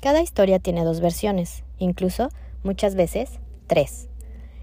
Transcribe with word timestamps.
Cada 0.00 0.22
historia 0.22 0.58
tiene 0.58 0.82
dos 0.82 1.02
versiones, 1.02 1.62
incluso 1.78 2.30
muchas 2.64 2.94
veces 2.94 3.38
tres. 3.66 4.08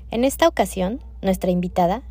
En 0.10 0.24
esta 0.24 0.48
ocasión, 0.48 1.00
nuestra 1.22 1.52
invitada 1.52 2.02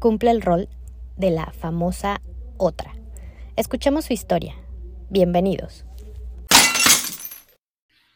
cumple 0.00 0.32
el 0.32 0.42
rol 0.42 0.68
de 1.16 1.30
la 1.30 1.52
famosa 1.52 2.20
otra. 2.56 2.96
Escuchemos 3.54 4.06
su 4.06 4.12
historia. 4.12 4.56
Bienvenidos. 5.08 5.84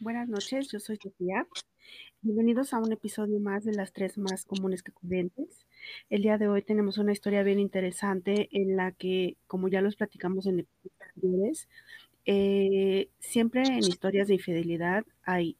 Buenas 0.00 0.28
noches, 0.28 0.72
yo 0.72 0.80
soy 0.80 0.96
Sofía. 0.96 1.46
Bienvenidos 2.20 2.72
a 2.72 2.78
un 2.78 2.92
episodio 2.92 3.38
más 3.38 3.64
de 3.64 3.74
las 3.74 3.92
tres 3.92 4.18
más 4.18 4.44
comunes 4.44 4.82
que 4.82 4.90
corrientes. 4.90 5.66
El 6.10 6.22
día 6.22 6.38
de 6.38 6.48
hoy 6.48 6.62
tenemos 6.62 6.98
una 6.98 7.12
historia 7.12 7.44
bien 7.44 7.60
interesante 7.60 8.48
en 8.50 8.76
la 8.76 8.90
que, 8.90 9.36
como 9.46 9.68
ya 9.68 9.80
los 9.80 9.94
platicamos 9.94 10.46
en 10.46 10.60
episodios 10.60 11.00
anteriores, 11.14 11.68
eh, 12.24 13.10
siempre 13.18 13.62
en 13.62 13.78
historias 13.78 14.28
de 14.28 14.34
infidelidad 14.34 15.04
hay 15.24 15.56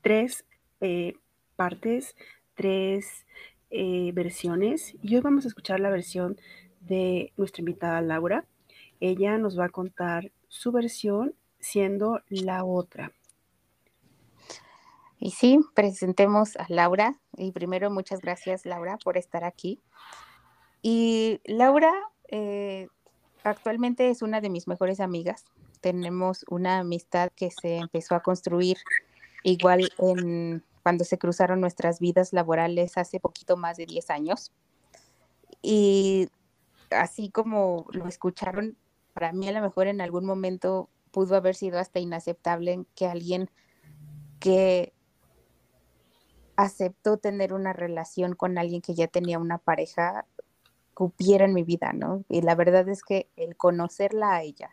tres 0.00 0.44
eh, 0.80 1.14
partes, 1.56 2.14
tres 2.54 3.26
eh, 3.70 4.12
versiones. 4.14 4.94
Y 5.02 5.16
hoy 5.16 5.22
vamos 5.22 5.44
a 5.44 5.48
escuchar 5.48 5.80
la 5.80 5.90
versión 5.90 6.36
de 6.80 7.32
nuestra 7.36 7.62
invitada 7.62 8.00
Laura. 8.00 8.44
Ella 9.00 9.38
nos 9.38 9.58
va 9.58 9.66
a 9.66 9.70
contar 9.70 10.30
su 10.48 10.70
versión 10.70 11.34
siendo 11.58 12.20
la 12.28 12.64
otra. 12.64 13.12
Y 15.18 15.30
sí, 15.30 15.58
presentemos 15.74 16.56
a 16.56 16.66
Laura. 16.68 17.18
Y 17.36 17.52
primero, 17.52 17.90
muchas 17.90 18.20
gracias, 18.20 18.66
Laura, 18.66 18.98
por 19.02 19.16
estar 19.16 19.44
aquí. 19.44 19.80
Y 20.82 21.40
Laura 21.44 21.92
actualmente 23.44 24.10
es 24.10 24.22
una 24.22 24.40
de 24.40 24.50
mis 24.50 24.66
mejores 24.66 25.00
amigas. 25.00 25.44
Tenemos 25.82 26.46
una 26.48 26.78
amistad 26.78 27.30
que 27.36 27.50
se 27.50 27.76
empezó 27.76 28.14
a 28.14 28.22
construir 28.22 28.78
igual 29.42 29.90
en 29.98 30.64
cuando 30.82 31.04
se 31.04 31.18
cruzaron 31.18 31.60
nuestras 31.60 32.00
vidas 32.00 32.32
laborales 32.32 32.96
hace 32.96 33.20
poquito 33.20 33.56
más 33.56 33.76
de 33.76 33.86
10 33.86 34.08
años. 34.10 34.52
Y 35.60 36.28
así 36.90 37.30
como 37.30 37.86
lo 37.92 38.06
escucharon, 38.06 38.76
para 39.12 39.32
mí 39.32 39.48
a 39.48 39.52
lo 39.52 39.60
mejor 39.60 39.88
en 39.88 40.00
algún 40.00 40.24
momento 40.24 40.88
pudo 41.10 41.36
haber 41.36 41.54
sido 41.54 41.78
hasta 41.78 42.00
inaceptable 42.00 42.86
que 42.94 43.06
alguien 43.06 43.50
que 44.40 44.92
aceptó 46.56 47.16
tener 47.16 47.52
una 47.52 47.72
relación 47.72 48.34
con 48.34 48.56
alguien 48.56 48.82
que 48.82 48.94
ya 48.94 49.08
tenía 49.08 49.38
una 49.38 49.58
pareja 49.58 50.26
cupiera 50.94 51.44
en 51.44 51.54
mi 51.54 51.64
vida, 51.64 51.92
¿no? 51.92 52.24
Y 52.28 52.42
la 52.42 52.54
verdad 52.54 52.88
es 52.88 53.02
que 53.02 53.28
el 53.36 53.56
conocerla 53.56 54.34
a 54.34 54.42
ella 54.42 54.70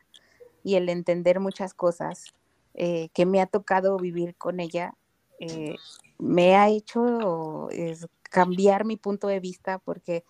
y 0.70 0.75
el 0.75 0.89
entender 0.89 1.39
muchas 1.39 1.73
cosas 1.73 2.34
eh, 2.73 3.09
que 3.14 3.25
me 3.25 3.42
ha 3.42 3.45
tocado 3.45 3.98
vivir 3.98 4.36
con 4.36 4.59
ella, 4.59 4.94
eh, 5.39 5.75
me 6.17 6.56
ha 6.56 6.70
hecho 6.70 7.70
cambiar 8.23 8.86
mi 8.86 8.97
punto 8.97 9.28
de 9.28 9.40
vista 9.40 9.80
porque 9.80 10.23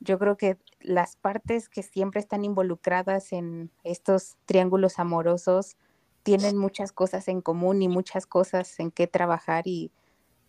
yo 0.00 0.18
creo 0.18 0.36
que 0.36 0.58
las 0.80 1.16
partes 1.16 1.68
que 1.68 1.82
siempre 1.82 2.20
están 2.20 2.44
involucradas 2.44 3.32
en 3.32 3.70
estos 3.82 4.36
triángulos 4.46 4.98
amorosos 4.98 5.76
tienen 6.22 6.56
muchas 6.56 6.92
cosas 6.92 7.28
en 7.28 7.40
común 7.40 7.82
y 7.82 7.88
muchas 7.88 8.26
cosas 8.26 8.78
en 8.78 8.90
que 8.90 9.06
trabajar 9.06 9.66
y 9.66 9.90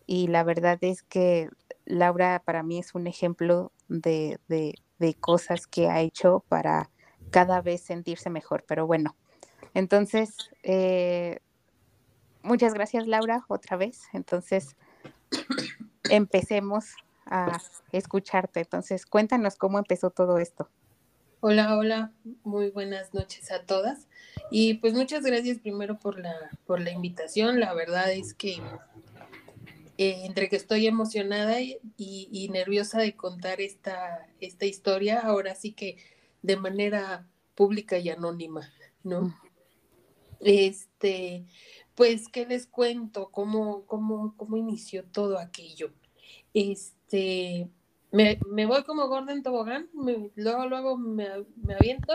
y 0.06 0.28
la 0.28 0.44
verdad 0.44 0.78
es 0.81 1.04
que 1.04 1.50
Laura 1.86 2.42
para 2.44 2.64
mí 2.64 2.80
es 2.80 2.95
un 2.95 3.08
ejemplo 3.08 3.72
de, 3.88 4.39
cosas 5.20 5.67
que 5.67 5.89
ha 5.89 6.02
hecho 6.02 6.44
para 6.48 6.89
cada 7.30 7.61
vez 7.61 7.81
sentirse 7.81 8.30
mejor. 8.30 8.64
Pero 8.67 8.88
bueno, 8.88 9.16
entonces, 9.74 10.52
eh, 10.64 11.40
muchas 12.42 12.74
gracias 12.74 13.08
Laura 13.08 13.46
otra 13.48 13.78
vez. 13.78 14.02
Entonces, 14.14 14.76
empecemos 16.10 16.96
a 17.26 17.58
escucharte. 17.92 18.60
Entonces, 18.60 19.06
cuéntanos 19.06 19.56
cómo 19.56 19.80
empezó 19.80 20.10
todo 20.10 20.38
esto. 20.38 20.70
Hola, 21.39 21.78
hola, 21.78 22.14
muy 22.44 22.70
buenas 22.70 23.14
noches 23.14 23.52
a 23.52 23.64
todas. 23.64 24.08
Y 24.50 24.76
pues 24.76 24.94
muchas 24.94 25.23
gracias 25.23 25.60
primero 25.60 26.00
por 26.00 26.20
la, 26.20 26.33
por 26.66 26.80
la 26.80 26.92
invitación. 26.92 27.60
La 27.60 27.73
verdad 27.73 28.12
es 28.12 28.33
que 28.33 28.62
eh, 29.98 30.26
entre 30.26 30.48
que 30.48 30.56
estoy 30.56 30.88
emocionada 30.88 31.60
y, 31.62 32.50
nerviosa 32.52 33.00
de 33.00 33.16
contar 33.16 33.62
esta, 33.62 34.28
esta 34.39 34.66
historia, 34.66 35.20
ahora 35.20 35.54
sí 35.56 35.73
que 35.73 35.98
de 36.42 36.56
manera 36.56 37.28
pública 37.56 37.98
y 37.98 38.10
anónima, 38.10 38.72
¿no? 39.04 39.36
Este, 40.43 41.45
pues, 41.95 42.27
¿qué 42.27 42.45
les 42.45 42.67
cuento? 42.67 43.30
¿Cómo, 43.31 43.86
cómo, 43.86 44.36
cómo 44.37 44.58
inició 44.58 45.04
todo 45.05 45.39
aquello? 45.39 45.92
Este, 46.54 47.70
me, 48.11 48.65
voy 48.65 48.83
como 48.83 49.08
Gordon 49.08 49.43
Tobogán, 49.43 49.89
luego, 50.36 50.65
luego 50.67 50.98
me, 50.98 51.27
me 51.55 51.76
aviento. 51.76 52.14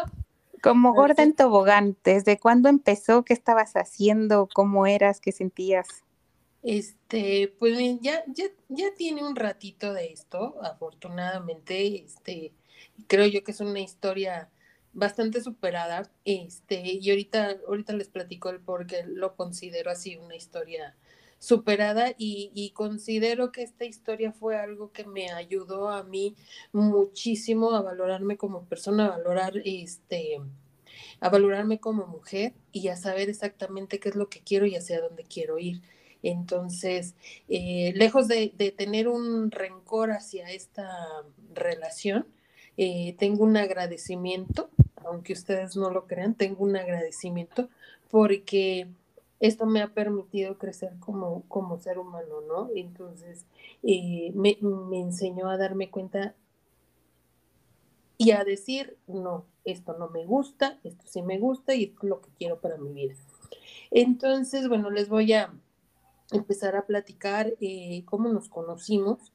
Como 0.62 0.92
Gordon 0.92 1.34
Tobogán, 1.34 1.96
¿desde 2.04 2.38
cuándo 2.38 2.68
empezó? 2.68 3.24
¿Qué 3.24 3.32
estabas 3.32 3.74
haciendo? 3.74 4.48
¿Cómo 4.52 4.86
eras? 4.86 5.20
¿Qué 5.20 5.32
sentías? 5.32 5.86
Este, 6.62 7.54
pues 7.58 7.78
ya, 8.00 8.24
ya, 8.26 8.44
ya 8.68 8.94
tiene 8.96 9.22
un 9.22 9.36
ratito 9.36 9.92
de 9.92 10.12
esto, 10.12 10.56
afortunadamente, 10.62 12.04
este, 12.04 12.52
creo 13.06 13.26
yo 13.26 13.44
que 13.44 13.52
es 13.52 13.60
una 13.60 13.80
historia 13.80 14.50
bastante 14.98 15.42
superada, 15.42 16.10
este, 16.24 16.82
y 16.84 17.10
ahorita, 17.10 17.58
ahorita 17.66 17.92
les 17.92 18.08
platico 18.08 18.50
el 18.50 18.60
por 18.60 18.86
qué 18.86 19.04
lo 19.06 19.36
considero 19.36 19.90
así 19.90 20.16
una 20.16 20.36
historia 20.36 20.96
superada 21.38 22.14
y, 22.18 22.72
considero 22.74 23.52
que 23.52 23.62
esta 23.62 23.84
historia 23.84 24.32
fue 24.32 24.56
algo 24.56 24.92
que 24.92 25.04
me 25.04 25.30
ayudó 25.30 25.88
a 25.88 26.02
mí 26.02 26.34
muchísimo 26.72 27.72
a 27.72 27.82
valorarme 27.82 28.36
como 28.36 28.64
persona, 28.64 29.06
a 29.06 29.10
valorar 29.10 29.54
este 29.64 30.40
a 31.20 31.28
valorarme 31.30 31.80
como 31.80 32.06
mujer 32.06 32.54
y 32.72 32.88
a 32.88 32.96
saber 32.96 33.28
exactamente 33.28 33.98
qué 33.98 34.10
es 34.10 34.16
lo 34.16 34.28
que 34.28 34.40
quiero 34.40 34.66
y 34.66 34.76
hacia 34.76 35.00
dónde 35.00 35.24
quiero 35.24 35.58
ir. 35.58 35.80
Entonces, 36.22 37.14
eh, 37.48 37.92
lejos 37.96 38.28
de, 38.28 38.48
tener 38.76 39.08
un 39.08 39.50
rencor 39.50 40.10
hacia 40.12 40.50
esta 40.50 40.88
relación, 41.54 42.26
eh, 42.76 43.16
tengo 43.18 43.44
un 43.44 43.56
agradecimiento, 43.56 44.70
aunque 45.04 45.32
ustedes 45.32 45.76
no 45.76 45.90
lo 45.90 46.06
crean, 46.06 46.34
tengo 46.34 46.64
un 46.64 46.76
agradecimiento 46.76 47.68
porque 48.10 48.88
esto 49.40 49.66
me 49.66 49.82
ha 49.82 49.88
permitido 49.88 50.58
crecer 50.58 50.92
como, 50.98 51.42
como 51.48 51.78
ser 51.78 51.98
humano, 51.98 52.40
¿no? 52.46 52.70
Entonces, 52.74 53.44
eh, 53.82 54.32
me, 54.34 54.58
me 54.60 55.00
enseñó 55.00 55.48
a 55.48 55.56
darme 55.56 55.90
cuenta 55.90 56.34
y 58.16 58.32
a 58.32 58.42
decir, 58.42 58.96
no, 59.06 59.44
esto 59.64 59.96
no 59.96 60.08
me 60.08 60.26
gusta, 60.26 60.80
esto 60.82 61.04
sí 61.06 61.22
me 61.22 61.38
gusta 61.38 61.74
y 61.74 61.84
esto 61.84 62.00
es 62.02 62.08
lo 62.08 62.20
que 62.20 62.30
quiero 62.36 62.60
para 62.60 62.76
mi 62.76 62.92
vida. 62.92 63.14
Entonces, 63.90 64.68
bueno, 64.68 64.90
les 64.90 65.08
voy 65.08 65.32
a, 65.32 65.52
empezar 66.30 66.76
a 66.76 66.84
platicar 66.84 67.54
eh, 67.60 68.02
cómo 68.04 68.28
nos 68.28 68.48
conocimos. 68.48 69.32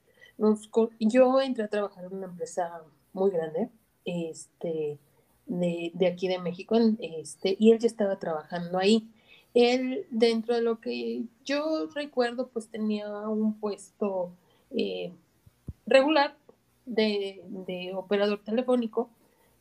Yo 0.99 1.41
entré 1.41 1.63
a 1.63 1.69
trabajar 1.69 2.05
en 2.05 2.13
una 2.13 2.27
empresa 2.27 2.83
muy 3.13 3.31
grande, 3.31 3.69
este, 4.05 4.99
de, 5.45 5.91
aquí 6.07 6.27
de 6.27 6.39
México, 6.39 6.77
este, 6.99 7.55
y 7.59 7.71
él 7.71 7.79
ya 7.79 7.87
estaba 7.87 8.19
trabajando 8.19 8.77
ahí. 8.77 9.07
Él, 9.53 10.07
dentro 10.09 10.55
de 10.55 10.61
lo 10.61 10.79
que 10.79 11.23
yo 11.45 11.87
recuerdo, 11.93 12.47
pues 12.47 12.69
tenía 12.69 13.07
un 13.27 13.59
puesto 13.59 14.31
eh, 14.71 15.11
regular 15.85 16.35
de, 16.85 17.91
operador 17.95 18.43
telefónico, 18.43 19.09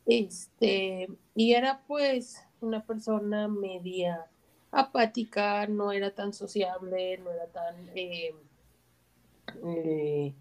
este, 0.05 1.09
y 1.35 1.53
era 1.53 1.81
pues 1.87 2.43
una 2.61 2.85
persona 2.85 3.47
media 3.47 4.27
apática, 4.71 5.67
no 5.67 5.91
era 5.91 6.11
tan 6.11 6.33
sociable, 6.33 7.19
no 7.19 7.31
era 7.31 7.45
tan 7.47 7.75
eh, 7.95 8.35
eh, 9.65 10.33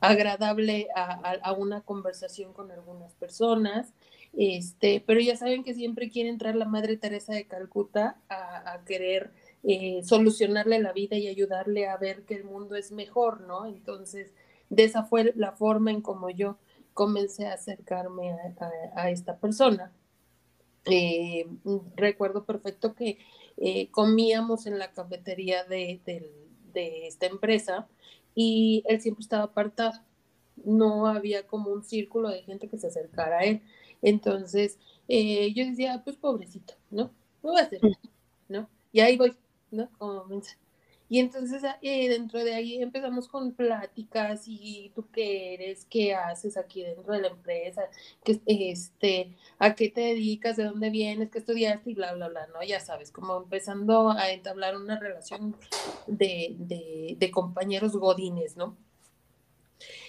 agradable 0.00 0.88
a, 0.94 1.52
una 1.52 1.80
conversación 1.80 2.52
con 2.52 2.70
algunas 2.70 3.14
personas. 3.14 3.92
Este, 4.32 5.02
pero 5.06 5.20
ya 5.20 5.36
saben 5.36 5.62
que 5.62 5.74
siempre 5.74 6.08
quiere 6.08 6.30
entrar 6.30 6.54
la 6.54 6.64
Madre 6.64 6.96
Teresa 6.96 7.34
de 7.34 7.46
Calcuta 7.46 8.16
a, 8.28 8.82
querer 8.86 9.32
eh, 9.62 10.02
solucionarle 10.04 10.80
la 10.80 10.92
vida 10.92 11.16
y 11.16 11.28
ayudarle 11.28 11.86
a 11.88 11.96
ver 11.98 12.22
que 12.24 12.34
el 12.34 12.44
mundo 12.44 12.74
es 12.74 12.92
mejor, 12.92 13.42
¿no? 13.42 13.66
Entonces, 13.66 14.32
de 14.70 14.84
esa 14.84 15.04
fue 15.04 15.32
la 15.36 15.52
forma 15.52 15.90
en 15.90 16.00
como 16.00 16.30
yo 16.30 16.56
comencé 16.94 17.46
a 17.46 17.54
acercarme 17.54 18.34
a, 18.96 19.10
esta 19.10 19.36
persona. 19.36 19.92
recuerdo 21.96 22.44
perfecto 22.44 22.94
que 22.94 23.18
eh, 23.56 23.90
comíamos 23.90 24.66
en 24.66 24.78
la 24.78 24.92
cafetería 24.92 25.64
de, 25.64 26.00
esta 26.74 27.26
empresa 27.26 27.86
y 28.34 28.82
él 28.86 29.00
siempre 29.00 29.22
estaba 29.22 29.44
apartado. 29.44 30.00
No 30.64 31.06
había 31.06 31.46
como 31.46 31.70
un 31.70 31.82
círculo 31.82 32.28
de 32.30 32.42
gente 32.42 32.68
que 32.68 32.78
se 32.78 32.88
acercara 32.88 33.38
a 33.38 33.44
él. 33.44 33.62
Entonces, 34.02 34.78
eh, 35.08 35.52
yo 35.54 35.64
decía, 35.64 36.02
pues 36.04 36.16
pobrecito, 36.16 36.74
¿no? 36.90 37.12
No 37.42 37.52
va 37.52 37.60
a 37.60 37.62
hacer, 37.64 37.80
¿no? 38.48 38.68
Y 38.92 39.00
ahí 39.00 39.16
voy, 39.16 39.36
¿no? 39.70 39.88
Como 39.98 40.24
mensa. 40.24 40.56
Y 41.12 41.18
entonces 41.18 41.62
eh, 41.82 42.08
dentro 42.08 42.42
de 42.42 42.54
ahí 42.54 42.82
empezamos 42.82 43.28
con 43.28 43.52
pláticas 43.52 44.44
y 44.46 44.92
tú 44.94 45.04
qué 45.12 45.52
eres, 45.52 45.84
qué 45.90 46.14
haces 46.14 46.56
aquí 46.56 46.82
dentro 46.82 47.12
de 47.12 47.20
la 47.20 47.28
empresa, 47.28 47.82
que, 48.24 48.40
este, 48.46 49.36
a 49.58 49.74
qué 49.74 49.90
te 49.90 50.00
dedicas, 50.00 50.56
de 50.56 50.64
dónde 50.64 50.88
vienes, 50.88 51.30
qué 51.30 51.40
estudiaste 51.40 51.90
y 51.90 51.94
bla, 51.94 52.14
bla, 52.14 52.28
bla, 52.28 52.46
¿no? 52.46 52.62
Ya 52.62 52.80
sabes, 52.80 53.10
como 53.10 53.36
empezando 53.36 54.12
a 54.12 54.30
entablar 54.32 54.74
una 54.74 54.98
relación 54.98 55.54
de, 56.06 56.56
de, 56.58 57.16
de 57.18 57.30
compañeros 57.30 57.94
godines, 57.94 58.56
¿no? 58.56 58.74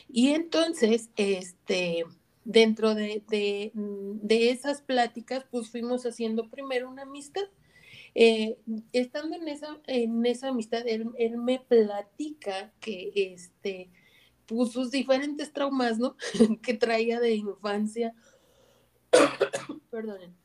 Y 0.07 0.29
entonces, 0.29 1.09
este, 1.17 2.05
dentro 2.45 2.95
de, 2.95 3.23
de, 3.29 3.71
de 3.73 4.49
esas 4.49 4.81
pláticas, 4.81 5.45
pues 5.49 5.69
fuimos 5.69 6.05
haciendo 6.05 6.49
primero 6.49 6.89
una 6.89 7.03
amistad 7.03 7.43
eh, 8.15 8.59
estando 8.91 9.35
en 9.35 9.47
esa, 9.47 9.79
en 9.87 10.25
esa 10.25 10.49
amistad, 10.49 10.87
él, 10.87 11.09
me 11.37 11.59
platica 11.59 12.71
que 12.79 13.11
este, 13.15 13.89
pues 14.45 14.71
sus 14.71 14.91
diferentes 14.91 15.51
traumas, 15.51 15.97
¿no? 15.97 16.15
que 16.61 16.75
traía 16.75 17.19
de 17.19 17.35
infancia, 17.35 18.13
perdón, 19.89 20.35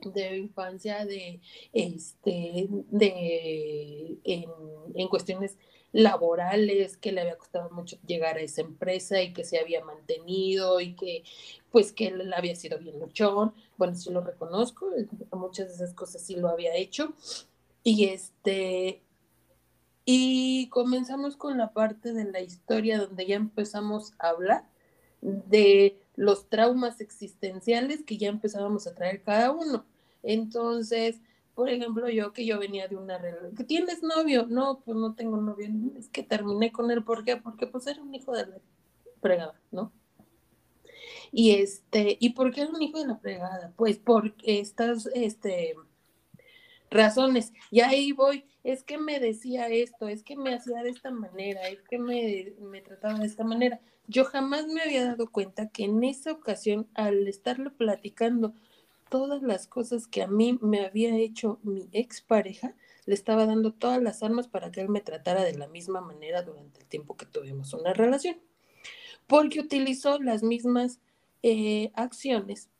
de 0.00 0.38
infancia, 0.38 1.04
de, 1.04 1.40
este, 1.72 2.68
de, 2.70 4.18
en 4.24 5.08
cuestiones 5.08 5.58
laborales, 5.94 6.96
que 6.96 7.12
le 7.12 7.20
había 7.20 7.38
costado 7.38 7.70
mucho 7.70 7.96
llegar 8.04 8.36
a 8.36 8.40
esa 8.40 8.62
empresa 8.62 9.22
y 9.22 9.32
que 9.32 9.44
se 9.44 9.60
había 9.60 9.82
mantenido 9.84 10.80
y 10.80 10.94
que 10.96 11.22
pues 11.70 11.92
que 11.92 12.08
él 12.08 12.32
había 12.34 12.56
sido 12.56 12.78
bien 12.80 12.98
luchón. 12.98 13.54
Bueno, 13.76 13.94
sí 13.94 14.10
lo 14.10 14.20
reconozco, 14.20 14.90
muchas 15.30 15.68
de 15.68 15.74
esas 15.74 15.94
cosas 15.94 16.20
sí 16.20 16.34
lo 16.34 16.48
había 16.48 16.74
hecho. 16.74 17.14
Y 17.84 18.06
este, 18.06 19.02
y 20.04 20.68
comenzamos 20.70 21.36
con 21.36 21.58
la 21.58 21.72
parte 21.72 22.12
de 22.12 22.24
la 22.24 22.40
historia 22.40 22.98
donde 22.98 23.26
ya 23.26 23.36
empezamos 23.36 24.14
a 24.18 24.30
hablar 24.30 24.68
de 25.22 26.00
los 26.16 26.48
traumas 26.48 27.00
existenciales 27.00 28.02
que 28.02 28.18
ya 28.18 28.30
empezábamos 28.30 28.88
a 28.88 28.96
traer 28.96 29.22
cada 29.22 29.52
uno. 29.52 29.86
Entonces, 30.24 31.20
por 31.54 31.68
ejemplo, 31.68 32.08
yo 32.08 32.32
que 32.32 32.44
yo 32.44 32.58
venía 32.58 32.88
de 32.88 32.96
una 32.96 33.18
relación, 33.18 33.54
¿que 33.54 33.64
tienes 33.64 34.02
novio? 34.02 34.46
No, 34.48 34.80
pues 34.84 34.96
no 34.96 35.14
tengo 35.14 35.36
novio, 35.36 35.68
es 35.96 36.08
que 36.08 36.22
terminé 36.22 36.72
con 36.72 36.90
él, 36.90 37.04
¿por 37.04 37.24
qué? 37.24 37.36
Porque 37.36 37.66
pues 37.66 37.86
era 37.86 38.02
un 38.02 38.14
hijo 38.14 38.32
de 38.32 38.46
la 38.46 38.58
fregada, 39.20 39.60
¿no? 39.70 39.92
Y 41.32 41.52
este, 41.52 42.16
¿y 42.20 42.30
por 42.30 42.52
qué 42.52 42.62
era 42.62 42.70
un 42.70 42.82
hijo 42.82 42.98
de 42.98 43.06
la 43.06 43.16
fregada? 43.16 43.72
Pues 43.76 43.98
por 43.98 44.34
estas, 44.44 45.06
este, 45.14 45.74
razones. 46.90 47.52
Y 47.70 47.80
ahí 47.80 48.12
voy, 48.12 48.46
es 48.62 48.82
que 48.84 48.98
me 48.98 49.20
decía 49.20 49.68
esto, 49.68 50.08
es 50.08 50.22
que 50.22 50.36
me 50.36 50.54
hacía 50.54 50.82
de 50.82 50.90
esta 50.90 51.10
manera, 51.10 51.68
es 51.68 51.82
que 51.82 51.98
me, 51.98 52.54
me 52.60 52.80
trataba 52.82 53.18
de 53.18 53.26
esta 53.26 53.44
manera. 53.44 53.80
Yo 54.06 54.24
jamás 54.24 54.66
me 54.66 54.82
había 54.82 55.04
dado 55.04 55.30
cuenta 55.30 55.68
que 55.68 55.84
en 55.84 56.04
esa 56.04 56.32
ocasión, 56.32 56.88
al 56.94 57.26
estarle 57.26 57.70
platicando 57.70 58.54
todas 59.08 59.42
las 59.42 59.66
cosas 59.66 60.06
que 60.06 60.22
a 60.22 60.26
mí 60.26 60.58
me 60.60 60.84
había 60.84 61.16
hecho 61.16 61.58
mi 61.62 61.88
expareja, 61.92 62.74
le 63.06 63.14
estaba 63.14 63.46
dando 63.46 63.72
todas 63.72 64.02
las 64.02 64.22
armas 64.22 64.48
para 64.48 64.70
que 64.70 64.80
él 64.80 64.88
me 64.88 65.00
tratara 65.00 65.44
de 65.44 65.56
la 65.56 65.68
misma 65.68 66.00
manera 66.00 66.42
durante 66.42 66.80
el 66.80 66.86
tiempo 66.86 67.16
que 67.16 67.26
tuvimos 67.26 67.72
una 67.74 67.92
relación. 67.92 68.36
Porque 69.26 69.60
utilizó 69.60 70.18
las 70.20 70.42
mismas 70.42 71.00
eh, 71.42 71.90
acciones 71.94 72.70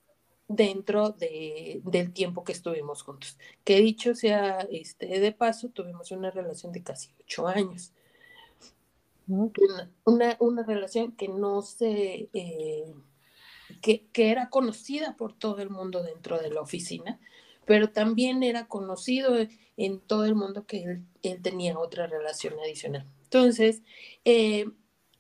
dentro 0.49 1.11
de, 1.11 1.81
del 1.85 2.13
tiempo 2.13 2.45
que 2.45 2.53
estuvimos 2.53 3.03
juntos. 3.03 3.39
Que 3.65 3.81
dicho 3.81 4.15
sea 4.15 4.61
este, 4.71 5.21
de 5.21 5.33
paso, 5.33 5.69
tuvimos 5.69 6.11
una 6.11 6.31
relación 6.31 6.73
de 6.73 6.83
casi 6.83 7.11
ocho 7.21 7.47
años. 7.47 7.93
Una, 9.27 10.37
una, 10.39 10.63
relación 10.65 11.13
que 11.13 11.29
no 11.29 11.63
se... 11.63 12.29
Eh, 12.33 12.95
que, 13.85 14.31
era 14.31 14.49
conocida 14.49 15.15
por 15.17 15.35
todo 15.35 15.59
el 15.61 15.69
mundo 15.69 16.03
dentro 16.03 16.39
de 16.39 16.51
la 16.51 16.63
oficina, 16.63 17.21
pero 17.67 17.91
también 17.91 18.43
era 18.43 18.67
conocido 18.67 19.35
en 19.77 20.01
todo 20.01 20.25
el 20.25 20.35
mundo 20.35 20.65
que 20.67 21.03
él, 21.23 21.43
tenía 21.43 21.79
otra 21.79 22.07
relación 22.07 22.55
adicional. 22.61 23.07
Entonces, 23.25 23.83
eh, 24.25 24.67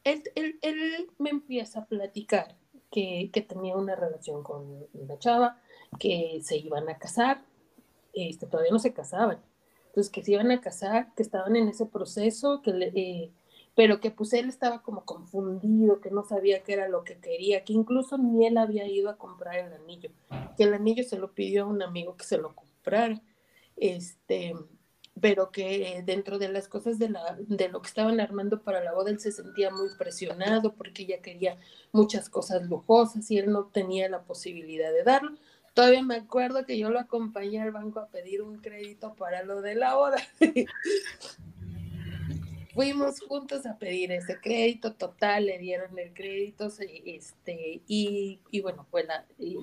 él, 0.05 1.11
me 1.19 1.31
empieza 1.31 1.81
a 1.81 1.87
platicar 1.87 2.57
que, 2.91 3.31
tenía 3.47 3.77
una 3.77 3.97
relación 3.97 4.43
con 4.43 4.87
una 4.95 5.19
chava, 5.19 5.61
que 5.99 6.41
se 6.43 6.57
iban 6.57 6.89
a 6.89 6.99
casar, 6.99 7.45
este, 8.15 8.47
todavía 8.47 8.73
no 8.73 8.79
se 8.79 8.95
casaban, 8.95 9.41
entonces 9.89 10.11
que 10.11 10.23
se 10.23 10.33
iban 10.33 10.51
a 10.51 10.61
casar, 10.61 11.13
que 11.15 11.23
estaban 11.23 11.55
en 11.57 11.69
ese 11.69 11.85
proceso, 11.85 12.63
que 12.63 12.73
le, 12.73 12.87
eh, 12.95 13.31
pero 13.75 14.01
que 14.01 14.11
pues 14.11 14.33
él 14.33 14.49
estaba 14.49 14.83
como 14.83 15.05
confundido, 15.05 16.01
que 16.01 16.11
no 16.11 16.25
sabía 16.25 16.63
qué 16.63 16.75
era 16.75 16.89
lo 16.89 17.03
que 17.05 17.19
quería, 17.19 17.65
que 17.65 17.73
incluso 17.73 18.19
ni 18.19 18.47
él 18.47 18.57
había 18.57 18.87
ido 18.87 19.11
a 19.11 19.17
comprar 19.17 19.57
el 19.57 19.73
anillo, 19.73 20.11
que 20.57 20.65
el 20.65 20.75
anillo 20.75 21.03
se 21.05 21.19
lo 21.19 21.33
pidió 21.33 21.65
a 21.65 21.67
un 21.67 21.83
amigo 21.83 22.17
que 22.17 22.25
se 22.25 22.39
lo 22.39 22.55
comprara, 22.55 23.21
este, 23.77 24.55
pero 25.21 25.51
que 25.51 26.03
dentro 26.05 26.39
de 26.39 26.49
las 26.49 26.69
cosas 26.69 26.99
de, 26.99 27.09
la, 27.09 27.37
de 27.39 27.69
lo 27.69 27.83
que 27.83 27.89
estaban 27.89 28.21
armando 28.21 28.63
para 28.63 28.83
la 28.83 28.93
boda, 28.93 29.11
él 29.11 29.19
se 29.19 29.33
sentía 29.33 29.71
muy 29.71 29.89
presionado 29.99 30.75
porque 30.75 31.03
ella 31.03 31.21
quería 31.21 31.59
muchas 31.93 32.29
cosas 32.29 32.63
lujosas 32.69 33.29
y 33.31 33.39
él 33.39 33.51
no 33.51 33.67
tenía 33.67 34.09
la 34.09 34.23
posibilidad 34.23 34.93
de 34.93 35.03
darlo. 35.03 35.37
Todavía 35.73 36.03
me 36.05 36.15
acuerdo 36.15 36.65
que 36.65 36.79
yo 36.79 36.91
lo 36.91 37.01
acompañé 37.01 37.61
al 37.61 37.73
banco 37.73 37.99
a 37.99 38.07
pedir 38.07 38.43
un 38.43 38.59
crédito 38.59 39.15
para 39.15 39.43
lo 39.43 39.61
de 39.61 39.75
la 39.75 39.97
boda. 39.97 40.19
fuimos 42.75 43.21
juntos 43.21 43.65
a 43.67 43.79
pedir 43.79 44.13
ese 44.13 44.39
crédito 44.41 44.95
total, 44.95 45.47
le 45.47 45.59
dieron 45.59 45.99
el 45.99 46.13
crédito, 46.13 46.69
este, 47.07 47.83
y, 47.87 48.41
y 48.51 48.61
bueno, 48.61 48.87
pues 48.91 49.07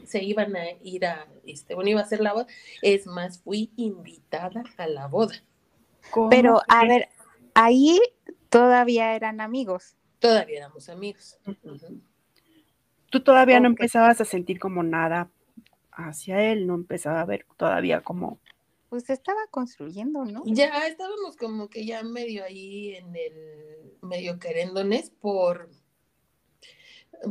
se 0.06 0.24
iban 0.24 0.56
a 0.56 0.72
ir 0.84 1.06
a, 1.06 1.28
este, 1.46 1.76
bueno, 1.76 1.90
iba 1.90 2.02
a 2.02 2.06
ser 2.06 2.22
la 2.22 2.34
boda, 2.34 2.48
es 2.82 3.06
más, 3.06 3.42
fui 3.42 3.72
invitada 3.76 4.64
a 4.78 4.88
la 4.88 5.08
boda. 5.08 5.36
Pero, 6.30 6.62
a 6.68 6.86
ver, 6.86 7.10
ahí 7.54 8.00
todavía 8.50 9.16
eran 9.16 9.42
amigos. 9.42 9.96
Todavía 10.20 10.58
éramos 10.58 10.90
amigos. 10.90 11.38
Tú 13.10 13.22
todavía 13.22 13.60
no 13.60 13.68
empezabas 13.68 14.22
a 14.22 14.26
sentir 14.26 14.60
como 14.60 14.84
nada 14.84 15.30
hacia 15.92 16.52
él, 16.52 16.66
no 16.66 16.76
empezaba 16.76 17.22
a 17.22 17.26
ver 17.26 17.46
todavía 17.58 18.02
como 18.02 18.40
pues 18.92 19.10
estaba 19.10 19.48
construyendo, 19.50 20.26
¿no? 20.26 20.44
Ya 20.46 20.86
estábamos 20.86 21.38
como 21.38 21.70
que 21.70 21.86
ya 21.86 22.04
medio 22.04 22.44
ahí 22.44 22.94
en 22.94 23.16
el 23.16 23.94
medio 24.02 24.38
querendones 24.38 25.12
por, 25.12 25.70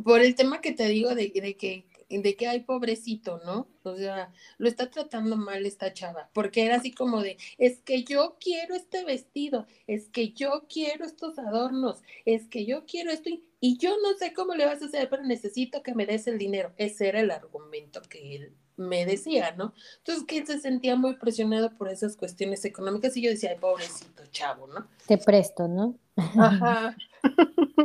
por 0.02 0.22
el 0.22 0.34
tema 0.34 0.62
que 0.62 0.72
te 0.72 0.88
digo 0.88 1.14
de, 1.14 1.30
que 1.30 1.84
de 2.08 2.34
que 2.34 2.48
hay 2.48 2.60
pobrecito, 2.60 3.42
¿no? 3.44 3.68
O 3.82 3.94
sea, 3.94 4.32
lo 4.56 4.68
está 4.68 4.90
tratando 4.90 5.36
mal 5.36 5.66
esta 5.66 5.92
chava, 5.92 6.30
porque 6.32 6.64
era 6.64 6.76
así 6.76 6.92
como 6.92 7.20
de, 7.20 7.36
es 7.58 7.82
que 7.82 8.04
yo 8.04 8.38
quiero 8.40 8.74
este 8.74 9.04
vestido, 9.04 9.66
es 9.86 10.08
que 10.08 10.32
yo 10.32 10.64
quiero 10.66 11.04
estos 11.04 11.38
adornos, 11.38 12.02
es 12.24 12.48
que 12.48 12.64
yo 12.64 12.86
quiero 12.86 13.10
esto 13.10 13.28
y 13.60 13.76
yo 13.76 13.98
no 14.00 14.14
sé 14.14 14.32
cómo 14.32 14.54
le 14.54 14.64
vas 14.64 14.80
a 14.80 14.86
hacer, 14.86 15.10
pero 15.10 15.24
necesito 15.24 15.82
que 15.82 15.94
me 15.94 16.06
des 16.06 16.26
el 16.26 16.38
dinero. 16.38 16.72
Ese 16.78 17.08
era 17.08 17.20
el 17.20 17.30
argumento 17.30 18.00
que 18.00 18.36
él 18.36 18.56
me 18.80 19.04
decía, 19.04 19.54
¿no? 19.56 19.74
Entonces 19.98 20.24
que 20.26 20.38
él 20.38 20.46
se 20.46 20.58
sentía 20.58 20.96
muy 20.96 21.14
presionado 21.16 21.70
por 21.76 21.88
esas 21.88 22.16
cuestiones 22.16 22.64
económicas 22.64 23.16
y 23.16 23.22
yo 23.22 23.30
decía, 23.30 23.50
ay, 23.50 23.58
pobrecito 23.58 24.24
chavo, 24.32 24.66
¿no? 24.66 24.86
Te 25.06 25.18
presto, 25.18 25.68
¿no? 25.68 25.96
Ajá. 26.16 26.96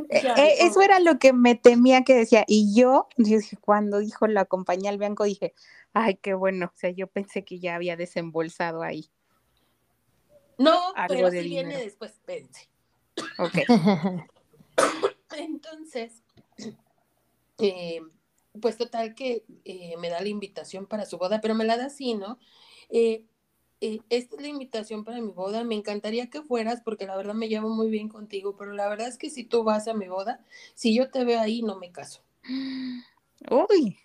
Eh, 0.09 0.21
eh, 0.37 0.55
eso 0.59 0.81
era 0.81 0.99
lo 0.99 1.19
que 1.19 1.33
me 1.33 1.55
temía 1.55 2.03
que 2.03 2.15
decía. 2.15 2.45
Y 2.47 2.73
yo, 2.73 3.07
cuando 3.61 3.99
dijo 3.99 4.27
la 4.27 4.45
compañía 4.45 4.89
al 4.89 4.97
banco, 4.97 5.23
dije, 5.23 5.53
ay, 5.93 6.15
qué 6.15 6.33
bueno. 6.33 6.67
O 6.67 6.77
sea, 6.77 6.89
yo 6.89 7.07
pensé 7.07 7.43
que 7.43 7.59
ya 7.59 7.75
había 7.75 7.97
desembolsado 7.97 8.81
ahí. 8.81 9.09
No, 10.57 10.93
pero 11.07 11.31
si 11.31 11.39
viene 11.39 11.77
después, 11.77 12.13
pense. 12.25 12.69
Ok. 13.39 13.57
Entonces, 15.37 16.23
eh, 17.57 18.01
pues 18.61 18.77
total 18.77 19.15
que 19.15 19.45
eh, 19.63 19.95
me 19.97 20.09
da 20.09 20.21
la 20.21 20.29
invitación 20.29 20.85
para 20.85 21.05
su 21.05 21.17
boda, 21.17 21.41
pero 21.41 21.55
me 21.55 21.65
la 21.65 21.77
da 21.77 21.85
así, 21.85 22.15
¿no? 22.15 22.39
Eh, 22.89 23.25
eh, 23.81 23.99
esta 24.09 24.35
es 24.35 24.41
la 24.41 24.47
invitación 24.47 25.03
para 25.03 25.21
mi 25.21 25.31
boda, 25.31 25.63
me 25.63 25.75
encantaría 25.75 26.29
que 26.29 26.41
fueras 26.41 26.81
porque 26.81 27.05
la 27.05 27.17
verdad 27.17 27.33
me 27.33 27.49
llevo 27.49 27.69
muy 27.69 27.89
bien 27.89 28.09
contigo, 28.09 28.55
pero 28.57 28.73
la 28.73 28.87
verdad 28.87 29.07
es 29.07 29.17
que 29.17 29.29
si 29.29 29.43
tú 29.43 29.63
vas 29.63 29.87
a 29.87 29.93
mi 29.93 30.07
boda, 30.07 30.43
si 30.73 30.95
yo 30.95 31.09
te 31.11 31.23
veo 31.23 31.39
ahí, 31.39 31.61
no 31.61 31.77
me 31.77 31.91
caso. 31.91 32.21
Uy. 33.69 33.97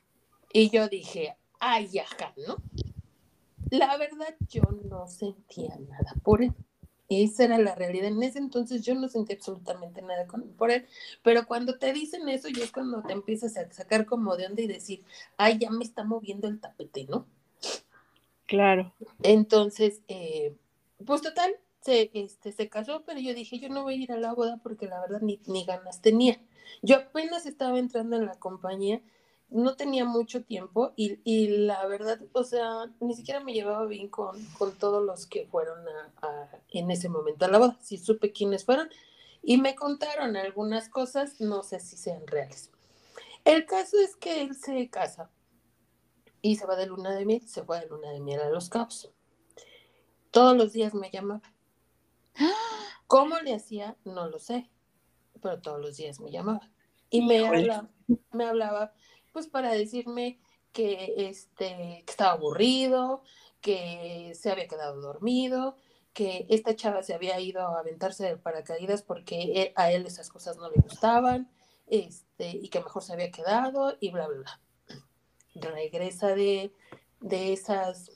Y 0.52 0.71
yo 0.71 0.88
dije, 0.88 1.37
ay, 1.61 1.99
ajá, 1.99 2.35
¿no? 2.47 2.57
La 3.71 3.97
verdad 3.97 4.35
yo 4.49 4.62
no 4.85 5.07
sentía 5.07 5.76
nada 5.78 6.14
por 6.25 6.42
él. 6.42 6.52
Esa 7.10 7.44
era 7.44 7.58
la 7.58 7.74
realidad. 7.74 8.06
En 8.06 8.22
ese 8.22 8.38
entonces 8.38 8.82
yo 8.82 8.94
no 8.94 9.08
sentí 9.08 9.32
absolutamente 9.32 10.00
nada 10.00 10.28
con, 10.28 10.44
por 10.52 10.70
él, 10.70 10.86
pero 11.22 11.44
cuando 11.44 11.76
te 11.76 11.92
dicen 11.92 12.28
eso, 12.28 12.48
ya 12.48 12.62
es 12.62 12.70
cuando 12.70 13.02
te 13.02 13.12
empiezas 13.12 13.56
a 13.56 13.70
sacar 13.72 14.06
como 14.06 14.36
de 14.36 14.46
onda 14.46 14.62
y 14.62 14.68
decir, 14.68 15.02
ay, 15.36 15.58
ya 15.58 15.70
me 15.70 15.82
está 15.82 16.04
moviendo 16.04 16.46
el 16.46 16.60
tapete, 16.60 17.06
¿no? 17.10 17.26
Claro. 18.46 18.94
Entonces, 19.24 20.02
eh, 20.06 20.54
pues 21.04 21.20
total, 21.20 21.52
se, 21.80 22.10
este, 22.14 22.52
se 22.52 22.68
casó, 22.68 23.02
pero 23.04 23.18
yo 23.18 23.34
dije, 23.34 23.58
yo 23.58 23.68
no 23.68 23.82
voy 23.82 23.94
a 23.94 24.04
ir 24.04 24.12
a 24.12 24.16
la 24.16 24.32
boda 24.32 24.60
porque 24.62 24.86
la 24.86 25.00
verdad 25.00 25.20
ni, 25.20 25.40
ni 25.46 25.64
ganas 25.64 26.00
tenía. 26.00 26.40
Yo 26.80 26.96
apenas 26.96 27.44
estaba 27.44 27.80
entrando 27.80 28.16
en 28.16 28.26
la 28.26 28.34
compañía, 28.34 29.00
no 29.50 29.76
tenía 29.76 30.04
mucho 30.04 30.45
tiempo 30.45 30.92
y, 30.97 31.21
y, 31.25 31.49
la 31.49 31.87
verdad, 31.87 32.21
o 32.33 32.45
sea, 32.45 32.90
ni 33.00 33.14
siquiera 33.14 33.40
me 33.40 33.52
llevaba 33.52 33.85
bien 33.87 34.09
con, 34.09 34.42
con 34.59 34.73
todos 34.76 35.04
los 35.04 35.26
que 35.26 35.47
fueron 35.47 35.78
a, 36.23 36.49
en 36.71 36.90
ese 36.90 37.09
momento 37.09 37.45
a 37.45 37.49
la 37.49 37.59
boda. 37.59 37.78
Sí 37.80 37.99
supe 37.99 38.33
quiénes 38.33 38.64
fueron 38.64 38.88
y 39.42 39.59
me 39.59 39.75
contaron 39.75 40.37
algunas 40.37 40.88
cosas, 40.88 41.40
no 41.40 41.62
sé 41.62 41.80
si 41.80 41.97
sean 41.97 42.26
reales. 42.26 42.71
El 43.45 43.66
caso 43.66 43.99
es 43.99 44.16
que 44.16 44.42
él 44.42 44.54
se 44.54 44.88
casa 44.90 45.30
y 46.42 46.57
se 46.57 46.66
va 46.66 46.76
de 46.76 46.87
luna 46.87 47.14
de 47.14 47.25
miel, 47.25 47.47
se 47.49 47.64
fue 47.64 47.80
de 47.80 47.87
luna 47.87 48.11
de 48.11 48.21
miel 48.21 48.40
a 48.40 48.50
Los 48.50 48.69
Cabos. 48.69 49.11
Todos 50.30 50.57
los 50.57 50.73
días 50.73 50.95
me 50.95 51.11
llamaba. 51.11 51.42
¿Cómo 53.07 53.38
le 53.40 53.54
hacía? 53.54 53.97
No 54.04 54.28
lo 54.28 54.38
sé, 54.38 54.71
pero 55.42 55.61
todos 55.61 55.80
los 55.80 55.97
días 55.97 56.21
me 56.21 56.30
llamaba. 56.30 56.71
Y 57.11 57.23
me 57.23 57.45
hablaba, 57.45 57.88
me 58.30 58.45
hablaba, 58.45 58.92
pues 59.32 59.46
para 59.46 59.72
decirme 59.72 60.38
que, 60.72 61.14
este, 61.28 62.02
que 62.06 62.10
estaba 62.10 62.32
aburrido, 62.32 63.22
que 63.60 64.32
se 64.34 64.50
había 64.50 64.68
quedado 64.68 65.00
dormido, 65.00 65.76
que 66.12 66.46
esta 66.49 66.75
chava 66.75 67.02
se 67.02 67.14
había 67.14 67.38
ido 67.40 67.60
a 67.60 67.80
aventarse 67.80 68.25
de 68.25 68.37
paracaídas 68.37 69.02
porque 69.02 69.72
a 69.76 69.92
él 69.92 70.06
esas 70.06 70.28
cosas 70.28 70.56
no 70.56 70.68
le 70.70 70.80
gustaban, 70.80 71.50
este, 71.87 72.50
y 72.50 72.68
que 72.68 72.80
mejor 72.80 73.02
se 73.02 73.12
había 73.12 73.30
quedado, 73.30 73.96
y 74.00 74.10
bla, 74.10 74.28
bla, 74.28 74.38
bla. 74.38 74.60
Regresa 75.54 76.34
de, 76.34 76.72
de 77.20 77.52
esas, 77.52 78.12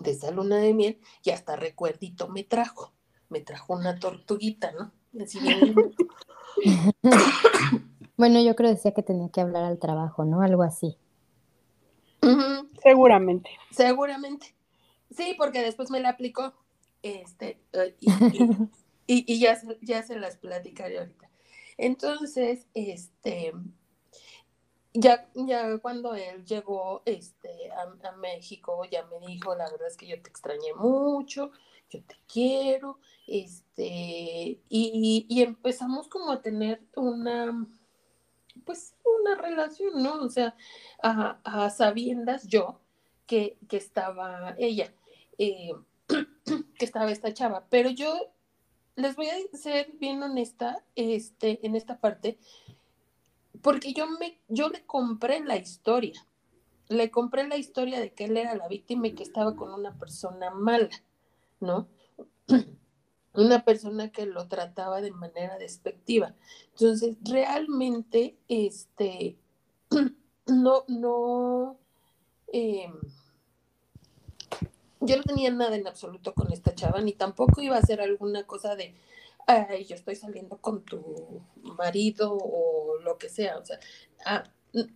de 0.00 0.10
esa 0.10 0.30
luna 0.30 0.56
de 0.56 0.74
miel, 0.74 1.00
y 1.22 1.30
hasta 1.30 1.56
recuerdito 1.56 2.28
me 2.28 2.44
trajo, 2.44 2.92
me 3.28 3.40
trajo 3.40 3.74
una 3.74 3.98
tortuguita, 3.98 4.72
¿no? 4.72 4.92
Bueno, 8.16 8.40
yo 8.40 8.54
creo 8.54 8.70
que 8.70 8.76
decía 8.76 8.92
que 8.92 9.02
tenía 9.02 9.28
que 9.28 9.40
hablar 9.40 9.64
al 9.64 9.78
trabajo, 9.78 10.24
¿no? 10.24 10.42
Algo 10.42 10.62
así. 10.62 10.96
Seguramente. 12.82 13.50
Seguramente. 13.70 14.54
Sí, 15.10 15.34
porque 15.38 15.62
después 15.62 15.90
me 15.90 16.00
la 16.00 16.10
aplicó. 16.10 16.52
Este, 17.02 17.58
eh, 17.72 17.96
y, 19.06 19.32
y, 19.32 19.40
ya, 19.40 19.58
ya 19.80 20.02
se 20.02 20.18
las 20.18 20.36
platicaré 20.36 20.98
ahorita. 20.98 21.30
Entonces, 21.76 22.66
este, 22.74 23.52
ya, 24.92 25.28
ya 25.34 25.78
cuando 25.78 26.14
él 26.14 26.44
llegó 26.44 27.02
este, 27.04 27.70
a, 27.72 28.12
México, 28.12 28.84
ya 28.90 29.04
me 29.06 29.26
dijo, 29.26 29.54
la 29.54 29.70
verdad 29.70 29.88
es 29.88 29.96
que 29.96 30.06
yo 30.06 30.20
te 30.22 30.30
extrañé 30.30 30.72
mucho, 30.76 31.50
yo 31.90 32.02
te 32.02 32.16
quiero, 32.32 32.98
este, 33.26 34.60
y, 34.68 35.26
y 35.28 35.42
empezamos 35.42 36.08
como 36.08 36.30
a 36.30 36.42
tener 36.42 36.80
una, 36.96 37.66
pues, 38.64 38.94
una 39.20 39.34
relación, 39.34 40.02
¿no? 40.02 40.22
O 40.22 40.28
sea, 40.28 40.56
a, 41.02 41.70
sabiendas 41.70 42.46
yo 42.46 42.80
que, 43.26 43.58
que 43.68 43.76
estaba 43.76 44.54
ella. 44.58 44.92
Eh, 45.38 45.72
que 46.78 46.84
estaba 46.84 47.10
esta 47.10 47.32
chava, 47.32 47.66
pero 47.70 47.90
yo 47.90 48.14
les 48.96 49.16
voy 49.16 49.28
a 49.28 49.56
ser 49.56 49.92
bien 49.98 50.22
honesta 50.22 50.84
este, 50.94 51.66
en 51.66 51.74
esta 51.74 51.98
parte, 51.98 52.38
porque 53.62 53.92
yo, 53.92 54.08
me, 54.08 54.38
yo 54.48 54.68
le 54.68 54.84
compré 54.84 55.40
la 55.40 55.56
historia, 55.56 56.26
le 56.88 57.10
compré 57.10 57.48
la 57.48 57.56
historia 57.56 58.00
de 58.00 58.12
que 58.12 58.24
él 58.24 58.36
era 58.36 58.54
la 58.54 58.68
víctima 58.68 59.08
y 59.08 59.14
que 59.14 59.22
estaba 59.22 59.56
con 59.56 59.72
una 59.72 59.98
persona 59.98 60.50
mala, 60.50 60.90
¿no? 61.60 61.88
Una 63.34 63.64
persona 63.64 64.10
que 64.10 64.26
lo 64.26 64.46
trataba 64.48 65.00
de 65.00 65.10
manera 65.10 65.58
despectiva. 65.58 66.34
Entonces, 66.72 67.16
realmente, 67.22 68.36
este, 68.48 69.36
no, 70.46 70.84
no, 70.88 71.76
eh, 72.52 72.88
yo 75.00 75.16
no 75.16 75.22
tenía 75.22 75.50
nada 75.50 75.76
en 75.76 75.86
absoluto 75.86 76.32
con 76.32 76.52
esta 76.52 76.74
chava, 76.74 77.00
ni 77.00 77.12
tampoco 77.12 77.60
iba 77.60 77.76
a 77.76 77.80
hacer 77.80 78.00
alguna 78.00 78.46
cosa 78.46 78.76
de, 78.76 78.94
ay, 79.46 79.84
yo 79.84 79.94
estoy 79.94 80.16
saliendo 80.16 80.58
con 80.58 80.82
tu 80.82 81.42
marido 81.76 82.36
o 82.36 82.98
lo 83.02 83.18
que 83.18 83.28
sea. 83.28 83.58
O 83.58 83.64
sea, 83.64 83.78
a, 84.24 84.44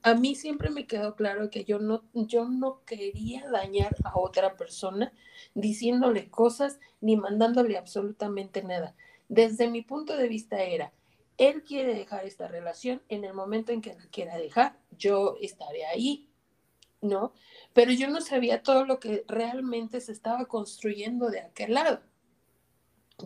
a 0.02 0.14
mí 0.14 0.34
siempre 0.34 0.70
me 0.70 0.86
quedó 0.86 1.14
claro 1.14 1.50
que 1.50 1.64
yo 1.64 1.78
no, 1.78 2.04
yo 2.12 2.48
no 2.48 2.82
quería 2.84 3.48
dañar 3.48 3.94
a 4.04 4.18
otra 4.18 4.56
persona 4.56 5.12
diciéndole 5.54 6.30
cosas 6.30 6.80
ni 7.00 7.16
mandándole 7.16 7.76
absolutamente 7.78 8.62
nada. 8.62 8.94
Desde 9.28 9.70
mi 9.70 9.82
punto 9.82 10.16
de 10.16 10.28
vista 10.28 10.62
era, 10.62 10.92
él 11.36 11.62
quiere 11.62 11.94
dejar 11.94 12.26
esta 12.26 12.48
relación, 12.48 13.02
en 13.08 13.24
el 13.24 13.34
momento 13.34 13.72
en 13.72 13.80
que 13.80 13.94
la 13.94 14.06
quiera 14.06 14.36
dejar, 14.36 14.76
yo 14.90 15.36
estaré 15.40 15.86
ahí, 15.86 16.28
¿no? 17.00 17.32
Pero 17.72 17.92
yo 17.92 18.08
no 18.08 18.20
sabía 18.20 18.62
todo 18.62 18.84
lo 18.84 18.98
que 18.98 19.24
realmente 19.28 20.00
se 20.00 20.10
estaba 20.10 20.46
construyendo 20.46 21.30
de 21.30 21.40
aquel 21.40 21.74
lado, 21.74 22.00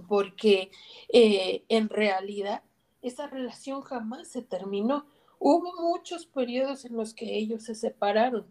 porque 0.09 0.71
eh, 1.09 1.65
en 1.69 1.89
realidad 1.89 2.63
esa 3.01 3.27
relación 3.27 3.81
jamás 3.81 4.29
se 4.29 4.43
terminó. 4.43 5.07
Hubo 5.45 5.75
muchos 5.75 6.25
periodos 6.25 6.85
en 6.85 6.97
los 6.97 7.15
que 7.15 7.37
ellos 7.37 7.65
se 7.65 7.75
separaron, 7.75 8.47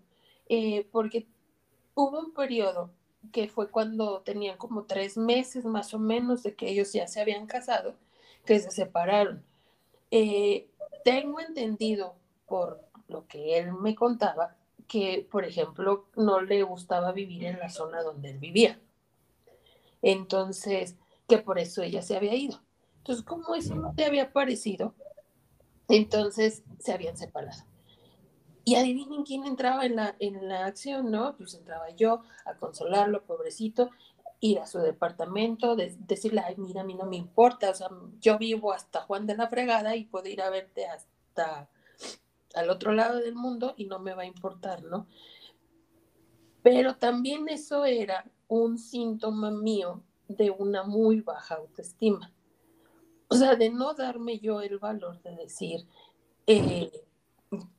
eh, 0.50 0.86
porque 0.92 1.26
hubo 1.96 2.20
un 2.20 2.34
periodo 2.34 2.92
que 3.32 3.48
fue 3.48 3.72
cuando 3.72 4.20
tenían 4.24 4.58
como 4.58 4.84
tres 4.84 5.16
meses 5.16 5.64
más 5.64 5.94
o 5.94 6.00
menos 6.00 6.44
de 6.44 6.54
que 6.54 6.68
ellos 6.68 6.92
ya 6.92 7.08
se 7.08 7.22
habían 7.22 7.48
casado, 7.48 7.96
que 8.46 8.60
se 8.60 8.72
separaron. 8.72 9.42
Eh, 10.12 10.68
tengo 11.06 11.40
entendido 11.40 12.16
por 12.46 12.82
lo 13.08 13.26
que 13.26 13.58
él 13.58 13.72
me 13.72 13.96
contaba, 13.96 14.58
que, 14.90 15.26
por 15.32 15.46
ejemplo, 15.46 16.08
no 16.18 16.42
le 16.42 16.62
gustaba 16.64 17.14
vivir 17.14 17.46
en 17.46 17.60
la 17.60 17.70
zona 17.70 18.04
donde 18.04 18.32
él 18.32 18.38
vivía. 18.38 18.82
Entonces, 20.02 20.98
que 21.30 21.38
por 21.38 21.58
eso 21.58 21.84
ella 21.84 22.02
se 22.02 22.18
había 22.18 22.36
ido. 22.36 22.60
Entonces, 22.98 23.24
como 23.24 23.56
eso 23.56 23.76
no 23.76 23.94
te 23.96 24.04
había 24.04 24.34
parecido, 24.34 24.94
entonces 25.96 26.64
se 26.80 26.94
habían 26.94 27.18
separado. 27.18 27.64
Y 28.64 28.76
adivinen 28.76 29.24
quién 29.24 29.46
entraba 29.46 29.86
en 29.86 29.96
la, 29.96 30.16
en 30.20 30.48
la 30.48 30.66
acción, 30.66 31.12
¿no? 31.12 31.36
Pues 31.36 31.56
entraba 31.56 31.90
yo 31.92 32.22
a 32.46 32.56
consolarlo, 32.56 33.24
pobrecito, 33.24 33.90
ir 34.40 34.60
a 34.60 34.68
su 34.68 34.80
departamento, 34.80 35.76
decirle, 35.76 36.42
ay, 36.42 36.56
mira, 36.58 36.82
a 36.82 36.84
mí 36.84 36.96
no 36.96 37.06
me 37.06 37.16
importa, 37.16 37.70
o 37.70 37.74
sea, 37.74 37.90
yo 38.20 38.38
vivo 38.38 38.74
hasta 38.74 39.02
Juan 39.02 39.28
de 39.28 39.38
la 39.38 39.48
Fregada 39.48 39.96
y 39.96 40.06
puedo 40.06 40.28
ir 40.28 40.42
a 40.42 40.50
verte 40.50 40.86
hasta 40.86 41.70
al 42.56 42.70
otro 42.70 42.92
lado 42.92 43.20
del 43.20 43.36
mundo 43.36 43.74
y 43.78 43.86
no 43.86 44.00
me 44.00 44.14
va 44.14 44.24
a 44.24 44.26
importar, 44.26 44.84
¿no? 44.84 45.08
Pero 46.64 46.96
también 46.96 47.48
eso 47.50 47.86
era 47.86 48.30
un 48.48 48.78
síntoma 48.78 49.52
mío 49.52 50.04
de 50.28 50.52
una 50.52 50.84
muy 50.84 51.22
baja 51.22 51.56
autoestima. 51.56 52.32
O 53.32 53.36
sea, 53.36 53.56
de 53.56 53.70
no 53.70 53.94
darme 53.94 54.40
yo 54.40 54.62
el 54.62 54.78
valor 54.78 55.22
de 55.22 55.36
decir, 55.36 55.88
eh, 56.48 56.92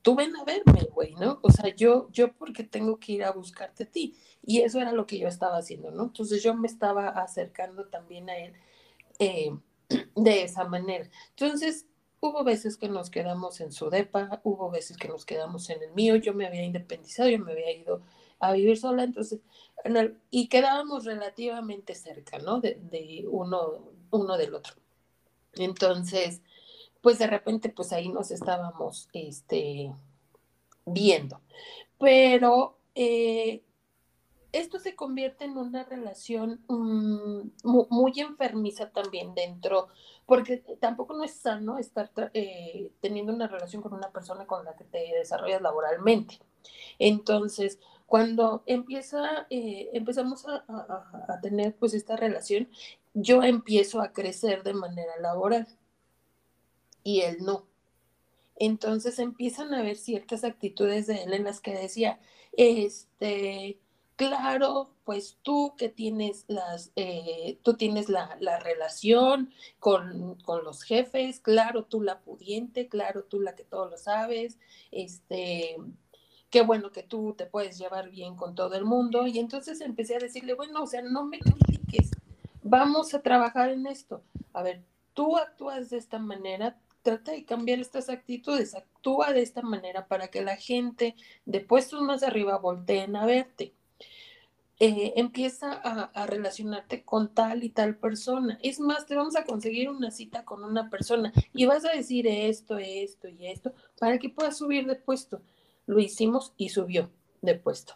tú 0.01 0.15
ven 0.15 0.35
a 0.35 0.43
verme, 0.43 0.87
güey, 0.91 1.13
¿no? 1.15 1.39
O 1.43 1.51
sea, 1.51 1.73
yo, 1.75 2.09
yo 2.11 2.33
porque 2.33 2.63
tengo 2.63 2.99
que 2.99 3.13
ir 3.13 3.23
a 3.23 3.31
buscarte 3.31 3.83
a 3.83 3.91
ti. 3.91 4.15
Y 4.41 4.61
eso 4.61 4.79
era 4.81 4.91
lo 4.91 5.05
que 5.05 5.19
yo 5.19 5.27
estaba 5.27 5.57
haciendo, 5.57 5.91
¿no? 5.91 6.03
Entonces 6.03 6.43
yo 6.43 6.55
me 6.55 6.67
estaba 6.67 7.09
acercando 7.09 7.85
también 7.85 8.29
a 8.29 8.37
él 8.37 8.53
eh, 9.19 9.51
de 10.15 10.43
esa 10.43 10.65
manera. 10.65 11.09
Entonces, 11.29 11.85
Hubo 12.25 12.45
veces 12.45 12.77
que 12.77 12.87
nos 12.87 13.09
quedamos 13.09 13.59
en 13.59 13.73
su 13.73 13.89
depa, 13.89 14.39
hubo 14.45 14.71
veces 14.71 14.95
que 14.95 15.09
nos 15.09 15.25
quedamos 15.25 15.69
en 15.69 15.83
el 15.83 15.91
mío, 15.91 16.15
yo 16.15 16.33
me 16.33 16.47
había 16.47 16.63
independizado, 16.63 17.27
yo 17.27 17.37
me 17.37 17.51
había 17.51 17.73
ido 17.73 18.01
a 18.39 18.53
vivir 18.53 18.77
sola, 18.77 19.03
entonces, 19.03 19.41
y 20.31 20.47
quedábamos 20.47 21.03
relativamente 21.03 21.95
cerca, 21.95 22.37
¿no? 22.37 22.61
De, 22.61 22.79
de, 22.81 23.25
uno, 23.29 23.91
uno 24.09 24.37
del 24.37 24.55
otro. 24.55 24.73
Entonces, 25.55 26.41
pues 27.01 27.19
de 27.19 27.27
repente, 27.27 27.69
pues 27.69 27.91
ahí 27.93 28.09
nos 28.09 28.31
estábamos, 28.31 29.09
este, 29.13 29.91
viendo. 30.85 31.41
Pero 31.99 32.77
eh, 32.95 33.63
esto 34.51 34.79
se 34.79 34.95
convierte 34.95 35.45
en 35.45 35.57
una 35.57 35.83
relación 35.83 36.61
mm, 36.67 37.41
muy, 37.63 38.13
enfermiza 38.19 38.89
también 38.91 39.33
dentro, 39.33 39.87
porque 40.25 40.57
tampoco 40.79 41.13
no 41.15 41.23
es 41.23 41.33
sano 41.33 41.77
estar 41.79 42.11
eh, 42.33 42.91
teniendo 43.01 43.33
una 43.33 43.47
relación 43.47 43.81
con 43.81 43.93
una 43.93 44.11
persona 44.11 44.45
con 44.45 44.63
la 44.63 44.75
que 44.75 44.83
te 44.83 44.99
desarrollas 45.17 45.61
laboralmente. 45.61 46.39
Entonces, 46.99 47.79
cuando 48.05 48.63
empieza, 48.67 49.47
eh, 49.49 49.89
empezamos 49.93 50.47
a, 50.47 50.63
a, 51.27 51.41
tener 51.41 51.75
pues 51.75 51.95
esta 51.95 52.15
relación, 52.15 52.69
yo 53.13 53.43
empiezo 53.43 54.01
a 54.01 54.13
crecer 54.13 54.63
de 54.63 54.73
manera 54.73 55.13
laboral 55.19 55.67
y 57.03 57.21
él 57.21 57.37
no. 57.41 57.67
Entonces 58.55 59.19
empiezan 59.19 59.73
a 59.73 59.81
ver 59.81 59.97
ciertas 59.97 60.43
actitudes 60.43 61.07
de 61.07 61.23
él 61.23 61.33
en 61.33 61.43
las 61.43 61.59
que 61.59 61.73
decía, 61.73 62.19
este, 62.53 63.79
claro, 64.15 64.91
pues 65.03 65.37
tú 65.41 65.73
que 65.77 65.89
tienes 65.89 66.45
las, 66.47 66.91
eh, 66.95 67.59
tú 67.63 67.75
tienes 67.75 68.09
la, 68.09 68.37
la 68.39 68.59
relación 68.59 69.51
con, 69.79 70.35
con, 70.43 70.63
los 70.63 70.83
jefes, 70.83 71.39
claro, 71.39 71.85
tú 71.85 72.01
la 72.01 72.21
pudiente, 72.21 72.87
claro, 72.87 73.23
tú 73.23 73.41
la 73.41 73.55
que 73.55 73.63
todo 73.63 73.89
lo 73.89 73.97
sabes, 73.97 74.59
este, 74.91 75.77
qué 76.49 76.61
bueno 76.61 76.91
que 76.91 77.03
tú 77.03 77.33
te 77.35 77.47
puedes 77.47 77.79
llevar 77.79 78.11
bien 78.11 78.35
con 78.35 78.53
todo 78.53 78.75
el 78.75 78.85
mundo. 78.85 79.25
Y 79.25 79.39
entonces 79.39 79.81
empecé 79.81 80.15
a 80.15 80.19
decirle, 80.19 80.53
bueno, 80.53 80.83
o 80.83 80.87
sea, 80.87 81.01
no 81.01 81.25
me 81.25 81.39
critiques, 81.39 82.11
vamos 82.63 83.13
a 83.13 83.21
trabajar 83.21 83.69
en 83.69 83.87
esto. 83.87 84.23
A 84.53 84.63
ver, 84.63 84.83
tú 85.13 85.37
actúas 85.37 85.89
de 85.89 85.97
esta 85.97 86.19
manera, 86.19 86.77
trata 87.01 87.31
de 87.31 87.45
cambiar 87.45 87.79
estas 87.79 88.09
actitudes, 88.09 88.75
actúa 88.75 89.33
de 89.33 89.41
esta 89.41 89.61
manera 89.61 90.07
para 90.07 90.29
que 90.29 90.41
la 90.41 90.55
gente 90.55 91.15
de 91.45 91.59
puestos 91.59 92.01
más 92.01 92.23
arriba 92.23 92.57
volteen 92.57 93.15
a 93.15 93.25
verte. 93.25 93.73
Eh, 94.79 95.13
empieza 95.17 95.71
a, 95.71 96.25
relacionarte 96.25 97.03
con 97.03 97.33
tal 97.33 97.63
y 97.63 97.69
tal 97.69 97.95
persona. 97.95 98.59
Es 98.63 98.79
más, 98.79 99.05
te 99.05 99.15
vamos 99.15 99.35
a 99.35 99.45
conseguir 99.45 99.89
una 99.89 100.11
cita 100.11 100.43
con 100.43 100.63
una 100.63 100.89
persona 100.89 101.31
y 101.53 101.65
vas 101.65 101.85
a 101.85 101.91
decir 101.91 102.27
esto, 102.27 102.77
esto 102.77 103.29
y 103.29 103.47
esto 103.47 103.73
para 103.99 104.17
que 104.17 104.29
puedas 104.29 104.57
subir 104.57 104.87
de 104.87 104.95
puesto. 104.95 105.41
Lo 105.85 105.99
hicimos 105.99 106.53
y 106.57 106.69
subió 106.69 107.09
de 107.41 107.55
puesto. 107.55 107.95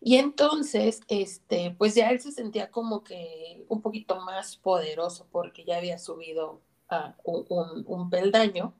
Y 0.00 0.16
entonces, 0.16 1.00
este, 1.08 1.74
pues 1.76 1.94
ya 1.94 2.10
él 2.10 2.20
se 2.20 2.32
sentía 2.32 2.70
como 2.70 3.02
que 3.02 3.64
un 3.68 3.82
poquito 3.82 4.20
más 4.20 4.56
poderoso 4.56 5.26
porque 5.30 5.64
ya 5.64 5.78
había 5.78 5.98
subido 5.98 6.60
a 6.88 7.16
un, 7.24 8.10
peldaño 8.10 8.72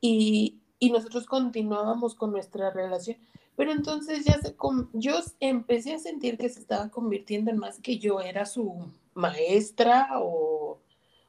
y, 0.00 0.58
y, 0.80 0.90
nosotros 0.90 1.26
continuábamos 1.26 2.14
con 2.14 2.32
nuestra 2.32 2.70
relación. 2.70 3.18
Pero 3.54 3.70
entonces 3.70 4.24
ya 4.24 4.40
se, 4.40 4.56
yo 4.94 5.20
empecé 5.38 5.94
a 5.94 5.98
sentir 5.98 6.38
que 6.38 6.48
se 6.48 6.60
estaba 6.60 6.88
convirtiendo 6.88 7.50
en 7.50 7.58
más 7.58 7.78
que 7.78 7.98
yo 7.98 8.20
era 8.20 8.46
su 8.46 8.90
maestra 9.14 10.08
o, 10.20 10.80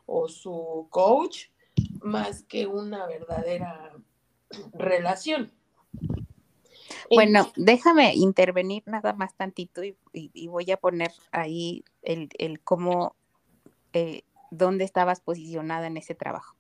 o 0.06 0.28
su 0.30 0.88
coach, 0.90 1.48
más 2.02 2.44
que 2.44 2.66
una 2.66 3.06
verdadera 3.06 3.94
relación. 4.74 5.52
Bueno, 7.10 7.52
déjame 7.56 8.14
intervenir 8.16 8.84
nada 8.86 9.14
más 9.14 9.36
tantito 9.36 9.82
y, 9.84 9.96
voy 10.48 10.72
a 10.72 10.78
poner 10.78 11.12
ahí 11.32 11.84
el, 12.02 12.30
el 12.38 12.60
cómo, 12.60 13.16
eh, 13.94 14.24
dónde 14.52 14.84
estabas 14.84 15.20
posicionada 15.22 15.88
en 15.88 15.98
ese 15.98 16.16
trabajo. 16.16 16.56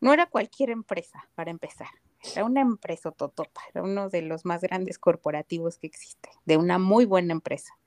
No 0.00 0.12
era 0.12 0.26
cualquier 0.26 0.70
empresa, 0.70 1.28
para 1.34 1.50
empezar. 1.50 1.88
Era 2.32 2.44
una 2.44 2.60
empresa 2.60 3.10
totota, 3.10 3.60
era 3.72 3.82
uno 3.82 4.08
de 4.08 4.22
los 4.22 4.44
más 4.44 4.60
grandes 4.60 4.98
corporativos 4.98 5.78
que 5.78 5.86
existe, 5.86 6.30
de 6.44 6.56
una 6.56 6.78
muy 6.78 7.04
buena 7.04 7.32
empresa. 7.32 7.78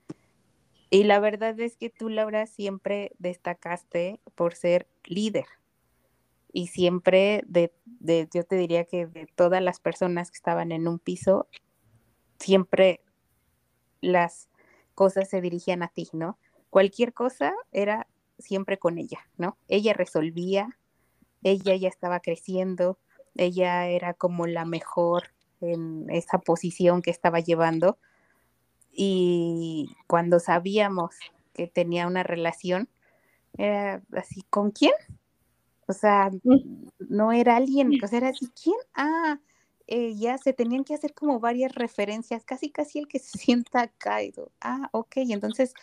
Y 0.89 1.03
la 1.03 1.19
verdad 1.19 1.57
es 1.59 1.77
que 1.77 1.89
tú, 1.89 2.09
Laura, 2.09 2.47
siempre 2.47 3.13
destacaste 3.17 4.19
por 4.35 4.55
ser 4.55 4.87
líder. 5.05 5.45
Y 6.51 6.67
siempre, 6.67 7.43
de, 7.47 7.73
de, 7.85 8.27
yo 8.33 8.43
te 8.43 8.57
diría 8.57 8.83
que 8.83 9.07
de 9.07 9.25
todas 9.25 9.61
las 9.61 9.79
personas 9.79 10.31
que 10.31 10.35
estaban 10.35 10.73
en 10.73 10.89
un 10.89 10.99
piso, 10.99 11.47
siempre 12.41 13.01
las 14.01 14.49
cosas 14.95 15.29
se 15.29 15.41
dirigían 15.41 15.83
a 15.83 15.87
ti, 15.87 16.09
¿no? 16.13 16.37
Cualquier 16.69 17.13
cosa 17.13 17.53
era 17.71 18.07
siempre 18.39 18.77
con 18.77 18.97
ella, 18.97 19.19
¿no? 19.37 19.57
Ella 19.67 19.93
resolvía, 19.93 20.77
ella 21.43 21.75
ya 21.75 21.87
estaba 21.87 22.19
creciendo, 22.19 22.97
ella 23.35 23.87
era 23.87 24.13
como 24.13 24.47
la 24.47 24.65
mejor 24.65 25.33
en 25.61 26.09
esa 26.09 26.39
posición 26.39 27.01
que 27.01 27.11
estaba 27.11 27.39
llevando 27.39 27.97
y 28.91 29.95
cuando 30.07 30.39
sabíamos 30.39 31.15
que 31.53 31.67
tenía 31.67 32.07
una 32.07 32.23
relación, 32.23 32.89
era 33.57 34.01
así, 34.13 34.43
¿con 34.49 34.71
quién? 34.71 34.93
O 35.87 35.93
sea, 35.93 36.29
mm. 36.43 36.89
no 37.09 37.31
era 37.31 37.55
alguien, 37.57 37.91
o 38.03 38.07
sea, 38.07 38.17
era 38.17 38.29
así, 38.29 38.49
¿quién? 38.61 38.77
Ah, 38.93 39.39
eh, 39.93 40.15
ya 40.15 40.37
se 40.37 40.53
tenían 40.53 40.85
que 40.85 40.93
hacer 40.93 41.13
como 41.13 41.41
varias 41.41 41.75
referencias, 41.75 42.45
casi 42.45 42.71
casi 42.71 42.99
el 42.99 43.09
que 43.09 43.19
se 43.19 43.37
sienta 43.37 43.89
caído. 43.97 44.49
Ah, 44.61 44.87
ok, 44.93 45.17
entonces, 45.17 45.73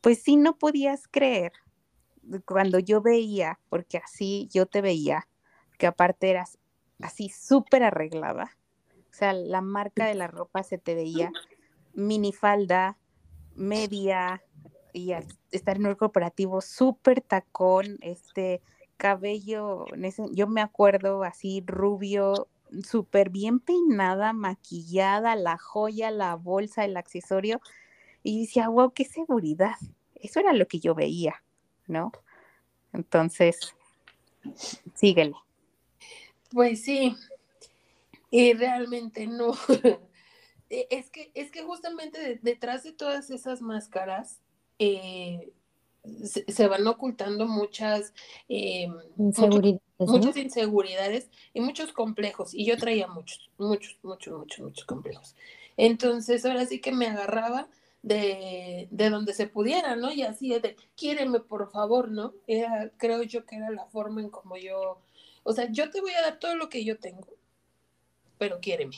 pues 0.00 0.20
sí, 0.20 0.34
no 0.34 0.58
podías 0.58 1.06
creer 1.08 1.52
cuando 2.44 2.80
yo 2.80 3.00
veía, 3.00 3.60
porque 3.68 3.98
así 3.98 4.48
yo 4.52 4.66
te 4.66 4.80
veía, 4.80 5.28
que 5.78 5.86
aparte 5.86 6.28
eras 6.28 6.58
así 7.00 7.28
súper 7.28 7.84
arreglada, 7.84 8.56
o 8.90 9.14
sea, 9.14 9.32
la 9.32 9.60
marca 9.60 10.06
de 10.06 10.14
la 10.14 10.26
ropa 10.26 10.64
se 10.64 10.78
te 10.78 10.96
veía 10.96 11.30
minifalda, 11.92 12.98
media, 13.54 14.42
y 14.92 15.12
al 15.12 15.24
estar 15.52 15.76
en 15.76 15.86
un 15.86 15.94
corporativo 15.94 16.60
súper 16.60 17.20
tacón, 17.20 17.98
este 18.00 18.60
cabello, 18.96 19.86
yo 20.32 20.48
me 20.48 20.62
acuerdo 20.62 21.22
así 21.22 21.62
rubio, 21.64 22.48
súper 22.82 23.30
bien 23.30 23.60
peinada, 23.60 24.32
maquillada, 24.32 25.36
la 25.36 25.58
joya, 25.58 26.10
la 26.10 26.34
bolsa, 26.34 26.84
el 26.84 26.96
accesorio, 26.96 27.60
y 28.22 28.40
decía, 28.40 28.68
wow, 28.68 28.92
qué 28.92 29.04
seguridad. 29.04 29.76
Eso 30.14 30.40
era 30.40 30.52
lo 30.52 30.66
que 30.66 30.80
yo 30.80 30.94
veía, 30.94 31.42
¿no? 31.86 32.12
Entonces, 32.92 33.74
síguele. 34.94 35.34
Pues 36.50 36.82
sí, 36.82 37.16
y 38.30 38.52
realmente 38.54 39.26
no. 39.26 39.52
E, 40.70 40.88
es 40.90 41.10
que, 41.10 41.30
es 41.34 41.50
que 41.50 41.62
justamente 41.62 42.40
detrás 42.42 42.84
de 42.84 42.92
todas 42.92 43.28
esas 43.28 43.60
máscaras 43.60 44.40
eh, 44.78 45.52
se, 46.24 46.66
van 46.66 46.86
ocultando 46.86 47.46
muchas 47.46 48.14
eh, 48.48 48.88
inseguridades, 49.18 49.82
muchas 49.98 50.36
inseguridades 50.36 51.30
y 51.52 51.60
muchos 51.60 51.92
complejos. 51.92 52.54
Y 52.54 52.64
yo 52.64 52.76
traía 52.76 53.06
muchos, 53.06 53.50
muchos, 53.58 53.96
muchos, 54.02 54.38
muchos, 54.38 54.60
muchos 54.60 54.84
complejos. 54.84 55.34
Entonces, 55.76 56.44
ahora 56.44 56.66
sí 56.66 56.80
que 56.80 56.92
me 56.92 57.06
agarraba 57.06 57.68
de, 58.02 58.88
de 58.90 59.10
donde 59.10 59.32
se 59.34 59.46
pudiera, 59.46 59.96
¿no? 59.96 60.12
Y 60.12 60.22
así 60.22 60.50
de, 60.50 60.76
quiéreme, 60.96 61.40
por 61.40 61.70
favor, 61.70 62.10
¿no? 62.10 62.34
Era, 62.46 62.90
creo 62.96 63.22
yo 63.22 63.44
que 63.46 63.56
era 63.56 63.70
la 63.70 63.86
forma 63.86 64.20
en 64.20 64.30
como 64.30 64.56
yo 64.56 65.00
o 65.44 65.52
sea, 65.52 65.70
yo 65.70 65.90
te 65.90 66.00
voy 66.00 66.12
a 66.14 66.22
dar 66.22 66.38
todo 66.38 66.56
lo 66.56 66.68
que 66.68 66.84
yo 66.84 66.98
tengo, 66.98 67.28
pero 68.38 68.58
quiéreme. 68.60 68.96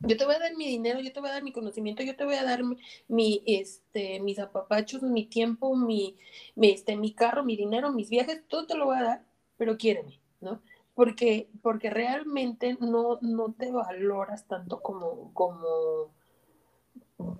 Yo 0.00 0.16
te 0.16 0.24
voy 0.24 0.34
a 0.34 0.38
dar 0.38 0.56
mi 0.56 0.66
dinero, 0.66 1.00
yo 1.00 1.12
te 1.12 1.20
voy 1.20 1.28
a 1.28 1.34
dar 1.34 1.42
mi 1.42 1.52
conocimiento, 1.52 2.02
yo 2.02 2.16
te 2.16 2.24
voy 2.24 2.36
a 2.36 2.44
dar 2.44 2.62
mi, 3.06 3.42
este, 3.46 4.20
mis 4.20 4.38
apapachos, 4.38 5.02
mi 5.02 5.26
tiempo, 5.26 5.76
mi, 5.76 6.16
mi, 6.54 6.70
este, 6.70 6.96
mi 6.96 7.12
carro, 7.12 7.44
mi 7.44 7.56
dinero, 7.56 7.92
mis 7.92 8.08
viajes, 8.08 8.42
todo 8.48 8.66
te 8.66 8.76
lo 8.76 8.86
voy 8.86 8.96
a 8.96 9.02
dar, 9.02 9.24
pero 9.58 9.76
quiéreme, 9.76 10.20
¿no? 10.40 10.62
Porque, 10.94 11.50
porque 11.62 11.90
realmente 11.90 12.76
no, 12.80 13.18
no 13.20 13.52
te 13.52 13.70
valoras 13.70 14.46
tanto 14.46 14.80
como, 14.80 15.32
como, 15.34 16.14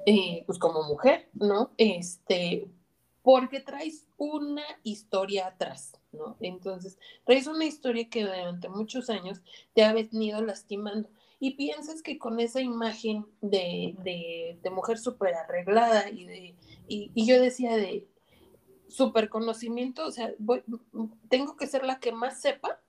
eh, 0.05 0.45
pues 0.47 0.59
como 0.59 0.83
mujer, 0.83 1.29
¿no? 1.33 1.71
Este, 1.79 2.69
porque 3.23 3.61
traes 3.61 4.07
una 4.17 4.65
historia 4.83 5.47
atrás, 5.49 5.93
¿no? 6.13 6.37
Entonces, 6.41 6.99
traes 7.25 7.47
una 7.47 7.65
historia 7.65 8.09
que 8.09 8.23
durante 8.23 8.69
muchos 8.69 9.11
años 9.11 9.41
te 9.75 9.85
ha 9.85 9.93
venido 9.93 10.43
lastimando 10.43 11.09
y 11.41 11.53
piensas 11.53 12.03
que 12.03 12.19
con 12.19 12.41
esa 12.41 12.61
imagen 12.61 13.27
de, 13.41 14.59
mujer 14.73 14.99
súper 14.99 15.35
arreglada 15.35 16.11
y, 16.11 16.25
de, 16.27 16.55
y, 16.89 17.27
yo 17.27 17.41
decía 17.41 17.77
de 17.77 18.07
súper 18.89 19.29
conocimiento, 19.29 20.07
o 20.07 20.11
sea, 20.11 20.33
tengo 21.29 21.57
que 21.57 21.67
ser 21.67 21.85
la 21.85 22.01
que 22.01 22.13
más 22.13 22.41
sepa 22.41 22.81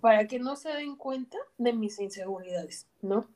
para 0.00 0.26
que 0.26 0.38
no 0.38 0.56
se 0.56 0.70
den 0.70 0.96
cuenta 0.96 1.38
de 1.58 1.72
mis 1.72 2.00
inseguridades, 2.00 2.88
¿no? 3.00 3.28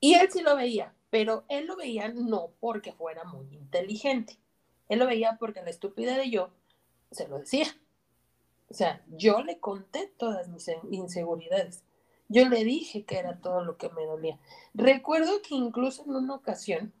Y 0.00 0.14
él 0.14 0.28
sí 0.30 0.42
lo 0.42 0.54
veía, 0.54 0.94
pero 1.10 1.44
él 1.48 1.66
lo 1.66 1.76
veía 1.76 2.08
no 2.08 2.50
porque 2.60 2.92
fuera 2.92 3.24
muy 3.24 3.46
inteligente, 3.54 4.38
él 4.88 4.98
lo 4.98 5.06
veía 5.06 5.36
porque 5.38 5.62
la 5.62 5.70
estúpida 5.70 6.16
de 6.16 6.30
yo 6.30 6.50
se 7.10 7.26
lo 7.28 7.38
decía. 7.38 7.66
O 8.68 8.74
sea, 8.74 9.02
yo 9.08 9.42
le 9.42 9.58
conté 9.60 10.12
todas 10.16 10.48
mis 10.48 10.68
inseguridades. 10.90 11.84
Yo 12.28 12.48
le 12.48 12.64
dije 12.64 13.04
que 13.04 13.18
era 13.18 13.40
todo 13.40 13.62
lo 13.64 13.76
que 13.76 13.90
me 13.90 14.04
dolía. 14.04 14.38
Recuerdo 14.72 15.42
que 15.42 15.54
incluso 15.54 16.02
en 16.04 16.16
una 16.16 16.34
ocasión, 16.34 16.92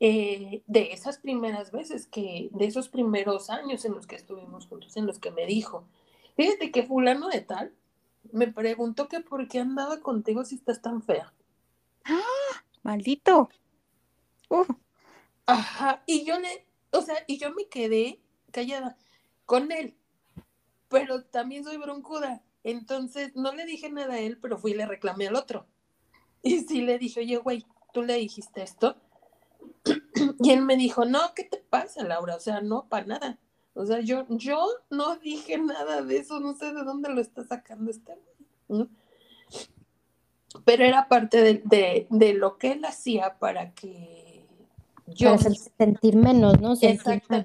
eh, 0.00 0.62
de 0.66 0.92
esas 0.92 1.18
primeras 1.18 1.72
veces, 1.72 2.06
que, 2.06 2.50
de 2.52 2.66
esos 2.66 2.88
primeros 2.88 3.50
años 3.50 3.84
en 3.84 3.94
los 3.94 4.06
que 4.06 4.16
estuvimos 4.16 4.66
juntos, 4.66 4.96
en 4.96 5.06
los 5.06 5.18
que 5.18 5.30
me 5.30 5.46
dijo, 5.46 5.84
fíjate 6.36 6.70
que 6.70 6.84
fulano 6.84 7.28
de 7.28 7.40
tal 7.40 7.72
me 8.32 8.48
preguntó 8.48 9.08
que 9.08 9.20
por 9.20 9.48
qué 9.48 9.60
andaba 9.60 10.00
contigo 10.00 10.44
si 10.44 10.56
estás 10.56 10.82
tan 10.82 11.02
fea. 11.02 11.32
¡Ah! 12.04 12.64
Maldito. 12.82 13.48
Ajá, 15.46 16.02
y 16.06 16.24
yo 16.24 16.38
le, 16.38 16.66
o 16.92 17.02
sea, 17.02 17.16
y 17.26 17.38
yo 17.38 17.52
me 17.52 17.66
quedé 17.68 18.20
callada 18.50 18.96
con 19.46 19.72
él, 19.72 19.96
pero 20.88 21.24
también 21.24 21.64
soy 21.64 21.76
broncuda. 21.76 22.42
Entonces 22.64 23.34
no 23.34 23.52
le 23.52 23.64
dije 23.64 23.90
nada 23.90 24.14
a 24.14 24.20
él, 24.20 24.38
pero 24.40 24.58
fui 24.58 24.72
y 24.72 24.74
le 24.74 24.86
reclamé 24.86 25.28
al 25.28 25.36
otro. 25.36 25.66
Y 26.42 26.60
sí 26.60 26.82
le 26.82 26.98
dije, 26.98 27.20
oye, 27.20 27.36
güey, 27.38 27.66
tú 27.92 28.02
le 28.02 28.14
dijiste 28.14 28.62
esto. 28.62 28.96
Y 30.40 30.50
él 30.50 30.62
me 30.62 30.76
dijo, 30.76 31.04
no, 31.04 31.20
¿qué 31.34 31.44
te 31.44 31.58
pasa, 31.58 32.04
Laura? 32.04 32.36
O 32.36 32.40
sea, 32.40 32.60
no, 32.60 32.88
para 32.88 33.06
nada. 33.06 33.38
O 33.74 33.86
sea, 33.86 34.00
yo, 34.00 34.26
yo 34.30 34.66
no 34.90 35.16
dije 35.16 35.58
nada 35.58 36.02
de 36.02 36.18
eso, 36.18 36.40
no 36.40 36.54
sé 36.54 36.72
de 36.72 36.82
dónde 36.82 37.10
lo 37.10 37.20
está 37.20 37.44
sacando 37.44 37.90
este. 37.90 38.14
¿no? 38.68 38.88
Pero 40.64 40.84
era 40.84 41.08
parte 41.08 41.62
de, 41.62 42.06
de, 42.10 42.34
lo 42.34 42.58
que 42.58 42.72
él 42.72 42.84
hacía 42.84 43.38
para 43.38 43.72
que 43.74 44.44
yo... 45.06 45.36
Para 45.36 45.54
sentir 45.78 46.16
menos, 46.16 46.60
¿no? 46.60 46.74
Exacto. 46.80 47.44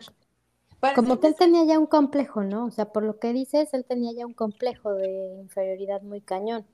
Como 0.96 1.20
que 1.20 1.28
él 1.28 1.36
tenía 1.36 1.64
ya 1.64 1.80
un 1.80 1.86
complejo, 1.86 2.44
¿no? 2.44 2.66
O 2.66 2.72
sea, 2.72 2.92
por 2.92 3.04
lo 3.04 3.18
que 3.20 3.32
dices, 3.32 3.74
él 3.74 3.86
tenía 3.86 4.12
ya 4.12 4.26
un 4.26 4.34
complejo 4.34 4.94
de 4.94 5.38
inferioridad 5.40 6.02
muy 6.02 6.20
cañón. 6.20 6.66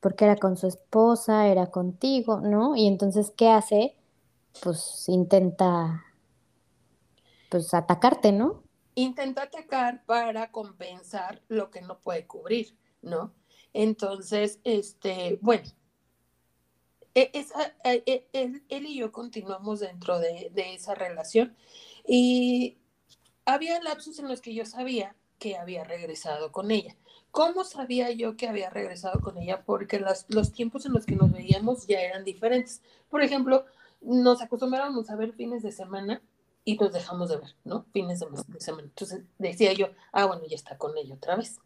Porque 0.00 0.24
era 0.24 0.36
con 0.36 0.56
su 0.56 0.66
esposa, 0.66 1.46
era 1.48 1.66
contigo, 1.66 2.40
¿no? 2.40 2.76
Y 2.76 2.86
entonces, 2.86 3.32
¿qué 3.36 3.50
hace? 3.50 3.96
Pues 4.62 5.04
intenta, 5.08 6.04
pues 7.50 7.72
atacarte, 7.74 8.32
¿no? 8.32 8.62
Intenta 8.94 9.42
atacar 9.42 10.04
para 10.04 10.50
compensar 10.50 11.42
lo 11.48 11.70
que 11.70 11.80
no 11.80 12.00
puede 12.00 12.26
cubrir, 12.26 12.76
¿no? 13.02 13.32
Entonces, 13.72 14.60
este, 14.64 15.38
bueno, 15.40 15.68
e, 17.14 17.30
e, 17.84 18.04
e, 18.04 18.28
él, 18.32 18.86
y 18.86 18.98
yo 18.98 19.12
continuamos 19.12 19.80
dentro 19.80 20.18
de, 20.18 20.50
de 20.52 20.74
esa 20.74 20.94
relación 20.94 21.56
y 22.06 22.78
había 23.44 23.82
lapsos 23.82 24.18
en 24.18 24.28
los 24.28 24.40
que 24.40 24.54
yo 24.54 24.64
sabía 24.64 25.16
que 25.38 25.56
había 25.56 25.84
regresado 25.84 26.52
con 26.52 26.70
ella. 26.70 26.96
¿Cómo 27.30 27.64
sabía 27.64 28.10
yo 28.10 28.36
que 28.36 28.48
había 28.48 28.70
regresado 28.70 29.20
con 29.20 29.38
ella? 29.38 29.62
Porque 29.64 30.04
los 30.28 30.52
tiempos 30.52 30.84
en 30.86 30.92
los 30.92 31.06
que 31.06 31.16
nos 31.16 31.32
veíamos 31.32 31.86
ya 31.86 32.00
eran 32.00 32.24
diferentes. 32.24 32.82
Por 33.08 33.22
ejemplo, 33.22 33.64
nos 34.00 34.42
acostumbrábamos 34.42 35.10
a 35.10 35.16
ver 35.16 35.32
fines 35.32 35.62
de 35.62 35.72
semana 35.72 36.22
y 36.64 36.76
nos 36.76 36.92
dejamos 36.92 37.28
de 37.30 37.38
ver, 37.38 37.56
¿no? 37.64 37.86
Fines 37.92 38.20
de, 38.20 38.60
semana. 38.60 38.88
Entonces 38.88 39.24
decía 39.38 39.72
yo, 39.72 39.88
ah, 40.12 40.26
bueno, 40.26 40.42
ya 40.46 40.56
está 40.56 40.76
con 40.78 40.96
ella 40.96 41.14
otra 41.14 41.36
vez. 41.36 41.58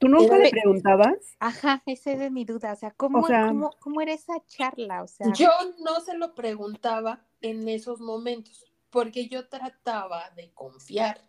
¿Tú 0.00 0.08
nunca 0.08 0.38
le 0.38 0.50
preguntabas? 0.50 1.36
Ajá, 1.40 1.82
esa 1.86 2.12
es 2.12 2.30
mi 2.30 2.44
duda. 2.44 2.72
O 2.72 2.76
sea, 2.76 2.92
¿cómo, 2.92 3.22
¿cómo, 3.22 3.70
¿cómo, 3.80 4.00
era 4.00 4.12
esa 4.12 4.34
charla? 4.46 5.02
O 5.02 5.08
sea, 5.08 5.32
yo 5.32 5.50
no 5.80 6.00
se 6.00 6.16
lo 6.16 6.34
preguntaba 6.34 7.24
en 7.40 7.68
esos 7.68 8.00
momentos 8.00 8.64
porque 8.90 9.28
yo 9.28 9.48
trataba 9.48 10.30
de 10.36 10.52
confiar. 10.52 11.28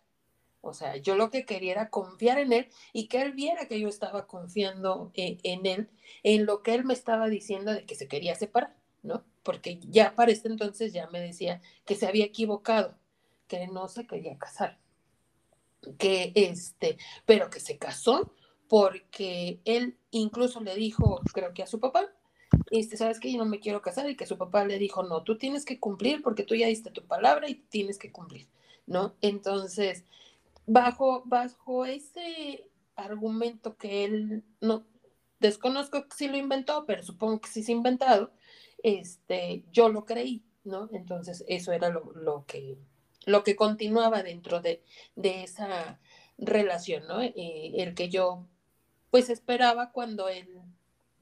O 0.62 0.72
sea, 0.72 0.96
yo 0.96 1.16
lo 1.16 1.30
que 1.30 1.46
quería 1.46 1.72
era 1.72 1.90
confiar 1.90 2.38
en 2.38 2.52
él 2.52 2.68
y 2.92 3.08
que 3.08 3.22
él 3.22 3.32
viera 3.32 3.66
que 3.66 3.80
yo 3.80 3.88
estaba 3.88 4.26
confiando 4.26 5.10
en, 5.14 5.38
en 5.42 5.66
él, 5.66 5.90
en 6.22 6.46
lo 6.46 6.62
que 6.62 6.74
él 6.74 6.84
me 6.84 6.92
estaba 6.92 7.28
diciendo 7.28 7.72
de 7.72 7.86
que 7.86 7.94
se 7.94 8.08
quería 8.08 8.34
separar, 8.34 8.76
¿no? 9.02 9.24
Porque 9.42 9.78
ya 9.88 10.14
para 10.14 10.32
este 10.32 10.48
entonces 10.48 10.92
ya 10.92 11.08
me 11.08 11.20
decía 11.20 11.60
que 11.84 11.94
se 11.94 12.06
había 12.06 12.26
equivocado, 12.26 12.98
que 13.48 13.66
no 13.68 13.88
se 13.88 14.06
quería 14.06 14.38
casar, 14.38 14.78
que 15.98 16.32
este, 16.34 16.98
pero 17.24 17.50
que 17.50 17.60
se 17.60 17.78
casó 17.78 18.32
porque 18.68 19.60
él 19.64 19.98
incluso 20.12 20.60
le 20.60 20.76
dijo, 20.76 21.20
creo 21.32 21.52
que 21.52 21.64
a 21.64 21.66
su 21.66 21.80
papá, 21.80 22.06
este, 22.70 22.96
sabes 22.96 23.18
que 23.18 23.32
yo 23.32 23.38
no 23.38 23.44
me 23.44 23.58
quiero 23.58 23.82
casar 23.82 24.08
y 24.08 24.16
que 24.16 24.26
su 24.26 24.38
papá 24.38 24.64
le 24.64 24.78
dijo, 24.78 25.02
no, 25.02 25.24
tú 25.24 25.36
tienes 25.36 25.64
que 25.64 25.80
cumplir 25.80 26.22
porque 26.22 26.44
tú 26.44 26.54
ya 26.54 26.68
diste 26.68 26.90
tu 26.90 27.04
palabra 27.04 27.48
y 27.48 27.56
tienes 27.56 27.98
que 27.98 28.12
cumplir, 28.12 28.48
¿no? 28.86 29.16
Entonces, 29.22 30.04
bajo, 30.66 31.22
bajo 31.24 31.84
ese 31.84 32.68
argumento 32.94 33.76
que 33.76 34.04
él, 34.04 34.44
no, 34.60 34.84
desconozco 35.40 36.06
si 36.16 36.28
lo 36.28 36.36
inventó, 36.36 36.84
pero 36.86 37.02
supongo 37.02 37.40
que 37.40 37.48
sí 37.48 37.64
se 37.64 37.72
ha 37.72 37.74
inventado, 37.74 38.30
este, 38.82 39.64
yo 39.72 39.88
lo 39.88 40.04
creí, 40.04 40.42
¿no? 40.64 40.88
Entonces, 40.92 41.44
eso 41.48 41.72
era 41.72 41.88
lo, 41.90 42.44
que, 42.46 42.78
lo 43.26 43.44
que 43.44 43.56
continuaba 43.56 44.22
dentro 44.22 44.60
de, 44.60 44.82
de 45.16 45.44
esa 45.44 45.98
relación, 46.38 47.06
¿no? 47.06 47.22
Eh, 47.22 47.72
el 47.76 47.94
que 47.94 48.08
yo, 48.08 48.46
pues, 49.10 49.30
esperaba 49.30 49.92
cuando 49.92 50.28
él 50.28 50.60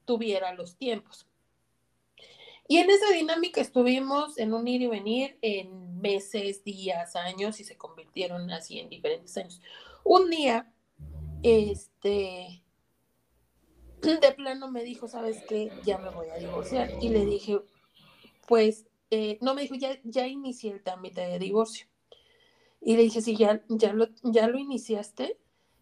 tuviera 0.04 0.54
los 0.54 0.76
tiempos. 0.76 1.26
Y 2.66 2.78
en 2.78 2.90
esa 2.90 3.10
dinámica 3.12 3.62
estuvimos 3.62 4.38
en 4.38 4.52
un 4.52 4.68
ir 4.68 4.82
y 4.82 4.86
venir 4.86 5.38
en 5.40 6.00
meses, 6.00 6.64
días, 6.64 7.16
años 7.16 7.60
y 7.60 7.64
se 7.64 7.78
convirtieron 7.78 8.50
así 8.50 8.78
en 8.78 8.90
diferentes 8.90 9.36
años. 9.38 9.62
Un 10.04 10.28
día, 10.28 10.70
este, 11.42 12.62
de 14.20 14.32
plano 14.32 14.70
me 14.70 14.84
dijo, 14.84 15.08
¿sabes 15.08 15.42
qué? 15.48 15.72
Ya 15.84 15.98
me 15.98 16.10
voy 16.10 16.28
a 16.28 16.36
divorciar. 16.36 16.90
Y 17.00 17.08
le 17.08 17.24
dije, 17.24 17.60
pues, 18.46 18.86
eh, 19.10 19.38
no 19.40 19.54
me 19.54 19.62
dijo, 19.62 19.74
ya, 19.76 20.26
inicié 20.26 20.72
el 20.72 20.82
trámite 20.82 21.22
de 21.22 21.38
divorcio. 21.38 21.86
Y 22.80 22.96
le 22.96 23.02
dije, 23.02 23.20
sí, 23.20 23.36
ya, 23.36 23.62
ya, 23.68 23.92
lo, 23.92 24.08
ya 24.22 24.46
lo 24.48 24.58
iniciaste 24.58 25.38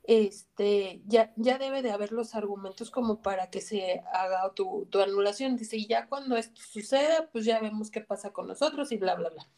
este, 0.06 1.02
ya, 1.06 1.32
ya 1.36 1.58
debe 1.58 1.82
de 1.82 1.90
haber 1.90 2.12
los 2.12 2.34
argumentos 2.34 2.90
como 2.90 3.22
para 3.22 3.50
que 3.50 3.60
se 3.60 4.02
haga 4.12 4.52
tu, 4.54 4.86
tu 4.90 5.00
anulación. 5.00 5.56
Dice, 5.56 5.76
y 5.76 5.86
ya 5.86 6.06
cuando 6.06 6.36
esto 6.36 6.60
suceda, 6.62 7.28
pues 7.32 7.44
ya 7.44 7.60
vemos 7.60 7.90
qué 7.90 8.00
pasa 8.00 8.32
con 8.32 8.46
nosotros 8.46 8.92
y 8.92 8.96
bla, 8.96 9.16
bla, 9.16 9.30
bla. 9.30 9.48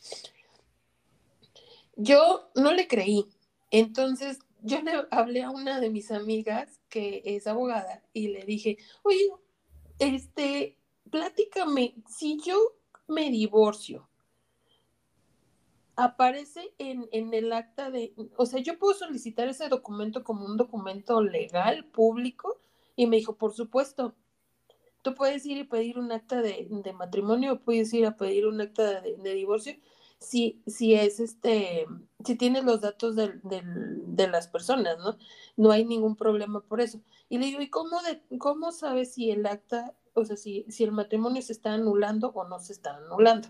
Yo 1.96 2.50
no 2.54 2.72
le 2.72 2.88
creí. 2.88 3.26
Entonces, 3.70 4.38
yo 4.62 4.80
le 4.82 4.92
hablé 5.10 5.42
a 5.42 5.50
una 5.50 5.80
de 5.80 5.90
mis 5.90 6.10
amigas 6.10 6.80
que 6.88 7.22
es 7.24 7.46
abogada 7.46 8.02
y 8.12 8.28
le 8.28 8.44
dije, 8.44 8.78
oye, 9.02 9.30
este, 9.98 10.78
platícame, 11.10 11.94
si 12.08 12.38
yo 12.44 12.56
me 13.06 13.30
divorcio, 13.30 14.08
aparece 15.96 16.72
en, 16.78 17.08
en, 17.10 17.34
el 17.34 17.52
acta 17.52 17.90
de, 17.90 18.14
o 18.36 18.46
sea, 18.46 18.60
yo 18.60 18.78
puedo 18.78 18.94
solicitar 18.94 19.48
ese 19.48 19.68
documento 19.68 20.22
como 20.22 20.44
un 20.44 20.56
documento 20.56 21.20
legal, 21.20 21.84
público, 21.86 22.60
y 22.94 23.06
me 23.06 23.16
dijo, 23.16 23.36
por 23.36 23.52
supuesto, 23.52 24.14
tú 25.02 25.14
puedes 25.14 25.44
ir 25.44 25.58
y 25.58 25.64
pedir 25.64 25.98
un 25.98 26.12
acta 26.12 26.40
de, 26.40 26.68
de 26.70 26.92
matrimonio, 26.92 27.60
puedes 27.60 27.92
ir 27.94 28.06
a 28.06 28.16
pedir 28.16 28.46
un 28.46 28.60
acta 28.60 29.00
de, 29.00 29.16
de, 29.16 29.34
divorcio, 29.34 29.74
si, 30.20 30.62
si 30.66 30.94
es 30.94 31.20
este, 31.20 31.86
si 32.24 32.34
tienes 32.36 32.64
los 32.64 32.80
datos 32.80 33.16
de, 33.16 33.32
de, 33.42 34.28
las 34.28 34.48
personas, 34.48 34.98
¿no? 34.98 35.16
No 35.56 35.70
hay 35.70 35.84
ningún 35.84 36.16
problema 36.16 36.60
por 36.60 36.80
eso. 36.80 37.00
Y 37.28 37.38
le 37.38 37.46
digo, 37.46 37.60
¿y 37.60 37.70
cómo, 37.70 38.00
de, 38.02 38.22
cómo 38.38 38.72
sabes 38.72 39.14
si 39.14 39.30
el 39.30 39.46
acta, 39.46 39.94
o 40.14 40.24
sea, 40.24 40.36
si, 40.36 40.64
si 40.68 40.84
el 40.84 40.92
matrimonio 40.92 41.40
se 41.42 41.52
está 41.52 41.72
anulando 41.72 42.30
o 42.34 42.44
no 42.44 42.58
se 42.58 42.72
está 42.72 42.96
anulando? 42.96 43.48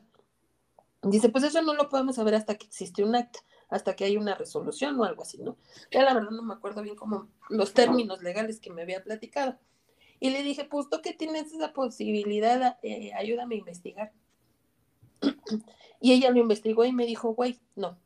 Dice, 1.03 1.29
pues 1.29 1.45
eso 1.45 1.63
no 1.63 1.75
lo 1.75 1.89
podemos 1.89 2.17
saber 2.17 2.35
hasta 2.35 2.57
que 2.57 2.67
existe 2.67 3.05
un 3.05 3.15
acta, 3.15 3.39
hasta 3.71 3.95
que 3.95 4.05
hay 4.05 4.17
una 4.17 4.35
resolución 4.35 4.99
o 5.01 5.05
algo 5.05 5.23
así, 5.23 5.39
¿no? 5.39 5.57
Ya 5.91 6.03
la 6.03 6.13
verdad 6.13 6.31
no 6.31 6.43
me 6.43 6.55
acuerdo 6.55 6.83
bien 6.83 6.97
como 6.97 7.29
los 7.49 7.73
términos 7.73 8.23
legales 8.23 8.61
que 8.61 8.71
me 8.71 8.83
había 8.83 9.03
platicado. 9.03 9.59
Y 10.21 10.31
le 10.31 10.43
dije, 10.43 10.65
pues 10.65 10.91
tú 10.91 11.01
que 11.01 11.13
tienes 11.13 11.53
esa 11.53 11.73
posibilidad, 11.73 12.79
eh, 12.83 13.13
ayúdame 13.15 13.55
a 13.55 13.59
investigar. 13.59 14.13
Y 16.01 16.13
ella 16.13 16.31
lo 16.31 16.39
investigó 16.39 16.85
y 16.85 16.93
me 16.93 17.07
dijo, 17.07 17.35
güey, 17.35 17.59
no. 17.75 17.99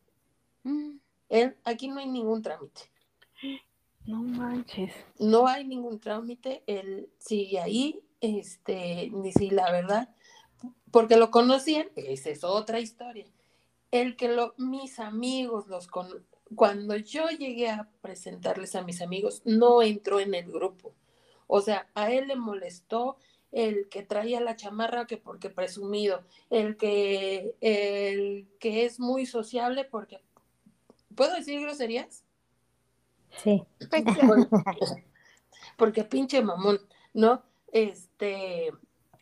Mm. 0.62 0.96
Él, 1.28 1.56
aquí 1.64 1.88
no 1.88 1.98
hay 1.98 2.08
ningún 2.08 2.42
trámite. 2.42 2.82
No 4.04 4.22
manches. 4.22 4.92
No 5.18 5.46
hay 5.46 5.64
ningún 5.64 6.00
trámite, 6.00 6.62
él 6.66 7.08
sigue 7.18 7.60
ahí, 7.60 8.02
este, 8.20 9.10
si 9.36 9.50
la 9.50 9.70
verdad, 9.70 10.14
porque 10.90 11.16
lo 11.16 11.30
conocían, 11.30 11.88
esa 11.96 12.30
es 12.30 12.44
otra 12.44 12.80
historia. 12.80 13.26
El 13.90 14.16
que 14.16 14.28
lo, 14.28 14.54
mis 14.58 14.98
amigos 14.98 15.66
los 15.68 15.86
con, 15.86 16.26
cuando 16.54 16.96
yo 16.96 17.28
llegué 17.28 17.70
a 17.70 17.90
presentarles 18.00 18.74
a 18.74 18.82
mis 18.82 19.02
amigos, 19.02 19.42
no 19.44 19.82
entró 19.82 20.20
en 20.20 20.34
el 20.34 20.50
grupo. 20.50 20.94
O 21.46 21.60
sea, 21.60 21.88
a 21.94 22.10
él 22.10 22.28
le 22.28 22.36
molestó 22.36 23.16
el 23.52 23.88
que 23.88 24.02
traía 24.02 24.40
la 24.40 24.56
chamarra 24.56 25.06
que 25.06 25.18
porque 25.18 25.50
presumido, 25.50 26.24
el 26.50 26.76
que 26.76 27.54
el 27.60 28.48
que 28.58 28.84
es 28.84 28.98
muy 28.98 29.26
sociable 29.26 29.84
porque 29.84 30.20
¿puedo 31.14 31.34
decir 31.34 31.60
groserías? 31.60 32.24
Sí. 33.36 33.62
porque 35.76 36.04
pinche 36.04 36.42
mamón, 36.42 36.80
¿no? 37.14 37.42
Este 37.70 38.72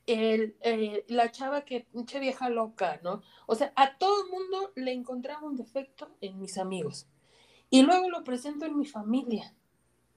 el, 0.07 0.57
eh, 0.63 1.05
la 1.09 1.31
chava 1.31 1.65
que, 1.65 1.87
pinche 1.93 2.19
vieja 2.19 2.49
loca, 2.49 3.01
¿no? 3.03 3.23
O 3.47 3.55
sea, 3.55 3.73
a 3.77 3.97
todo 3.97 4.25
el 4.25 4.31
mundo 4.31 4.73
le 4.75 4.93
encontraba 4.93 5.47
un 5.47 5.57
defecto 5.57 6.11
en 6.21 6.41
mis 6.41 6.59
amigos. 6.59 7.07
Y 7.69 7.83
luego 7.83 8.11
lo 8.11 8.25
presento 8.25 8.67
en 8.67 8.77
mi 8.77 8.87
familia. 8.87 9.55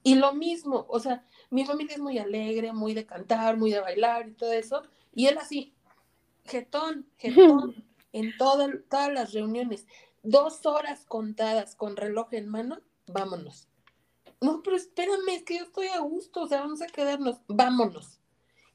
Y 0.06 0.16
lo 0.16 0.34
mismo, 0.34 0.84
o 0.90 1.00
sea, 1.00 1.24
mi 1.48 1.64
familia 1.64 1.94
es 1.94 2.00
muy 2.00 2.18
alegre, 2.18 2.74
muy 2.74 2.92
de 2.92 3.06
cantar, 3.06 3.56
muy 3.56 3.72
de 3.72 3.80
bailar 3.80 4.28
y 4.28 4.34
todo 4.34 4.52
eso. 4.52 4.82
Y 5.14 5.28
él 5.28 5.38
así, 5.38 5.74
jetón, 6.44 7.08
jetón, 7.16 7.74
en 8.12 8.36
todas 8.36 8.68
las 9.10 9.32
reuniones, 9.32 9.86
dos 10.22 10.66
horas 10.66 11.06
contadas 11.06 11.74
con 11.74 11.96
reloj 11.96 12.28
en 12.32 12.50
mano, 12.50 12.82
vámonos. 13.06 13.68
No, 14.42 14.62
pero 14.62 14.76
espérame, 14.76 15.30
es 15.30 15.42
que 15.42 15.56
yo 15.56 15.64
estoy 15.64 15.86
a 15.86 16.00
gusto, 16.00 16.42
o 16.42 16.46
sea, 16.46 16.60
vamos 16.60 16.82
a 16.82 16.86
quedarnos, 16.86 17.40
vámonos. 17.48 18.20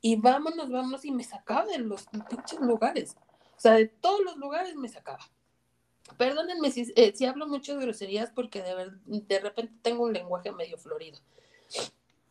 y 0.01 0.15
vámonos, 0.15 0.71
vámonos, 0.71 1.05
y 1.05 1.11
me 1.11 1.23
sacaba 1.23 1.65
de 1.65 1.77
los 1.77 2.07
pinches 2.07 2.59
lugares. 2.59 3.15
O 3.55 3.59
sea, 3.59 3.73
de 3.73 3.85
todos 3.85 4.21
los 4.21 4.37
lugares 4.37 4.75
me 4.75 4.89
sacaba. 4.89 5.19
Perdónenme 6.17 6.71
si, 6.71 6.91
eh, 6.95 7.13
si 7.15 7.25
hablo 7.25 7.47
mucho 7.47 7.77
de 7.77 7.85
groserías 7.85 8.31
porque 8.31 8.61
de, 8.61 9.21
de 9.21 9.39
repente 9.39 9.73
tengo 9.81 10.03
un 10.03 10.13
lenguaje 10.13 10.51
medio 10.51 10.77
florido. 10.77 11.19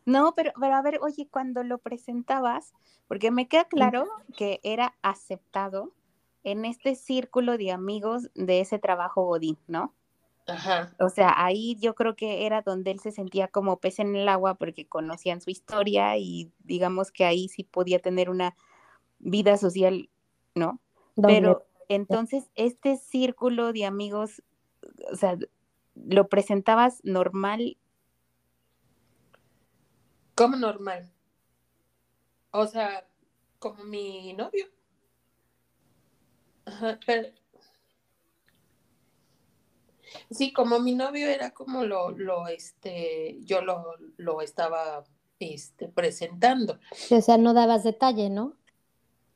No, 0.05 0.35
pero, 0.35 0.53
pero 0.59 0.75
a 0.75 0.83
ver, 0.83 0.99
oye, 1.03 1.29
cuando 1.31 1.62
lo 1.62 1.79
presentabas, 1.79 2.73
porque 3.09 3.31
me 3.31 3.47
queda 3.49 3.64
claro 3.64 4.07
que 4.37 4.61
era 4.62 4.95
aceptado 5.03 5.93
en 6.45 6.64
este 6.64 6.95
círculo 6.95 7.59
de 7.59 7.73
amigos 7.73 8.31
de 8.35 8.61
ese 8.61 8.79
trabajo 8.79 9.25
Godín, 9.25 9.59
¿no? 9.67 9.95
Ajá. 10.47 10.95
O 10.99 11.11
sea, 11.11 11.35
ahí 11.37 11.77
yo 11.79 11.95
creo 11.95 12.17
que 12.17 12.47
era 12.47 12.62
donde 12.62 12.91
él 12.91 13.01
se 13.01 13.12
sentía 13.12 13.49
como 13.49 13.81
pez 13.81 13.99
en 13.99 14.17
el 14.17 14.29
agua 14.29 14.55
porque 14.55 14.87
conocían 14.87 15.43
su 15.43 15.51
historia 15.51 16.17
y 16.17 16.51
digamos 16.61 17.11
que 17.12 17.27
ahí 17.27 17.49
sí 17.49 17.64
podía 17.64 17.99
tener 17.99 18.31
una 18.31 18.57
vida 19.19 19.59
social, 19.59 20.09
¿no? 20.55 20.81
Pero 21.21 21.67
entonces 21.88 22.51
este 22.55 22.96
círculo 22.96 23.72
de 23.72 23.85
amigos, 23.85 24.42
o 25.11 25.16
sea, 25.16 25.37
lo 25.94 26.29
presentabas 26.29 27.01
normal. 27.05 27.77
¿Cómo 30.35 30.57
normal? 30.57 31.11
O 32.51 32.66
sea, 32.66 33.07
como 33.59 33.85
mi 33.85 34.33
novio. 34.35 34.66
Ajá, 36.64 36.98
pero, 37.05 37.29
Sí, 40.31 40.53
como 40.53 40.79
mi 40.81 40.94
novio 40.94 41.29
era 41.29 41.51
como 41.51 41.85
lo, 41.85 42.11
lo 42.11 42.48
este, 42.48 43.38
yo 43.42 43.61
lo, 43.62 43.94
lo 44.16 44.40
estaba 44.40 45.05
este, 45.38 45.88
presentando. 45.88 46.79
O 47.11 47.20
sea, 47.20 47.38
no 47.38 47.55
dabas 47.55 47.85
detalle, 47.85 48.31
¿no? 48.31 48.57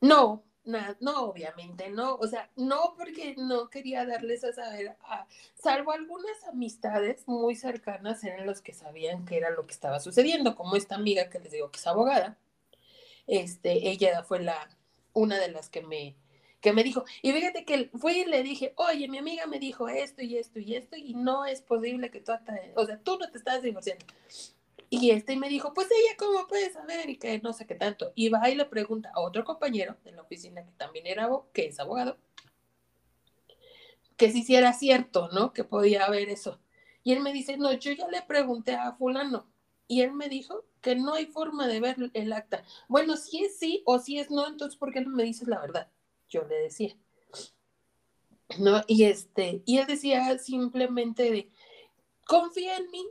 No, 0.00 0.42
no, 0.64 1.24
obviamente 1.24 1.90
no. 1.90 2.14
O 2.16 2.26
sea, 2.26 2.50
no 2.56 2.94
porque 2.96 3.34
no 3.36 3.68
quería 3.68 4.06
darles 4.06 4.44
a 4.44 4.52
saber, 4.52 4.96
a, 5.02 5.26
salvo 5.54 5.92
algunas 5.92 6.44
amistades 6.44 7.26
muy 7.26 7.56
cercanas 7.56 8.22
eran 8.24 8.46
los 8.46 8.60
que 8.60 8.72
sabían 8.72 9.24
que 9.24 9.36
era 9.36 9.50
lo 9.50 9.66
que 9.66 9.72
estaba 9.72 10.00
sucediendo, 10.00 10.54
como 10.56 10.76
esta 10.76 10.94
amiga 10.94 11.28
que 11.30 11.40
les 11.40 11.52
digo 11.52 11.70
que 11.70 11.78
es 11.78 11.86
abogada. 11.86 12.38
Este, 13.26 13.88
ella 13.90 14.22
fue 14.24 14.40
la, 14.40 14.68
una 15.12 15.38
de 15.38 15.48
las 15.48 15.68
que 15.68 15.82
me, 15.82 16.16
que 16.60 16.72
me 16.72 16.84
dijo, 16.84 17.04
y 17.22 17.32
fíjate 17.32 17.64
que 17.64 17.90
fui 17.98 18.20
y 18.20 18.24
le 18.24 18.42
dije, 18.42 18.72
oye, 18.76 19.08
mi 19.08 19.18
amiga 19.18 19.46
me 19.46 19.58
dijo 19.58 19.88
esto 19.88 20.22
y 20.22 20.36
esto 20.36 20.60
y 20.60 20.76
esto, 20.76 20.96
y 20.96 21.14
no 21.14 21.44
es 21.44 21.60
posible 21.62 22.10
que 22.10 22.20
tú, 22.20 22.32
o 22.76 22.86
sea, 22.86 22.98
tú 23.00 23.18
no 23.18 23.30
te 23.30 23.38
estás 23.38 23.62
divorciando. 23.62 24.04
Y 24.94 25.10
este 25.10 25.36
me 25.36 25.48
dijo, 25.48 25.72
pues 25.72 25.88
ella, 25.90 26.16
¿cómo 26.18 26.46
puede 26.46 26.70
saber? 26.70 27.08
Y 27.08 27.16
que 27.16 27.38
no 27.38 27.54
sé 27.54 27.66
qué 27.66 27.74
tanto. 27.74 28.12
Y 28.14 28.28
va 28.28 28.50
y 28.50 28.54
le 28.54 28.66
pregunta 28.66 29.10
a 29.14 29.20
otro 29.20 29.42
compañero 29.42 29.96
de 30.04 30.12
la 30.12 30.20
oficina 30.20 30.62
que 30.62 30.72
también 30.72 31.06
era, 31.06 31.30
que 31.54 31.68
es 31.68 31.80
abogado, 31.80 32.18
que 34.18 34.30
si 34.30 34.42
sí 34.42 34.54
era 34.54 34.74
cierto, 34.74 35.30
¿no? 35.32 35.54
Que 35.54 35.64
podía 35.64 36.04
haber 36.04 36.28
eso. 36.28 36.60
Y 37.04 37.14
él 37.14 37.20
me 37.20 37.32
dice, 37.32 37.56
no, 37.56 37.72
yo 37.72 37.92
ya 37.92 38.06
le 38.08 38.20
pregunté 38.20 38.74
a 38.74 38.92
fulano. 38.92 39.46
Y 39.88 40.02
él 40.02 40.12
me 40.12 40.28
dijo 40.28 40.66
que 40.82 40.94
no 40.94 41.14
hay 41.14 41.24
forma 41.24 41.66
de 41.66 41.80
ver 41.80 41.96
el 42.12 42.32
acta. 42.34 42.62
Bueno, 42.86 43.16
si 43.16 43.42
es 43.46 43.58
sí 43.58 43.82
o 43.86 43.98
si 43.98 44.18
es 44.18 44.30
no, 44.30 44.46
entonces 44.46 44.78
¿por 44.78 44.92
qué 44.92 45.00
no 45.00 45.08
me 45.08 45.24
dices 45.24 45.48
la 45.48 45.58
verdad? 45.58 45.88
yo 46.28 46.44
le 46.44 46.56
decía. 46.56 46.94
¿No? 48.58 48.82
Y 48.86 49.04
este, 49.04 49.62
y 49.64 49.78
él 49.78 49.86
decía 49.86 50.38
simplemente 50.38 51.30
de 51.30 51.50
confía 52.26 52.76
en 52.76 52.90
mí, 52.90 53.06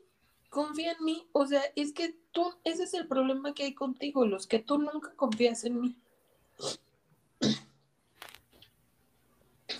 confía 0.51 0.91
en 0.91 1.03
mí. 1.03 1.27
O 1.31 1.47
sea, 1.47 1.63
es 1.75 1.93
que 1.93 2.15
tú, 2.31 2.53
ese 2.63 2.83
es 2.83 2.93
el 2.93 3.07
problema 3.07 3.55
que 3.55 3.63
hay 3.63 3.73
contigo, 3.73 4.27
los 4.27 4.45
que 4.45 4.59
tú 4.59 4.77
nunca 4.77 5.15
confías 5.15 5.63
en 5.63 5.81
mí. 5.81 5.95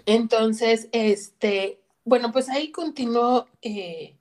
Entonces, 0.07 0.89
este, 0.93 1.79
bueno, 2.03 2.31
pues 2.31 2.49
ahí 2.49 2.71
continuó 2.71 3.47
eh, 3.62 4.17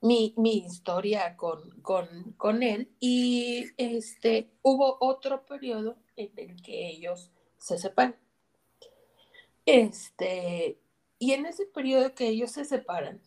mi, 0.00 0.34
mi, 0.36 0.58
historia 0.58 1.36
con, 1.36 1.80
con, 1.80 2.34
con, 2.36 2.62
él 2.62 2.92
y 3.00 3.66
este, 3.78 4.52
hubo 4.62 4.98
otro 5.00 5.44
periodo 5.44 5.96
en 6.14 6.30
el 6.36 6.62
que 6.62 6.88
ellos 6.88 7.32
se 7.58 7.78
separan. 7.78 8.16
Este, 9.64 10.78
y 11.18 11.32
en 11.32 11.46
ese 11.46 11.66
periodo 11.66 12.14
que 12.14 12.28
ellos 12.28 12.52
se 12.52 12.64
separan, 12.64 13.20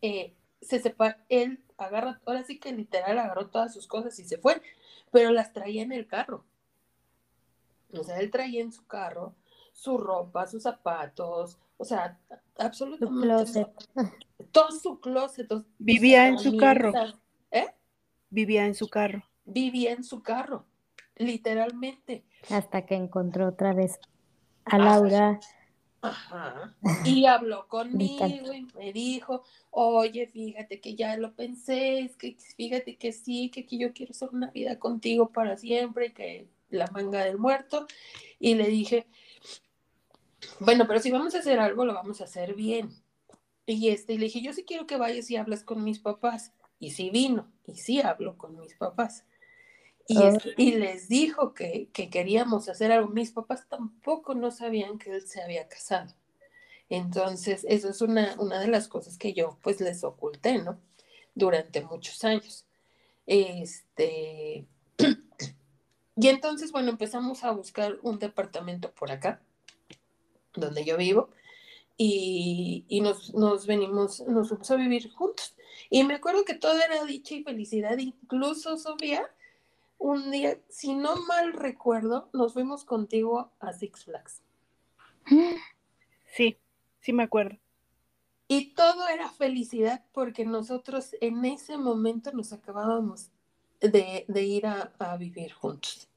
eh, 0.00 0.34
se 0.60 0.80
separa, 0.80 1.24
él 1.28 1.62
agarra, 1.76 2.20
ahora 2.26 2.44
sí 2.44 2.58
que 2.58 2.72
literal 2.72 3.18
agarró 3.18 3.48
todas 3.48 3.72
sus 3.72 3.86
cosas 3.86 4.18
y 4.18 4.24
se 4.24 4.38
fue, 4.38 4.60
pero 5.10 5.30
las 5.30 5.52
traía 5.52 5.82
en 5.82 5.92
el 5.92 6.06
carro. 6.06 6.44
O 7.92 8.04
sea, 8.04 8.18
él 8.18 8.30
traía 8.30 8.62
en 8.62 8.72
su 8.72 8.86
carro 8.86 9.34
su 9.72 9.96
ropa, 9.96 10.46
sus 10.46 10.64
zapatos, 10.64 11.58
o 11.76 11.84
sea, 11.84 12.18
absolutamente 12.58 13.66
todo, 14.50 14.70
su 14.72 15.00
closet. 15.00 15.48
Vivía 15.78 16.26
en 16.26 16.38
su 16.38 16.56
carro. 16.56 16.92
¿Eh? 17.50 17.66
Vivía 18.30 18.66
en 18.66 18.74
su 18.74 18.88
carro. 18.88 19.22
Vivía 19.44 19.92
en 19.92 20.02
su 20.02 20.22
carro, 20.22 20.66
literalmente. 21.16 22.24
Hasta 22.50 22.84
que 22.84 22.96
encontró 22.96 23.46
otra 23.48 23.72
vez 23.72 24.00
a 24.64 24.78
Laura. 24.78 25.38
Ajá. 26.00 26.74
Y 27.04 27.26
habló 27.26 27.66
conmigo 27.66 28.52
y 28.52 28.66
me 28.76 28.92
dijo, 28.92 29.42
oye, 29.70 30.26
fíjate 30.28 30.80
que 30.80 30.94
ya 30.94 31.16
lo 31.16 31.34
pensé, 31.34 32.00
es 32.00 32.16
que 32.16 32.36
fíjate 32.56 32.96
que 32.96 33.12
sí, 33.12 33.50
que, 33.50 33.66
que 33.66 33.78
yo 33.78 33.92
quiero 33.92 34.12
hacer 34.12 34.28
una 34.32 34.50
vida 34.50 34.78
contigo 34.78 35.30
para 35.30 35.56
siempre, 35.56 36.12
que 36.12 36.46
la 36.70 36.86
manga 36.88 37.24
del 37.24 37.38
muerto. 37.38 37.86
Y 38.38 38.54
le 38.54 38.68
dije, 38.68 39.06
bueno, 40.60 40.86
pero 40.86 41.00
si 41.00 41.10
vamos 41.10 41.34
a 41.34 41.38
hacer 41.38 41.58
algo, 41.58 41.84
lo 41.84 41.94
vamos 41.94 42.20
a 42.20 42.24
hacer 42.24 42.54
bien. 42.54 42.90
Y 43.66 43.88
este, 43.88 44.14
y 44.14 44.18
le 44.18 44.26
dije, 44.26 44.40
yo 44.40 44.52
sí 44.52 44.64
quiero 44.64 44.86
que 44.86 44.96
vayas 44.96 45.30
y 45.30 45.36
hablas 45.36 45.62
con 45.62 45.82
mis 45.82 45.98
papás. 45.98 46.52
Y 46.78 46.92
sí 46.92 47.10
vino, 47.10 47.50
y 47.66 47.76
sí 47.76 48.00
hablo 48.00 48.38
con 48.38 48.58
mis 48.58 48.74
papás. 48.74 49.24
Ah. 50.16 50.38
Y, 50.56 50.72
les 50.72 51.08
dijo 51.08 51.52
que, 51.52 51.90
queríamos 51.92 52.68
hacer 52.68 52.92
algo. 52.92 53.08
Mis 53.08 53.32
papás 53.32 53.68
tampoco 53.68 54.34
no 54.34 54.50
sabían 54.50 54.98
que 54.98 55.12
él 55.14 55.26
se 55.26 55.42
había 55.42 55.68
casado. 55.68 56.14
Entonces, 56.88 57.66
eso 57.68 57.90
es 57.90 58.00
una, 58.00 58.34
una 58.38 58.60
de 58.60 58.68
las 58.68 58.88
cosas 58.88 59.18
que 59.18 59.34
yo 59.34 59.58
pues 59.62 59.80
les 59.80 60.04
oculté, 60.04 60.58
¿no? 60.58 60.80
Durante 61.34 61.82
muchos 61.82 62.24
años. 62.24 62.64
Este, 63.26 64.66
y 66.16 66.28
entonces, 66.28 66.72
bueno, 66.72 66.88
empezamos 66.90 67.44
a 67.44 67.50
buscar 67.50 67.98
un 68.02 68.18
departamento 68.18 68.90
por 68.92 69.12
acá, 69.12 69.42
donde 70.54 70.84
yo 70.86 70.96
vivo, 70.96 71.28
y, 71.98 73.00
nos, 73.02 73.34
nos, 73.34 73.66
venimos, 73.66 74.20
nos 74.20 74.48
fuimos 74.48 74.70
a 74.70 74.76
vivir 74.76 75.10
juntos. 75.10 75.54
Y 75.90 76.04
me 76.04 76.14
acuerdo 76.14 76.44
que 76.44 76.54
todo 76.54 76.80
era 76.80 77.04
dicha 77.04 77.34
y 77.34 77.42
felicidad, 77.42 77.98
incluso 77.98 78.78
Sofía, 78.78 79.28
un 79.98 80.30
día, 80.30 80.58
si 80.68 80.94
no 80.94 81.16
mal 81.26 81.52
recuerdo, 81.52 82.30
nos 82.32 82.54
fuimos 82.54 82.84
contigo 82.84 83.52
a 83.60 83.72
Six 83.72 84.04
Flags. 84.04 84.42
Sí, 86.34 86.56
sí 87.00 87.12
me 87.12 87.24
acuerdo. 87.24 87.58
Y 88.46 88.74
todo 88.74 89.08
era 89.08 89.28
felicidad 89.28 90.04
porque 90.12 90.44
nosotros 90.46 91.14
en 91.20 91.44
ese 91.44 91.76
momento 91.76 92.32
nos 92.32 92.52
acabábamos 92.52 93.30
de, 93.80 94.24
ir 94.42 94.66
a, 94.66 94.92
a, 94.98 95.16
vivir 95.16 95.52
juntos, 95.52 96.08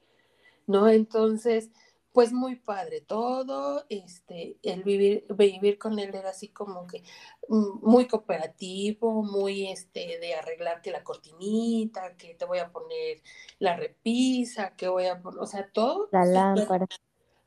¿no? 0.65 0.88
Entonces, 0.88 1.72
pues 2.13 2.34
muy 2.34 2.56
padre 2.56 3.02
todo, 3.02 3.86
este, 3.89 4.58
el 4.63 4.84
vivir, 4.84 5.26
vivir 5.30 5.78
con 5.78 5.97
él 6.00 6.13
era 6.13 6.30
así 6.30 6.50
como 6.50 6.86
que 6.88 7.04
mm, 7.47 7.80
muy 7.82 8.08
cooperativo, 8.08 9.24
muy 9.24 9.67
este, 9.67 10.19
de 10.19 10.36
arreglar 10.36 10.82
que 10.82 10.91
la 10.91 11.04
cortinita, 11.04 12.15
que 12.17 12.36
te 12.36 12.45
voy 12.45 12.60
a 12.60 12.71
poner 12.71 13.21
la 13.60 13.76
repisa, 13.76 14.76
que 14.76 14.88
voy 14.88 15.06
a 15.06 15.21
poner, 15.21 15.39
o 15.39 15.45
sea, 15.45 15.69
todo. 15.71 16.10
La 16.12 16.26
lámpara. 16.26 16.88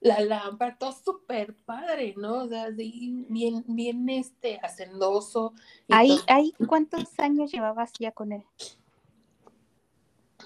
La 0.00 0.20
lámpara, 0.20 0.76
todo 0.78 0.92
súper 0.92 1.56
padre, 1.64 2.14
¿no? 2.16 2.44
O 2.44 2.48
sea, 2.48 2.64
así, 2.64 3.26
bien, 3.28 3.64
bien, 3.66 4.08
este, 4.08 4.60
hacendoso. 4.62 5.54
Ahí, 5.88 6.18
ahí, 6.26 6.52
¿cuántos 6.68 7.18
años 7.18 7.50
llevabas 7.52 7.92
ya 7.98 8.12
con 8.12 8.32
él? 8.32 8.44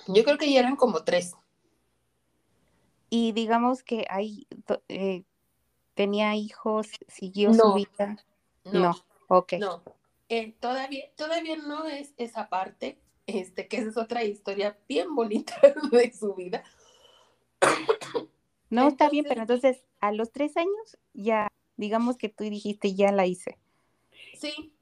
Yo 0.07 0.25
creo 0.25 0.39
que 0.39 0.53
ya 0.53 0.61
eran 0.61 0.77
como 0.77 1.03
tres. 1.03 1.35
Y 3.11 3.33
digamos 3.33 3.83
que 3.83 4.07
ahí 4.11 4.47
eh, 4.89 5.25
tenía 5.95 6.35
hijos, 6.37 6.89
siguió 7.09 7.53
su 7.55 7.75
vida. 7.75 8.17
No, 8.65 8.81
no. 8.81 8.97
ok. 9.29 9.55
No, 9.59 9.83
eh, 10.29 10.55
todavía, 10.61 11.05
todavía 11.17 11.57
no 11.57 11.87
es 11.87 12.13
esa 12.19 12.49
parte, 12.49 12.99
este, 13.27 13.67
que 13.67 13.79
esa 13.79 13.89
es 13.91 13.97
otra 13.97 14.25
historia 14.25 14.79
bien 14.89 15.15
bonita 15.15 15.55
de 15.91 16.13
su 16.13 16.35
vida. 16.35 16.63
No, 18.71 18.89
está 18.89 19.09
bien, 19.09 19.25
pero 19.27 19.41
entonces 19.41 19.85
a 20.01 20.13
los 20.13 20.31
tres 20.31 20.57
años 20.57 20.99
ya, 21.15 21.49
digamos 21.77 22.17
que 22.19 22.29
tú 22.29 22.45
dijiste, 22.45 22.95
ya 22.95 23.11
la 23.13 23.27
hice. 23.27 23.59
Sí, 24.35 24.73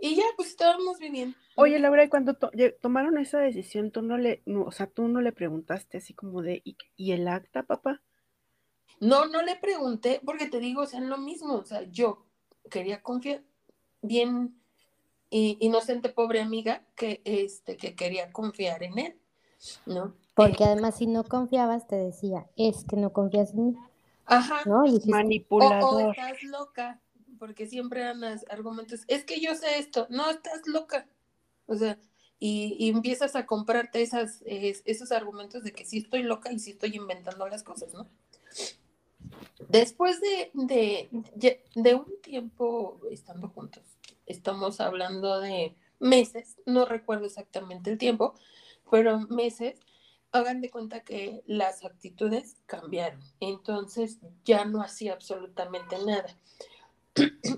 Y 0.00 0.16
ya, 0.16 0.24
pues 0.36 0.48
estábamos 0.48 0.98
viviendo. 0.98 1.36
Oye, 1.54 1.78
Laura, 1.78 2.02
y 2.04 2.08
cuando 2.08 2.34
to- 2.34 2.50
tomaron 2.80 3.18
esa 3.18 3.38
decisión, 3.38 3.92
tú 3.92 4.02
no 4.02 4.18
le, 4.18 4.42
no, 4.46 4.62
o 4.64 4.72
sea, 4.72 4.88
tú 4.88 5.06
no 5.08 5.20
le 5.20 5.30
preguntaste 5.32 5.98
así 5.98 6.12
como 6.14 6.42
de, 6.42 6.60
¿y, 6.64 6.76
y 6.96 7.12
el 7.12 7.28
acta, 7.28 7.62
papá? 7.62 8.00
No, 9.00 9.26
no 9.26 9.42
le 9.42 9.56
pregunté 9.56 10.20
porque 10.24 10.46
te 10.46 10.58
digo, 10.60 10.82
o 10.82 10.86
sea, 10.86 11.00
lo 11.00 11.18
mismo, 11.18 11.54
o 11.54 11.64
sea, 11.64 11.82
yo 11.90 12.26
quería 12.70 13.02
confiar 13.02 13.42
bien 14.02 14.60
i- 15.30 15.58
inocente 15.60 16.10
pobre 16.10 16.40
amiga 16.40 16.84
que 16.96 17.22
este 17.24 17.76
que 17.76 17.94
quería 17.96 18.32
confiar 18.32 18.82
en 18.82 18.98
él, 18.98 19.20
¿no? 19.86 20.14
Porque 20.34 20.64
Eh, 20.64 20.66
además 20.66 20.96
si 20.96 21.06
no 21.06 21.22
confiabas 21.24 21.86
te 21.86 21.94
decía, 21.96 22.46
es 22.56 22.84
que 22.84 22.96
no 22.96 23.12
confías 23.12 23.52
en 23.54 23.66
mí, 23.66 23.76
ajá. 24.26 24.64
¿no? 24.64 24.84
Y 24.86 24.92
dijiste, 24.92 25.10
O, 25.58 25.64
o 25.66 25.98
Manipulador. 25.98 26.16
estás 26.16 26.42
loca, 26.44 27.00
porque 27.40 27.66
siempre 27.66 28.14
los 28.14 28.44
argumentos, 28.50 29.00
es 29.08 29.24
que 29.24 29.40
yo 29.40 29.54
sé 29.54 29.78
esto, 29.78 30.06
no, 30.10 30.30
estás 30.30 30.60
loca. 30.66 31.08
O 31.66 31.74
sea, 31.74 31.98
y, 32.38 32.88
empiezas 32.90 33.34
a 33.34 33.46
comprarte 33.46 34.02
esas, 34.02 34.42
es- 34.44 34.82
esos 34.84 35.10
argumentos 35.10 35.64
de 35.64 35.72
que 35.72 35.86
sí 35.86 35.98
estoy 35.98 36.22
loca 36.22 36.52
y 36.52 36.58
sí 36.58 36.72
estoy 36.72 36.94
inventando 36.94 37.48
las 37.48 37.62
cosas, 37.62 37.94
¿no? 37.94 38.06
Después 39.70 40.20
de, 40.20 40.50
de, 40.52 41.08
de- 41.34 41.64
de 41.74 41.94
un 41.94 42.20
tiempo 42.22 43.00
estando 43.10 43.48
juntos, 43.48 43.84
estamos 44.26 44.78
hablando 44.80 45.40
de 45.40 45.74
meses, 45.98 46.58
no 46.66 46.84
recuerdo 46.84 47.24
exactamente 47.24 47.90
el 47.90 47.96
tiempo, 47.98 48.34
pero 48.90 49.18
meses, 49.28 49.80
hagan 50.32 50.60
de 50.60 50.70
cuenta 50.70 51.00
que 51.00 51.42
las 51.46 51.84
actitudes 51.86 52.56
cambiaron, 52.66 53.20
entonces 53.40 54.18
ya 54.44 54.66
no 54.66 54.82
hacía 54.82 55.14
absolutamente 55.14 55.96
nada. 56.04 56.36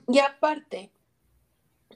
Y 0.09 0.19
aparte, 0.19 0.91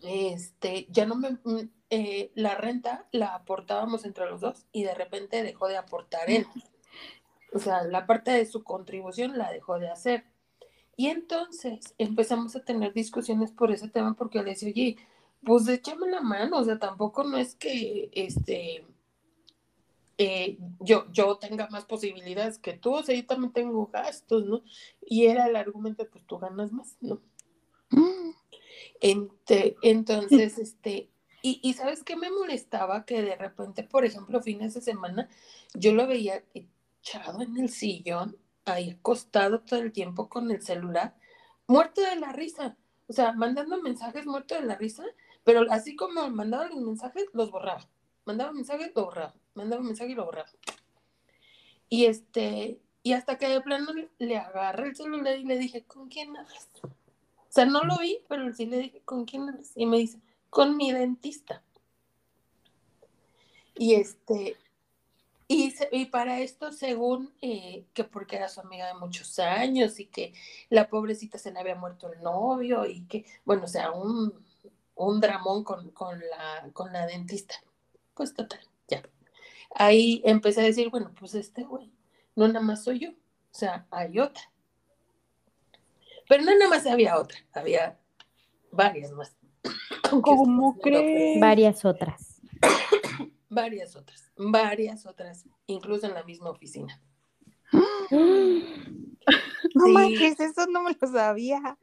este, 0.02 0.86
ya 0.90 1.06
no 1.06 1.16
me, 1.16 1.32
mm, 1.32 1.70
eh, 1.90 2.32
la 2.34 2.54
renta 2.56 3.06
la 3.12 3.34
aportábamos 3.34 4.04
entre 4.04 4.26
los 4.26 4.40
dos 4.40 4.66
y 4.72 4.84
de 4.84 4.94
repente 4.94 5.42
dejó 5.42 5.68
de 5.68 5.76
aportar 5.76 6.30
él. 6.30 6.46
O 7.52 7.58
sea, 7.58 7.84
la 7.84 8.06
parte 8.06 8.32
de 8.32 8.44
su 8.44 8.64
contribución 8.64 9.38
la 9.38 9.50
dejó 9.50 9.78
de 9.78 9.88
hacer. 9.88 10.24
Y 10.96 11.06
entonces 11.08 11.94
empezamos 11.96 12.56
a 12.56 12.64
tener 12.64 12.92
discusiones 12.92 13.52
por 13.52 13.70
ese 13.70 13.88
tema 13.88 14.14
porque 14.14 14.38
le 14.42 14.50
decía, 14.50 14.68
oye, 14.68 14.96
pues 15.44 15.68
échame 15.68 16.10
la 16.10 16.20
mano, 16.20 16.58
o 16.58 16.64
sea, 16.64 16.78
tampoco 16.78 17.22
no 17.24 17.38
es 17.38 17.54
que 17.54 18.10
este 18.12 18.84
eh, 20.18 20.58
yo, 20.80 21.06
yo 21.12 21.36
tenga 21.36 21.68
más 21.68 21.84
posibilidades 21.84 22.58
que 22.58 22.72
tú, 22.72 22.94
o 22.94 23.02
sea, 23.02 23.14
yo 23.14 23.26
también 23.26 23.52
tengo 23.52 23.86
gastos, 23.88 24.46
¿no? 24.46 24.62
Y 25.02 25.26
era 25.26 25.46
el 25.46 25.56
argumento, 25.56 26.08
pues 26.10 26.24
tú 26.26 26.38
ganas 26.38 26.72
más, 26.72 26.96
¿no? 27.00 27.20
Ente- 29.00 29.76
entonces, 29.82 30.58
este, 30.58 31.10
y, 31.42 31.60
y 31.62 31.74
¿sabes 31.74 32.02
qué 32.02 32.16
me 32.16 32.30
molestaba? 32.30 33.04
Que 33.04 33.22
de 33.22 33.36
repente, 33.36 33.84
por 33.84 34.04
ejemplo, 34.04 34.40
fines 34.42 34.74
de 34.74 34.80
semana, 34.80 35.28
yo 35.74 35.92
lo 35.92 36.06
veía 36.06 36.42
echado 36.54 37.42
en 37.42 37.56
el 37.58 37.68
sillón, 37.68 38.36
ahí 38.64 38.90
acostado 38.90 39.60
todo 39.60 39.80
el 39.80 39.92
tiempo 39.92 40.28
con 40.28 40.50
el 40.50 40.62
celular, 40.62 41.14
muerto 41.66 42.00
de 42.00 42.16
la 42.16 42.32
risa, 42.32 42.76
o 43.08 43.12
sea, 43.12 43.32
mandando 43.32 43.80
mensajes 43.82 44.26
muerto 44.26 44.54
de 44.56 44.62
la 44.62 44.74
risa, 44.76 45.04
pero 45.44 45.64
así 45.70 45.94
como 45.94 46.28
mandaba 46.30 46.66
los 46.68 46.80
mensajes, 46.80 47.26
los 47.32 47.50
borraba, 47.50 47.88
mandaba 48.24 48.52
mensajes, 48.52 48.90
lo 48.94 49.04
borraba, 49.04 49.34
mandaba 49.54 49.82
mensaje 49.82 50.10
y 50.10 50.14
lo 50.14 50.24
borraba. 50.24 50.48
Y 51.88 52.06
este, 52.06 52.80
y 53.02 53.12
hasta 53.12 53.38
que 53.38 53.48
de 53.48 53.60
plano 53.60 53.92
le, 53.92 54.08
le 54.18 54.36
agarré 54.38 54.88
el 54.88 54.96
celular 54.96 55.36
y 55.38 55.44
le 55.44 55.58
dije, 55.58 55.84
¿con 55.84 56.08
quién 56.08 56.36
hablas? 56.36 56.68
O 57.56 57.58
sea, 57.58 57.64
no 57.64 57.82
lo 57.84 57.96
vi, 57.98 58.18
pero 58.28 58.52
sí 58.54 58.66
le 58.66 58.78
dije, 58.78 59.02
¿con 59.04 59.24
quién 59.24 59.48
hablas? 59.48 59.72
Y 59.74 59.86
me 59.86 59.96
dice, 59.98 60.20
con 60.50 60.76
mi 60.76 60.92
dentista. 60.92 61.62
Y 63.74 63.94
este, 63.94 64.56
y, 65.48 65.72
se- 65.72 65.88
y 65.92 66.06
para 66.06 66.40
esto, 66.40 66.72
según 66.72 67.32
eh, 67.42 67.86
que 67.94 68.04
porque 68.04 68.36
era 68.36 68.48
su 68.48 68.60
amiga 68.60 68.88
de 68.88 68.94
muchos 68.94 69.38
años 69.38 70.00
y 70.00 70.06
que 70.06 70.34
la 70.70 70.88
pobrecita 70.88 71.38
se 71.38 71.52
le 71.52 71.60
había 71.60 71.76
muerto 71.76 72.12
el 72.12 72.22
novio 72.22 72.86
y 72.86 73.02
que, 73.06 73.26
bueno, 73.44 73.64
o 73.64 73.68
sea, 73.68 73.92
un, 73.92 74.34
un 74.96 75.20
dramón 75.20 75.64
con, 75.64 75.90
con 75.92 76.20
la, 76.20 76.70
con 76.72 76.92
la 76.92 77.06
dentista. 77.06 77.56
Pues 78.14 78.34
total, 78.34 78.60
ya. 78.88 79.02
Ahí 79.74 80.22
empecé 80.26 80.62
a 80.62 80.64
decir, 80.64 80.90
bueno, 80.90 81.12
pues 81.18 81.34
este 81.34 81.64
güey, 81.64 81.92
no 82.36 82.48
nada 82.48 82.60
más 82.62 82.84
soy 82.84 83.00
yo, 83.00 83.10
o 83.10 83.14
sea, 83.52 83.86
hay 83.90 84.20
otra. 84.20 84.42
Pero 86.28 86.42
no 86.44 86.52
nada 86.56 86.68
más 86.70 86.86
había 86.86 87.18
otra, 87.18 87.38
había 87.52 87.98
varias 88.72 89.12
más. 89.12 89.36
¿Cómo 90.10 90.78
crees? 90.78 91.40
varias 91.40 91.84
otras. 91.84 92.40
Varias 93.48 93.96
otras, 93.96 94.30
varias 94.36 95.06
otras, 95.06 95.44
incluso 95.66 96.06
en 96.06 96.14
la 96.14 96.24
misma 96.24 96.50
oficina. 96.50 97.00
No 99.74 99.84
Sí. 99.86 99.92
manches, 99.92 100.38
eso 100.40 100.66
no 100.68 100.82
me 100.82 100.96
lo 100.98 101.08
sabía. 101.08 101.76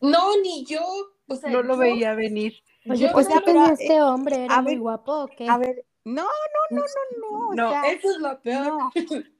No, 0.00 0.36
ni 0.42 0.64
yo, 0.64 0.80
o 1.28 1.36
sea, 1.36 1.50
No 1.50 1.62
lo 1.62 1.74
yo- 1.74 1.80
veía 1.80 2.14
venir. 2.14 2.54
Oye, 2.88 3.06
yo- 3.06 3.12
pues 3.12 3.26
o 3.26 3.30
sea, 3.30 3.38
¿qué 3.40 3.44
tenía 3.44 3.62
pero, 3.64 3.74
este 3.74 4.02
hombre? 4.02 4.44
¿Era 4.46 4.56
a 4.56 4.62
muy 4.62 4.72
ver, 4.72 4.80
guapo 4.80 5.12
o 5.24 5.28
qué? 5.28 5.46
A 5.48 5.58
ver, 5.58 5.84
no, 6.04 6.22
no, 6.24 6.28
no, 6.70 6.80
no, 6.80 6.86
no. 7.20 7.48
O 7.50 7.54
No, 7.54 7.70
sea, 7.70 7.92
eso 7.92 8.10
es 8.10 8.18
lo 8.18 8.40
peor. 8.40 8.64
no, 8.64 8.90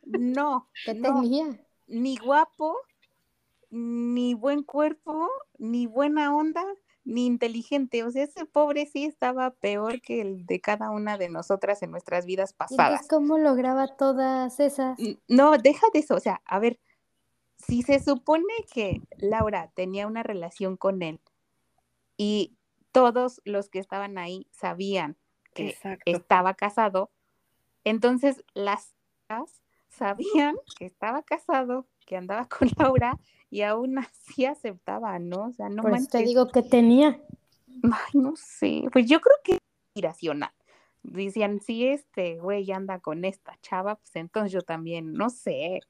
no, 0.07 0.69
¿Qué 0.85 0.95
no, 0.95 1.21
tenía? 1.23 1.67
ni 1.87 2.17
guapo, 2.19 2.77
ni 3.71 4.35
buen 4.35 4.63
cuerpo, 4.63 5.29
ni 5.59 5.87
buena 5.87 6.35
onda, 6.35 6.65
ni 7.05 7.27
inteligente. 7.27 8.05
O 8.05 8.11
sea, 8.11 8.25
ese 8.25 8.45
pobre 8.47 8.87
sí 8.87 9.05
estaba 9.05 9.51
peor 9.51 10.01
que 10.01 10.21
el 10.21 10.47
de 10.47 10.61
cada 10.61 10.91
una 10.91 11.19
de 11.19 11.29
nosotras 11.29 11.83
en 11.83 11.91
nuestras 11.91 12.27
vidas 12.27 12.53
¿Y 12.53 12.55
pasadas. 12.55 12.91
entonces 12.91 13.09
cómo 13.09 13.39
lograba 13.39 13.97
todas 13.97 14.61
esas? 14.61 14.99
No, 15.27 15.57
deja 15.59 15.87
de 15.93 16.01
eso. 16.01 16.15
O 16.15 16.21
sea, 16.21 16.43
a 16.45 16.59
ver, 16.59 16.79
si 17.57 17.83
se 17.83 18.01
supone 18.01 18.53
que 18.73 19.03
Laura 19.19 19.71
tenía 19.75 20.07
una 20.07 20.23
relación 20.23 20.77
con 20.77 21.03
él 21.03 21.21
y 22.17 22.57
todos 22.93 23.41
los 23.45 23.69
que 23.69 23.79
estaban 23.79 24.19
ahí 24.19 24.47
sabían 24.51 25.17
que 25.55 25.71
Exacto. 25.71 26.03
estaba 26.07 26.55
casado, 26.55 27.11
entonces 27.85 28.45
las 28.55 28.95
sabían 29.89 30.57
que 30.79 30.87
estaba 30.87 31.23
casado, 31.23 31.87
que 32.07 32.17
andaba 32.17 32.49
con 32.49 32.69
Laura 32.79 33.19
y 33.51 33.63
aún 33.63 33.99
así 33.99 34.45
aceptaban, 34.45 35.29
¿no? 35.29 35.47
O 35.47 35.53
sea, 35.53 35.69
no 35.69 35.83
Por 35.83 35.93
eso 35.95 36.07
te 36.11 36.19
manches. 36.19 36.29
digo 36.29 36.49
que 36.49 36.63
tenía. 36.63 37.21
Ay, 37.83 38.13
no 38.21 38.35
sé. 38.37 38.85
Pues 38.93 39.07
yo 39.07 39.21
creo 39.21 39.37
que 39.45 39.53
es 39.53 39.59
irracional. 39.95 40.51
Decían, 41.03 41.61
si 41.61 41.87
este 41.87 42.39
güey 42.39 42.71
anda 42.73 42.99
con 43.01 43.25
esta 43.25 43.57
chava, 43.63 43.97
pues 43.97 44.15
entonces 44.17 44.53
yo 44.53 44.63
también, 44.63 45.13
no 45.13 45.31
sé, 45.31 45.81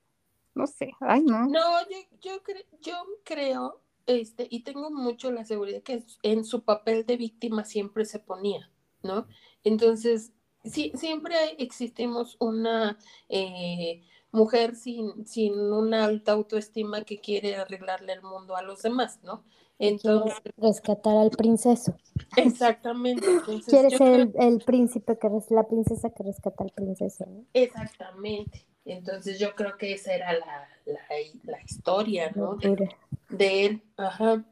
no 0.55 0.67
sé. 0.67 0.93
Ay, 1.01 1.23
no. 1.23 1.47
No, 1.49 1.81
yo, 1.89 1.97
yo, 2.21 2.43
cre- 2.43 2.67
yo 2.81 2.95
creo, 3.25 3.81
este, 4.07 4.47
y 4.51 4.63
tengo 4.63 4.91
mucho 4.91 5.33
la 5.33 5.45
seguridad 5.45 5.83
que 5.83 6.05
en 6.23 6.45
su 6.45 6.63
papel 6.65 7.07
de 7.07 7.17
víctima 7.17 7.65
siempre 7.65 8.05
se 8.05 8.19
ponía, 8.21 8.71
¿no? 9.03 9.27
Entonces, 9.65 10.33
sí, 10.65 10.93
siempre 10.95 11.35
existimos 11.59 12.37
una 12.39 12.99
eh, 13.29 14.03
mujer 14.33 14.75
sin, 14.75 15.27
sin 15.27 15.55
una 15.59 16.05
alta 16.05 16.33
autoestima 16.33 17.03
que 17.03 17.21
quiere 17.21 17.57
arreglarle 17.57 18.13
el 18.13 18.23
mundo 18.23 18.57
a 18.57 18.63
los 18.63 18.83
demás, 18.83 19.21
¿no? 19.23 19.45
Entonces, 19.79 20.35
Rescatar 20.57 21.17
al 21.17 21.31
princeso. 21.31 21.97
exactamente. 22.37 23.27
Entonces, 23.27 23.67
Quiere 23.69 23.91
yo 23.91 23.99
ser 23.99 24.13
creo- 24.31 24.43
el, 24.47 24.55
el 24.55 24.59
príncipe, 24.61 25.19
que 25.19 25.29
res- 25.29 25.51
la 25.51 25.67
princesa 25.69 26.11
que 26.11 26.23
rescata 26.25 26.65
al 26.65 26.71
princeso. 26.71 27.27
¿no? 27.27 27.45
Exactamente. 27.55 28.65
Entonces 28.85 29.39
yo 29.39 29.55
creo 29.55 29.77
que 29.77 29.93
esa 29.93 30.15
era 30.15 30.33
la, 30.33 30.69
la, 30.87 31.01
la 31.45 31.63
historia, 31.63 32.33
¿no? 32.35 32.57
De, 32.57 32.89
de 33.29 33.67
él. 33.67 33.83
Ajá. 33.97 34.45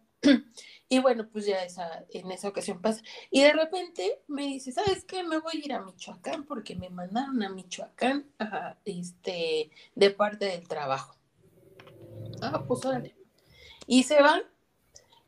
Y 0.89 1.01
bueno, 1.01 1.29
pues 1.29 1.47
ya 1.47 1.65
esa, 1.65 2.05
en 2.11 2.31
esa 2.31 2.49
ocasión 2.49 2.81
pasa. 2.81 3.03
Y 3.31 3.43
de 3.43 3.53
repente 3.53 4.23
me 4.29 4.43
dice, 4.43 4.71
¿sabes 4.71 5.05
qué? 5.05 5.25
Me 5.25 5.39
voy 5.39 5.55
a 5.57 5.65
ir 5.65 5.73
a 5.73 5.83
Michoacán 5.83 6.45
porque 6.45 6.77
me 6.77 6.91
mandaron 6.91 7.43
a 7.43 7.49
Michoacán 7.49 8.31
este, 8.85 9.71
de 9.95 10.11
parte 10.11 10.45
del 10.45 10.69
trabajo. 10.69 11.17
Ah, 12.41 12.65
pues 12.67 12.85
órale. 12.85 13.17
Y 13.87 14.05
se 14.05 14.23
van 14.23 14.43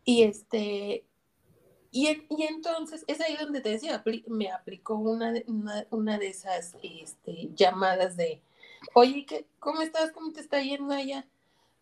y 0.04 0.22
este, 0.22 1.04
y, 1.90 2.08
y 2.08 2.42
entonces 2.44 3.04
es 3.08 3.20
ahí 3.20 3.36
donde 3.36 3.60
te 3.60 3.70
decía, 3.70 4.02
me 4.26 4.50
aplicó 4.50 4.94
una 4.94 5.32
de, 5.32 5.44
una, 5.48 5.86
una 5.90 6.18
de 6.18 6.28
esas 6.28 6.76
este, 6.82 7.50
llamadas 7.54 8.16
de, 8.16 8.42
oye, 8.94 9.26
¿qué, 9.26 9.46
¿cómo 9.58 9.82
estás? 9.82 10.12
¿Cómo 10.12 10.32
te 10.32 10.40
está 10.40 10.62
yendo 10.62 10.94
allá? 10.94 11.26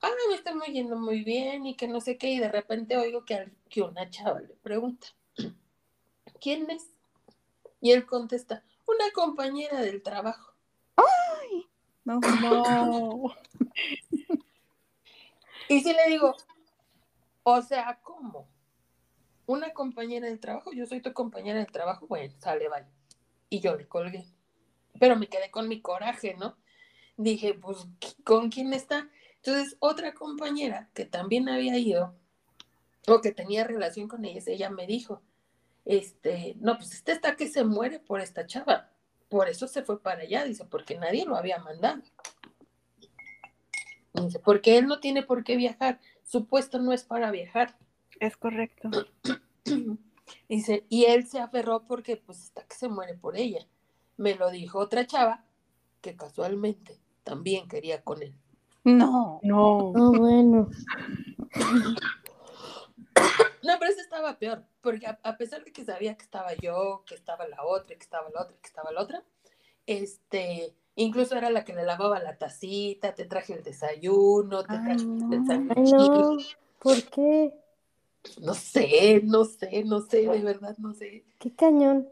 Ah, 0.03 0.11
me 0.29 0.35
está 0.35 0.55
muy 0.55 0.69
yendo 0.69 0.97
muy 0.97 1.25
bien 1.25 1.67
y 1.67 1.75
que 1.75 1.89
no 1.89 2.01
sé 2.01 2.19
qué, 2.19 2.31
y 2.31 2.39
de 2.39 2.51
repente 2.51 2.97
oigo 2.97 3.25
que, 3.25 3.51
que 3.69 3.83
una 3.83 4.09
chava 4.11 4.41
le 4.41 4.55
pregunta, 4.55 5.07
¿quién 6.41 6.71
es? 6.71 6.89
Y 7.81 7.93
él 7.93 8.07
contesta, 8.07 8.63
una 8.87 9.11
compañera 9.13 9.81
del 9.81 10.03
trabajo. 10.03 10.53
No, 12.05 12.21
No. 12.41 13.35
Y 15.69 15.81
si 15.81 15.93
le 15.93 16.07
digo, 16.09 16.37
o 17.43 17.63
sea, 17.63 17.99
¿cómo? 18.03 18.47
una 19.47 19.73
compañera 19.73 20.27
del 20.27 20.41
trabajo, 20.41 20.73
yo 20.73 20.87
soy 20.87 21.01
tu 21.01 21.13
compañera 21.13 21.59
del 21.59 21.71
trabajo, 21.71 22.07
bueno, 22.07 22.35
sale, 22.39 22.69
vale. 22.69 22.87
Y 23.49 23.61
yo 23.61 23.77
le 23.77 23.87
colgué. 23.87 24.27
Pero 24.99 25.17
me 25.17 25.29
quedé 25.29 25.51
con 25.51 25.69
mi 25.69 25.81
coraje, 25.81 26.35
¿no? 26.35 26.57
Dije, 27.17 27.55
pues, 27.55 27.87
¿con 28.25 28.51
quién 28.51 28.73
está? 28.73 29.09
Entonces, 29.47 29.77
otra 29.79 30.13
compañera 30.13 30.91
que 30.93 31.05
también 31.05 31.49
había 31.49 31.79
ido, 31.79 32.17
o 33.07 33.21
que 33.21 33.31
tenía 33.31 33.63
relación 33.63 34.09
con 34.09 34.25
ellas, 34.25 34.49
ella 34.49 34.71
me 34.71 34.89
dijo, 34.89 35.23
este, 35.85 36.57
no, 36.59 36.77
pues 36.77 36.95
este 36.95 37.13
está 37.13 37.37
que 37.37 37.47
se 37.47 37.63
muere 37.63 38.01
por 38.01 38.21
esta 38.21 38.45
chava. 38.45 38.91
Por 39.29 39.49
eso 39.49 39.69
se 39.69 39.85
fue 39.85 40.03
para 40.03 40.23
allá, 40.23 40.43
dice, 40.45 40.65
porque 40.65 40.99
nadie 40.99 41.25
lo 41.27 41.37
había 41.37 41.59
mandado. 41.59 42.03
Dice, 44.15 44.41
porque 44.41 44.79
él 44.79 44.89
no 44.89 44.99
tiene 44.99 45.23
por 45.23 45.45
qué 45.45 45.57
viajar, 45.57 46.01
su 46.25 46.47
puesto 46.47 46.81
no 46.81 46.93
es 46.93 47.05
para 47.05 47.31
viajar. 47.31 47.79
Es 48.19 48.37
correcto. 48.37 48.91
Dice, 50.49 50.87
y 50.89 51.05
él 51.05 51.29
se 51.29 51.39
aferró 51.39 51.85
porque 51.85 52.17
pues 52.17 52.43
está 52.43 52.65
que 52.65 52.75
se 52.75 52.89
muere 52.89 53.15
por 53.15 53.37
ella. 53.37 53.65
Me 54.17 54.35
lo 54.35 54.51
dijo 54.51 54.81
otra 54.81 55.07
chava 55.07 55.45
que 56.01 56.17
casualmente 56.17 56.99
también 57.23 57.69
quería 57.69 58.03
con 58.03 58.25
él. 58.25 58.35
No. 58.87 59.41
No. 59.43 59.79
Oh, 59.95 60.13
bueno. 60.17 60.71
No, 63.63 63.73
pero 63.81 63.91
ese 63.91 64.01
estaba 64.01 64.39
peor, 64.39 64.65
porque 64.81 65.07
a, 65.07 65.19
a 65.25 65.37
pesar 65.37 65.65
de 65.65 65.73
que 65.73 65.85
sabía 65.85 66.17
que 66.17 66.23
estaba 66.23 66.55
yo, 66.55 67.03
que 67.05 67.17
estaba 67.17 67.49
la 67.49 67.65
otra, 67.65 67.97
que 67.97 68.03
estaba 68.03 68.31
la 68.31 68.43
otra, 68.43 68.57
que 68.63 68.69
estaba 68.69 68.93
la 68.93 69.03
otra, 69.03 69.25
este, 69.87 70.73
incluso 70.95 71.35
era 71.37 71.51
la 71.51 71.65
que 71.65 71.75
le 71.75 71.85
lavaba 71.85 72.21
la 72.21 72.39
tacita, 72.39 73.15
te 73.15 73.25
traje 73.25 73.55
el 73.55 73.65
desayuno, 73.65 74.63
te 74.63 74.75
Ay, 74.77 74.85
traje 74.85 75.05
no. 75.05 75.33
el 75.33 75.41
Ay, 75.41 75.47
sándwichito. 75.47 76.33
no. 76.35 76.39
¿Por 76.79 77.03
qué? 77.11 77.55
No 78.41 78.55
sé, 78.55 79.21
no 79.25 79.45
sé, 79.45 79.83
no 79.85 80.01
sé, 80.01 80.29
de 80.29 80.43
verdad, 80.43 80.77
no 80.79 80.93
sé. 80.95 81.25
Qué 81.39 81.53
cañón. 81.55 82.09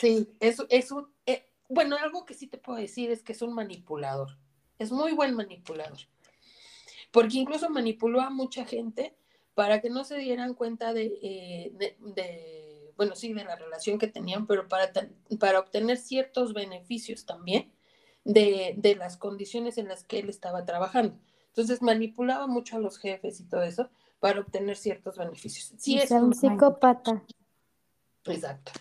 Sí, 0.00 0.30
eso 0.40 0.66
es 0.70 0.90
un, 0.92 1.08
eh, 1.26 1.44
bueno, 1.68 1.96
algo 1.96 2.24
que 2.24 2.34
sí 2.34 2.46
te 2.46 2.58
puedo 2.58 2.78
decir 2.78 3.10
es 3.10 3.22
que 3.22 3.32
es 3.32 3.42
un 3.42 3.54
manipulador, 3.54 4.36
es 4.78 4.92
muy 4.92 5.12
buen 5.12 5.34
manipulador, 5.34 5.98
porque 7.10 7.38
incluso 7.38 7.70
manipuló 7.70 8.20
a 8.20 8.30
mucha 8.30 8.64
gente 8.64 9.14
para 9.54 9.80
que 9.80 9.90
no 9.90 10.04
se 10.04 10.18
dieran 10.18 10.54
cuenta 10.54 10.92
de, 10.92 11.18
eh, 11.22 11.72
de, 11.74 11.96
de, 12.14 12.92
bueno, 12.96 13.16
sí, 13.16 13.32
de 13.32 13.44
la 13.44 13.56
relación 13.56 13.98
que 13.98 14.06
tenían, 14.06 14.46
pero 14.46 14.68
para, 14.68 14.92
para 15.40 15.58
obtener 15.58 15.96
ciertos 15.96 16.52
beneficios 16.52 17.26
también 17.26 17.72
de, 18.24 18.74
de 18.76 18.94
las 18.94 19.16
condiciones 19.16 19.78
en 19.78 19.88
las 19.88 20.04
que 20.04 20.20
él 20.20 20.28
estaba 20.28 20.64
trabajando. 20.64 21.18
Entonces 21.48 21.82
manipulaba 21.82 22.46
mucho 22.46 22.76
a 22.76 22.80
los 22.80 22.98
jefes 22.98 23.40
y 23.40 23.44
todo 23.44 23.62
eso 23.62 23.90
para 24.20 24.40
obtener 24.40 24.76
ciertos 24.76 25.16
beneficios. 25.16 25.72
Sí, 25.78 25.98
es 25.98 26.10
un 26.10 26.34
psicópata. 26.34 27.24
Exacto. 28.24 28.72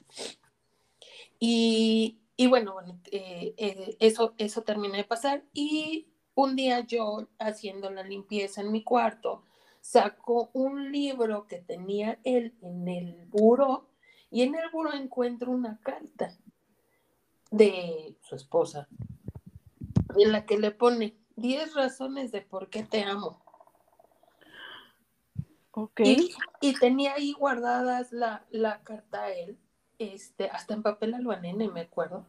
Y, 1.39 2.19
y 2.37 2.47
bueno, 2.47 2.73
bueno 2.73 2.99
eh, 3.11 3.55
eh, 3.57 3.97
eso, 3.99 4.35
eso 4.37 4.61
terminó 4.61 4.95
de 4.95 5.03
pasar 5.03 5.43
y 5.53 6.07
un 6.35 6.55
día 6.55 6.81
yo 6.81 7.27
haciendo 7.39 7.89
la 7.89 8.03
limpieza 8.03 8.61
en 8.61 8.71
mi 8.71 8.83
cuarto, 8.83 9.43
saco 9.81 10.51
un 10.53 10.91
libro 10.91 11.47
que 11.47 11.57
tenía 11.57 12.19
él 12.23 12.53
en 12.61 12.87
el 12.87 13.25
buró 13.25 13.89
y 14.29 14.43
en 14.43 14.53
el 14.53 14.69
buró 14.69 14.93
encuentro 14.93 15.51
una 15.51 15.79
carta 15.81 16.37
de 17.49 18.15
su 18.21 18.35
esposa 18.35 18.87
en 20.15 20.31
la 20.31 20.45
que 20.45 20.59
le 20.59 20.69
pone 20.69 21.17
10 21.37 21.73
razones 21.73 22.31
de 22.31 22.41
por 22.41 22.69
qué 22.69 22.83
te 22.83 23.03
amo. 23.03 23.41
Ok. 25.71 26.01
Y, 26.03 26.35
y 26.61 26.73
tenía 26.73 27.13
ahí 27.13 27.33
guardadas 27.33 28.11
la, 28.11 28.45
la 28.51 28.83
carta 28.83 29.23
a 29.23 29.31
él, 29.31 29.57
este, 29.99 30.49
hasta 30.49 30.73
en 30.73 30.83
papel 30.83 31.13
albanene, 31.13 31.69
me 31.69 31.81
acuerdo, 31.81 32.25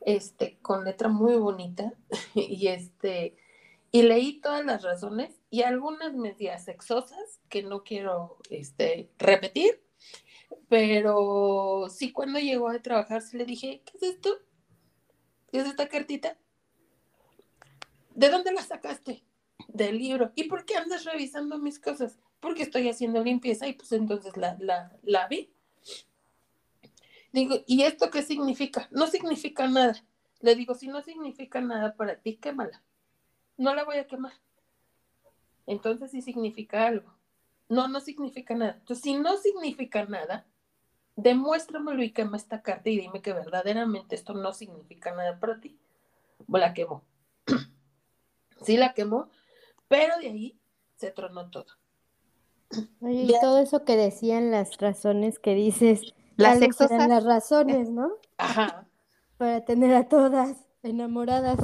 este, 0.00 0.58
con 0.62 0.84
letra 0.84 1.08
muy 1.08 1.36
bonita, 1.36 1.92
y 2.34 2.68
este, 2.68 3.36
y 3.92 4.02
leí 4.02 4.40
todas 4.40 4.64
las 4.64 4.82
razones, 4.82 5.40
y 5.50 5.62
algunas 5.62 6.14
media 6.14 6.58
sexosas, 6.58 7.40
que 7.48 7.62
no 7.62 7.82
quiero, 7.84 8.38
este, 8.50 9.10
repetir, 9.18 9.82
pero 10.68 11.88
sí 11.88 12.12
cuando 12.12 12.38
llegó 12.38 12.68
a 12.68 12.80
trabajar, 12.80 13.22
sí 13.22 13.36
le 13.36 13.44
dije, 13.44 13.82
¿qué 13.84 13.96
es 13.96 14.14
esto? 14.14 14.30
¿Qué 15.50 15.58
es 15.58 15.66
esta 15.66 15.88
cartita? 15.88 16.38
¿De 18.14 18.28
dónde 18.28 18.52
la 18.52 18.62
sacaste? 18.62 19.24
Del 19.68 19.98
libro. 19.98 20.32
¿Y 20.34 20.44
por 20.44 20.64
qué 20.64 20.76
andas 20.76 21.04
revisando 21.04 21.58
mis 21.58 21.78
cosas? 21.78 22.18
Porque 22.40 22.62
estoy 22.62 22.88
haciendo 22.88 23.22
limpieza 23.22 23.66
y 23.66 23.74
pues 23.74 23.92
entonces 23.92 24.36
la, 24.36 24.56
la, 24.60 24.96
la 25.02 25.26
vi. 25.28 25.52
Digo, 27.32 27.56
¿y 27.66 27.82
esto 27.82 28.10
qué 28.10 28.22
significa? 28.22 28.88
No 28.90 29.06
significa 29.06 29.68
nada. 29.68 29.94
Le 30.40 30.54
digo, 30.54 30.74
si 30.74 30.88
no 30.88 31.02
significa 31.02 31.60
nada 31.60 31.94
para 31.94 32.16
ti, 32.16 32.36
quémala. 32.36 32.82
No 33.56 33.74
la 33.74 33.84
voy 33.84 33.98
a 33.98 34.06
quemar. 34.06 34.32
Entonces 35.66 36.10
sí 36.10 36.22
significa 36.22 36.86
algo. 36.86 37.14
No, 37.68 37.86
no 37.88 38.00
significa 38.00 38.54
nada. 38.54 38.72
Entonces, 38.80 39.02
si 39.02 39.14
no 39.14 39.36
significa 39.36 40.04
nada, 40.06 40.46
demuéstramelo 41.14 42.02
y 42.02 42.10
quema 42.10 42.36
esta 42.36 42.62
carta 42.62 42.90
y 42.90 42.98
dime 42.98 43.22
que 43.22 43.32
verdaderamente 43.32 44.16
esto 44.16 44.34
no 44.34 44.52
significa 44.52 45.14
nada 45.14 45.38
para 45.38 45.60
ti. 45.60 45.78
Pues 46.48 46.60
la 46.60 46.74
quemó. 46.74 47.04
sí 48.62 48.76
la 48.76 48.94
quemó, 48.94 49.28
pero 49.88 50.18
de 50.18 50.26
ahí 50.26 50.58
se 50.96 51.10
tronó 51.10 51.50
todo. 51.50 51.66
Oye, 53.00 53.24
y 53.24 53.40
todo 53.40 53.58
eso 53.58 53.84
que 53.84 53.96
decían 53.96 54.50
las 54.50 54.78
razones 54.78 55.38
que 55.38 55.54
dices, 55.54 56.14
Las 56.40 56.56
eran 56.56 56.60
sexosas. 56.60 57.08
las 57.08 57.24
razones, 57.24 57.90
¿no? 57.90 58.12
Ajá, 58.38 58.86
Para 59.36 59.64
tener 59.64 59.94
a 59.94 60.08
todas 60.08 60.56
enamoradas. 60.82 61.58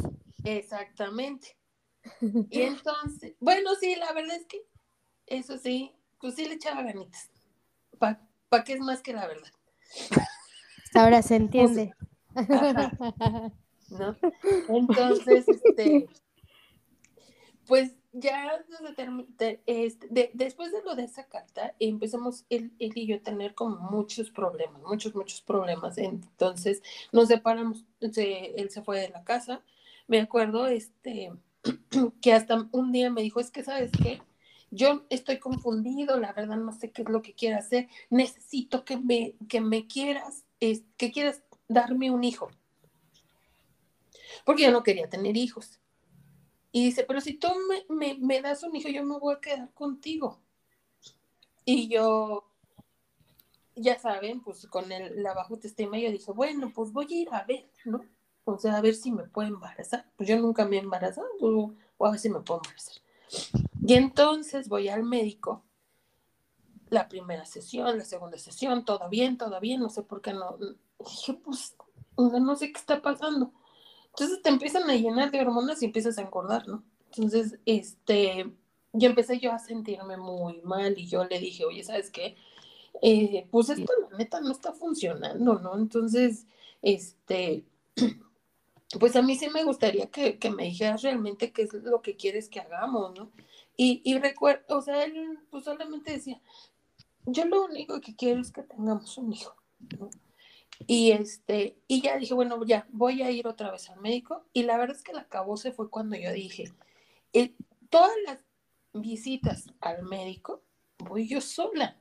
exactamente. 0.44 1.56
Y 2.50 2.62
entonces, 2.62 3.34
bueno, 3.40 3.74
sí, 3.80 3.96
la 3.96 4.12
verdad 4.12 4.36
es 4.36 4.46
que 4.46 4.64
eso 5.26 5.58
sí, 5.58 5.92
pues 6.20 6.36
sí 6.36 6.46
le 6.46 6.54
echaba 6.54 6.82
ganitas. 6.82 7.30
¿Para 7.98 8.20
pa 8.48 8.62
qué 8.62 8.74
es 8.74 8.80
más 8.80 9.02
que 9.02 9.12
la 9.12 9.26
verdad? 9.26 9.50
Ahora 10.94 11.22
se 11.22 11.36
entiende. 11.36 11.92
Ajá. 12.34 12.92
¿no? 13.90 14.16
Entonces, 14.68 15.46
este, 15.48 16.06
pues 17.66 17.92
ya 18.18 18.64
desde 18.68 19.60
este, 19.66 20.08
de- 20.08 20.30
después 20.34 20.72
de 20.72 20.82
lo 20.82 20.94
de 20.94 21.04
esa 21.04 21.24
carta, 21.24 21.74
empezamos 21.78 22.44
él, 22.50 22.72
él 22.78 22.92
y 22.94 23.06
yo 23.06 23.16
a 23.16 23.20
tener 23.20 23.54
como 23.54 23.76
muchos 23.76 24.30
problemas, 24.30 24.82
muchos, 24.82 25.14
muchos 25.14 25.42
problemas. 25.42 25.98
Entonces 25.98 26.82
nos 27.12 27.28
separamos, 27.28 27.84
se- 28.12 28.60
él 28.60 28.70
se 28.70 28.82
fue 28.82 29.00
de 29.00 29.08
la 29.10 29.24
casa. 29.24 29.62
Me 30.06 30.20
acuerdo 30.20 30.66
este, 30.66 31.32
que 32.22 32.32
hasta 32.32 32.68
un 32.72 32.92
día 32.92 33.10
me 33.10 33.22
dijo, 33.22 33.40
es 33.40 33.50
que 33.50 33.62
sabes 33.64 33.90
qué, 34.02 34.22
yo 34.70 35.04
estoy 35.10 35.38
confundido, 35.38 36.18
la 36.18 36.32
verdad 36.32 36.56
no 36.56 36.72
sé 36.72 36.90
qué 36.90 37.02
es 37.02 37.08
lo 37.08 37.22
que 37.22 37.34
quiero 37.34 37.58
hacer, 37.58 37.88
necesito 38.10 38.84
que 38.84 38.96
me, 38.96 39.34
que 39.48 39.60
me 39.60 39.86
quieras, 39.86 40.44
es, 40.60 40.82
que 40.96 41.12
quieras 41.12 41.42
darme 41.68 42.10
un 42.10 42.24
hijo 42.24 42.50
porque 44.44 44.62
yo 44.62 44.70
no 44.70 44.82
quería 44.82 45.08
tener 45.08 45.36
hijos. 45.36 45.80
Y 46.76 46.84
dice, 46.84 47.04
pero 47.04 47.22
si 47.22 47.32
tú 47.32 47.48
me, 47.88 48.42
das 48.42 48.62
un 48.62 48.76
hijo, 48.76 48.90
yo 48.90 49.02
me 49.02 49.18
voy 49.18 49.34
a 49.34 49.40
quedar 49.40 49.72
contigo. 49.72 50.42
Y 51.64 51.88
yo, 51.88 52.44
ya 53.74 53.98
saben, 53.98 54.42
pues 54.42 54.66
con 54.66 54.92
el, 54.92 55.22
la 55.22 55.32
baja 55.32 55.54
autoestima, 55.54 55.98
yo 55.98 56.10
dije, 56.10 56.30
bueno, 56.32 56.70
pues 56.74 56.92
voy 56.92 57.06
a 57.10 57.16
ir 57.16 57.28
a 57.32 57.44
ver, 57.44 57.66
¿no? 57.86 58.04
O 58.44 58.58
sea, 58.58 58.76
a 58.76 58.82
ver 58.82 58.94
si 58.94 59.10
me 59.10 59.22
puedo 59.22 59.48
embarazar. 59.48 60.04
Pues 60.18 60.28
yo 60.28 60.38
nunca 60.38 60.66
me 60.66 60.76
he 60.76 60.80
embarazado, 60.80 61.26
o 61.40 61.72
a 62.06 62.10
ver 62.10 62.20
si 62.20 62.28
me 62.28 62.40
puedo 62.40 62.60
embarazar. 62.62 62.96
Y 63.82 63.94
entonces 63.94 64.68
voy 64.68 64.90
al 64.90 65.02
médico, 65.02 65.64
la 66.90 67.08
primera 67.08 67.46
sesión, 67.46 67.96
la 67.96 68.04
segunda 68.04 68.36
sesión, 68.36 68.84
todo 68.84 69.08
bien, 69.08 69.38
todo 69.38 69.58
bien, 69.60 69.80
no 69.80 69.88
sé 69.88 70.02
por 70.02 70.20
qué 70.20 70.34
no. 70.34 70.58
Dije, 70.98 71.32
pues, 71.42 71.74
no 72.18 72.54
sé 72.54 72.70
qué 72.70 72.78
está 72.78 73.00
pasando. 73.00 73.50
Entonces 74.18 74.40
te 74.40 74.48
empiezan 74.48 74.88
a 74.88 74.94
llenar 74.94 75.30
de 75.30 75.42
hormonas 75.42 75.82
y 75.82 75.84
empiezas 75.84 76.16
a 76.16 76.22
engordar, 76.22 76.66
¿no? 76.66 76.82
Entonces, 77.12 77.58
este, 77.66 78.50
yo 78.94 79.08
empecé 79.10 79.38
yo 79.38 79.52
a 79.52 79.58
sentirme 79.58 80.16
muy 80.16 80.62
mal 80.62 80.98
y 80.98 81.06
yo 81.06 81.26
le 81.26 81.38
dije, 81.38 81.66
oye, 81.66 81.84
¿sabes 81.84 82.10
qué? 82.10 82.34
Eh, 83.02 83.46
pues 83.50 83.68
esto 83.68 83.92
la 84.10 84.16
neta 84.16 84.40
no 84.40 84.52
está 84.52 84.72
funcionando, 84.72 85.58
¿no? 85.58 85.76
Entonces, 85.76 86.46
este, 86.80 87.64
pues 88.98 89.16
a 89.16 89.22
mí 89.22 89.36
sí 89.36 89.50
me 89.50 89.64
gustaría 89.64 90.06
que, 90.06 90.38
que 90.38 90.50
me 90.50 90.64
dijeras 90.64 91.02
realmente 91.02 91.52
qué 91.52 91.62
es 91.62 91.74
lo 91.74 92.00
que 92.00 92.16
quieres 92.16 92.48
que 92.48 92.60
hagamos, 92.60 93.14
¿no? 93.18 93.30
Y, 93.76 94.00
y 94.02 94.18
recuerdo, 94.18 94.78
o 94.78 94.80
sea, 94.80 95.04
él 95.04 95.40
pues 95.50 95.64
solamente 95.64 96.12
decía, 96.12 96.40
yo 97.26 97.44
lo 97.44 97.66
único 97.66 98.00
que 98.00 98.16
quiero 98.16 98.40
es 98.40 98.50
que 98.50 98.62
tengamos 98.62 99.18
un 99.18 99.34
hijo, 99.34 99.54
¿no? 99.98 100.08
Y 100.86 101.12
este, 101.12 101.78
y 101.88 102.02
ya 102.02 102.18
dije, 102.18 102.34
bueno, 102.34 102.62
ya 102.64 102.86
voy 102.90 103.22
a 103.22 103.30
ir 103.30 103.46
otra 103.46 103.70
vez 103.70 103.88
al 103.90 104.00
médico. 104.00 104.44
Y 104.52 104.64
la 104.64 104.76
verdad 104.76 104.96
es 104.96 105.02
que 105.02 105.12
la 105.12 105.22
acabó 105.22 105.56
se 105.56 105.72
fue 105.72 105.90
cuando 105.90 106.16
yo 106.16 106.32
dije, 106.32 106.72
eh, 107.32 107.54
todas 107.88 108.12
las 108.26 108.44
visitas 108.92 109.66
al 109.80 110.02
médico 110.02 110.62
voy 110.98 111.28
yo 111.28 111.40
sola. 111.40 111.96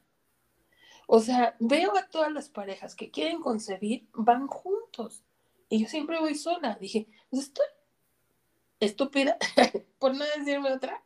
O 1.07 1.19
sea, 1.19 1.55
veo 1.59 1.95
a 1.97 2.07
todas 2.07 2.31
las 2.31 2.49
parejas 2.49 2.95
que 2.95 3.11
quieren 3.11 3.41
concebir, 3.41 4.07
van 4.13 4.47
juntos. 4.47 5.23
Y 5.69 5.81
yo 5.83 5.87
siempre 5.87 6.19
voy 6.19 6.35
sola. 6.35 6.77
Dije, 6.79 7.07
estoy 7.31 7.65
estúpida, 8.79 9.37
por 9.99 10.15
no 10.15 10.25
decirme 10.37 10.71
otra. 10.71 11.03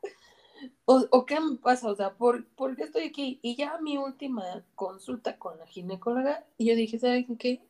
O, 0.85 1.25
qué 1.25 1.39
me 1.39 1.57
pasa? 1.57 1.89
O 1.89 1.95
sea, 1.95 2.15
¿por, 2.15 2.45
¿por, 2.49 2.75
qué 2.75 2.83
estoy 2.83 3.03
aquí? 3.03 3.39
Y 3.41 3.55
ya 3.55 3.77
mi 3.79 3.97
última 3.97 4.43
consulta 4.75 5.37
con 5.37 5.57
la 5.57 5.67
ginecóloga, 5.67 6.45
y 6.57 6.65
yo 6.65 6.75
dije, 6.75 6.99
¿saben 6.99 7.37
qué? 7.37 7.61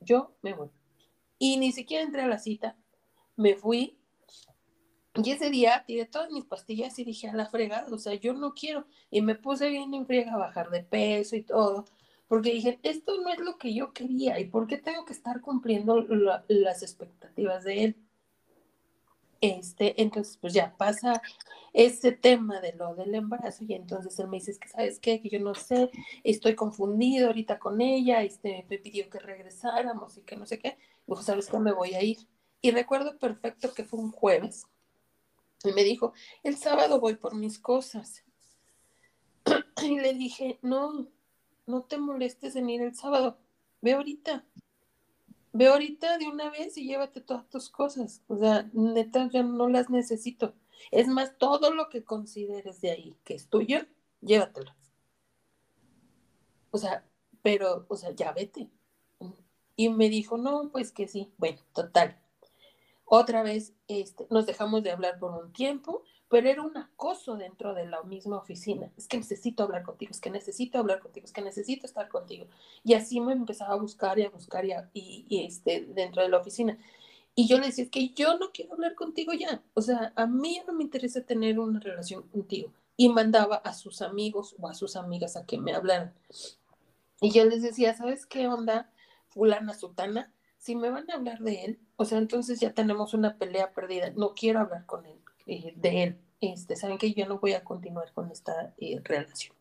Yo 0.00 0.32
me 0.42 0.54
voy. 0.54 0.70
Y 1.38 1.56
ni 1.56 1.72
siquiera 1.72 2.04
entré 2.04 2.22
a 2.22 2.28
la 2.28 2.38
cita, 2.38 2.76
me 3.36 3.54
fui. 3.54 3.98
Y 5.14 5.30
ese 5.30 5.50
día 5.50 5.84
tiré 5.86 6.06
todas 6.06 6.30
mis 6.30 6.44
pastillas 6.44 6.98
y 6.98 7.04
dije, 7.04 7.28
a 7.28 7.34
la 7.34 7.46
fregada, 7.46 7.92
o 7.92 7.98
sea, 7.98 8.14
yo 8.14 8.32
no 8.34 8.54
quiero. 8.54 8.86
Y 9.10 9.22
me 9.22 9.34
puse 9.34 9.68
bien 9.68 9.92
en 9.94 10.06
friega 10.06 10.34
a 10.34 10.38
bajar 10.38 10.70
de 10.70 10.84
peso 10.84 11.34
y 11.34 11.42
todo, 11.42 11.86
porque 12.28 12.52
dije, 12.52 12.78
esto 12.82 13.20
no 13.20 13.30
es 13.30 13.38
lo 13.40 13.58
que 13.58 13.74
yo 13.74 13.92
quería, 13.92 14.38
¿y 14.38 14.46
por 14.46 14.66
qué 14.66 14.78
tengo 14.78 15.04
que 15.04 15.14
estar 15.14 15.40
cumpliendo 15.40 16.06
las 16.48 16.82
expectativas 16.82 17.64
de 17.64 17.84
él? 17.84 18.07
Este, 19.40 20.00
entonces, 20.02 20.36
pues 20.36 20.52
ya 20.52 20.76
pasa 20.76 21.22
ese 21.72 22.12
tema 22.12 22.60
de 22.60 22.72
lo 22.72 22.94
del 22.96 23.14
embarazo 23.14 23.64
y 23.64 23.74
entonces 23.74 24.18
él 24.18 24.28
me 24.28 24.38
dice, 24.38 24.58
que 24.58 24.68
sabes 24.68 24.98
qué, 24.98 25.20
que 25.20 25.28
yo 25.28 25.38
no 25.38 25.54
sé, 25.54 25.90
estoy 26.24 26.54
confundido 26.56 27.28
ahorita 27.28 27.58
con 27.58 27.80
ella, 27.80 28.22
este, 28.22 28.66
me 28.68 28.78
pidió 28.78 29.08
que 29.08 29.20
regresáramos 29.20 30.16
y 30.16 30.22
que 30.22 30.36
no 30.36 30.46
sé 30.46 30.58
qué, 30.58 30.76
dijo, 31.06 31.22
sabes 31.22 31.46
qué, 31.48 31.58
me 31.58 31.72
voy 31.72 31.94
a 31.94 32.02
ir. 32.02 32.18
Y 32.60 32.72
recuerdo 32.72 33.16
perfecto 33.18 33.72
que 33.72 33.84
fue 33.84 34.00
un 34.00 34.10
jueves 34.10 34.66
y 35.62 35.72
me 35.72 35.84
dijo, 35.84 36.12
el 36.42 36.56
sábado 36.56 37.00
voy 37.00 37.14
por 37.14 37.34
mis 37.34 37.58
cosas. 37.58 38.24
y 39.82 40.00
le 40.00 40.14
dije, 40.14 40.58
no, 40.62 41.06
no 41.66 41.82
te 41.82 41.98
molestes 41.98 42.56
en 42.56 42.70
ir 42.70 42.82
el 42.82 42.96
sábado, 42.96 43.38
ve 43.80 43.92
ahorita 43.92 44.44
ve 45.52 45.66
ahorita 45.68 46.18
de 46.18 46.28
una 46.28 46.50
vez 46.50 46.76
y 46.76 46.86
llévate 46.86 47.20
todas 47.20 47.48
tus 47.48 47.70
cosas. 47.70 48.22
O 48.28 48.36
sea, 48.36 48.68
neta, 48.72 49.28
yo 49.32 49.42
no 49.42 49.68
las 49.68 49.90
necesito. 49.90 50.54
Es 50.90 51.08
más, 51.08 51.36
todo 51.38 51.72
lo 51.72 51.88
que 51.88 52.04
consideres 52.04 52.80
de 52.80 52.90
ahí 52.90 53.16
que 53.24 53.34
es 53.34 53.48
tuyo, 53.48 53.80
llévatelo. 54.20 54.74
O 56.70 56.78
sea, 56.78 57.04
pero, 57.42 57.86
o 57.88 57.96
sea, 57.96 58.12
ya 58.12 58.32
vete. 58.32 58.68
Y 59.76 59.88
me 59.90 60.08
dijo, 60.08 60.36
no, 60.38 60.70
pues 60.70 60.92
que 60.92 61.08
sí. 61.08 61.32
Bueno, 61.38 61.60
total. 61.72 62.20
Otra 63.04 63.42
vez 63.42 63.74
este, 63.86 64.26
nos 64.30 64.44
dejamos 64.44 64.82
de 64.82 64.90
hablar 64.90 65.18
por 65.18 65.32
un 65.32 65.52
tiempo 65.52 66.02
pero 66.28 66.48
era 66.48 66.62
un 66.62 66.76
acoso 66.76 67.36
dentro 67.36 67.74
de 67.74 67.86
la 67.86 68.02
misma 68.02 68.36
oficina. 68.36 68.90
Es 68.96 69.08
que 69.08 69.16
necesito 69.16 69.62
hablar 69.62 69.82
contigo, 69.82 70.10
es 70.10 70.20
que 70.20 70.30
necesito 70.30 70.78
hablar 70.78 71.00
contigo, 71.00 71.24
es 71.24 71.32
que 71.32 71.40
necesito 71.40 71.86
estar 71.86 72.08
contigo. 72.08 72.46
Y 72.84 72.94
así 72.94 73.20
me 73.20 73.32
empezaba 73.32 73.74
a 73.74 73.78
buscar 73.78 74.18
y 74.18 74.24
a 74.24 74.30
buscar 74.30 74.64
y, 74.92 75.26
este, 75.46 75.86
dentro 75.86 76.22
de 76.22 76.28
la 76.28 76.38
oficina. 76.38 76.78
Y 77.34 77.48
yo 77.48 77.58
le 77.58 77.66
decía, 77.66 77.84
es 77.84 77.90
que 77.90 78.10
yo 78.10 78.36
no 78.38 78.50
quiero 78.52 78.74
hablar 78.74 78.94
contigo 78.94 79.32
ya. 79.32 79.62
O 79.74 79.80
sea, 79.80 80.12
a 80.16 80.26
mí 80.26 80.56
ya 80.56 80.64
no 80.64 80.74
me 80.74 80.84
interesa 80.84 81.22
tener 81.22 81.58
una 81.58 81.80
relación 81.80 82.22
contigo. 82.28 82.72
Y 82.96 83.08
mandaba 83.08 83.56
a 83.56 83.72
sus 83.74 84.02
amigos 84.02 84.56
o 84.58 84.68
a 84.68 84.74
sus 84.74 84.96
amigas 84.96 85.36
a 85.36 85.46
que 85.46 85.56
me 85.58 85.72
hablaran. 85.72 86.12
Y 87.20 87.30
yo 87.30 87.44
les 87.44 87.62
decía, 87.62 87.94
¿sabes 87.94 88.26
qué 88.26 88.48
onda, 88.48 88.90
fulana, 89.28 89.72
sutana? 89.74 90.32
Si 90.58 90.74
me 90.74 90.90
van 90.90 91.10
a 91.10 91.14
hablar 91.14 91.38
de 91.38 91.64
él, 91.64 91.80
o 91.96 92.04
sea, 92.04 92.18
entonces 92.18 92.60
ya 92.60 92.74
tenemos 92.74 93.14
una 93.14 93.38
pelea 93.38 93.72
perdida. 93.72 94.10
No 94.10 94.34
quiero 94.34 94.60
hablar 94.60 94.84
con 94.84 95.06
él 95.06 95.18
eh, 95.48 95.72
de 95.76 96.02
él. 96.04 96.18
Este, 96.40 96.76
saben 96.76 96.98
que 96.98 97.12
yo 97.12 97.26
no 97.26 97.38
voy 97.40 97.54
a 97.54 97.64
continuar 97.64 98.12
con 98.12 98.30
esta 98.30 98.72
eh, 98.78 99.00
relación. 99.02 99.56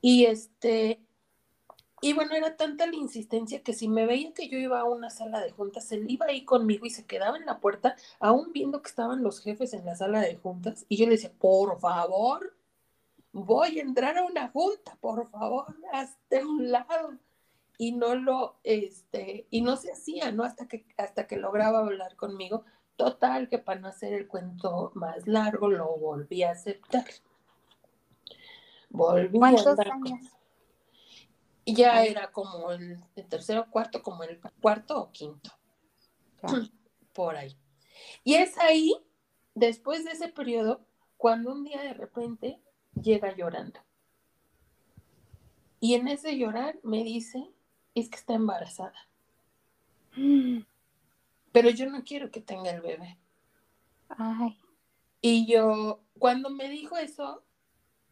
Y 0.00 0.24
este, 0.24 1.00
y 2.04 2.14
bueno, 2.14 2.34
era 2.34 2.56
tanta 2.56 2.86
la 2.86 2.96
insistencia 2.96 3.62
que 3.62 3.74
si 3.74 3.86
me 3.88 4.06
veía 4.06 4.34
que 4.34 4.48
yo 4.48 4.58
iba 4.58 4.80
a 4.80 4.84
una 4.84 5.08
sala 5.08 5.40
de 5.40 5.52
juntas, 5.52 5.92
él 5.92 6.06
iba 6.08 6.26
ahí 6.26 6.44
conmigo 6.44 6.84
y 6.84 6.90
se 6.90 7.06
quedaba 7.06 7.36
en 7.36 7.46
la 7.46 7.60
puerta, 7.60 7.94
aún 8.18 8.52
viendo 8.52 8.82
que 8.82 8.88
estaban 8.88 9.22
los 9.22 9.40
jefes 9.40 9.72
en 9.72 9.84
la 9.84 9.94
sala 9.94 10.20
de 10.20 10.34
juntas. 10.34 10.84
Y 10.88 10.96
yo 10.96 11.06
le 11.06 11.12
decía, 11.12 11.32
por 11.38 11.78
favor, 11.78 12.56
voy 13.32 13.78
a 13.78 13.82
entrar 13.82 14.18
a 14.18 14.24
una 14.24 14.48
junta, 14.48 14.96
por 15.00 15.30
favor, 15.30 15.76
hasta 15.92 16.44
un 16.44 16.72
lado. 16.72 17.18
Y 17.78 17.92
no 17.92 18.16
lo, 18.16 18.56
este, 18.64 19.46
y 19.50 19.62
no 19.62 19.76
se 19.76 19.92
hacía, 19.92 20.32
¿no? 20.32 20.42
Hasta 20.42 20.66
que, 20.66 20.84
hasta 20.96 21.28
que 21.28 21.36
lograba 21.36 21.78
hablar 21.80 22.16
conmigo, 22.16 22.64
Total, 23.02 23.48
que 23.48 23.58
para 23.58 23.80
no 23.80 23.88
hacer 23.88 24.12
el 24.12 24.28
cuento 24.28 24.92
más 24.94 25.26
largo, 25.26 25.68
lo 25.68 25.96
volví 25.96 26.44
a 26.44 26.52
aceptar. 26.52 27.04
Volví 28.90 29.40
¿Cuántos 29.40 29.76
años? 29.80 30.20
Y 31.64 31.74
ya 31.74 32.04
era 32.04 32.30
como 32.30 32.70
el, 32.70 33.02
tercero 33.28 33.62
o 33.62 33.70
cuarto, 33.72 34.04
como 34.04 34.22
el 34.22 34.40
cuarto 34.60 35.00
o 35.00 35.10
quinto. 35.10 35.50
Por 37.12 37.34
ahí. 37.34 37.56
Y 38.22 38.34
es 38.34 38.56
ahí, 38.58 38.94
después 39.56 40.04
de 40.04 40.12
ese 40.12 40.28
periodo, 40.28 40.86
cuando 41.16 41.50
un 41.50 41.64
día 41.64 41.82
de 41.82 41.94
repente 41.94 42.60
llega 42.94 43.34
llorando. 43.34 43.80
Y 45.80 45.96
en 45.96 46.06
ese 46.06 46.38
llorar 46.38 46.78
me 46.84 47.02
dice, 47.02 47.50
es 47.96 48.08
que 48.08 48.16
está 48.16 48.34
embarazada. 48.34 48.94
pero 51.52 51.70
yo 51.70 51.88
no 51.88 52.02
quiero 52.02 52.30
que 52.30 52.40
tenga 52.40 52.70
el 52.70 52.80
bebé. 52.80 53.18
Ay. 54.08 54.58
Y 55.20 55.46
yo, 55.46 56.02
cuando 56.18 56.50
me 56.50 56.68
dijo 56.68 56.96
eso, 56.96 57.44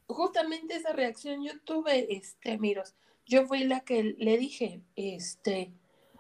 justamente 0.07 0.77
esa 0.77 0.93
reacción 0.93 1.43
yo 1.43 1.59
tuve, 1.65 2.15
este, 2.15 2.59
Miros, 2.59 2.95
yo 3.27 3.47
fui 3.47 3.65
la 3.65 3.81
que 3.81 4.15
le 4.19 4.39
dije, 4.39 4.83
este, 4.97 5.73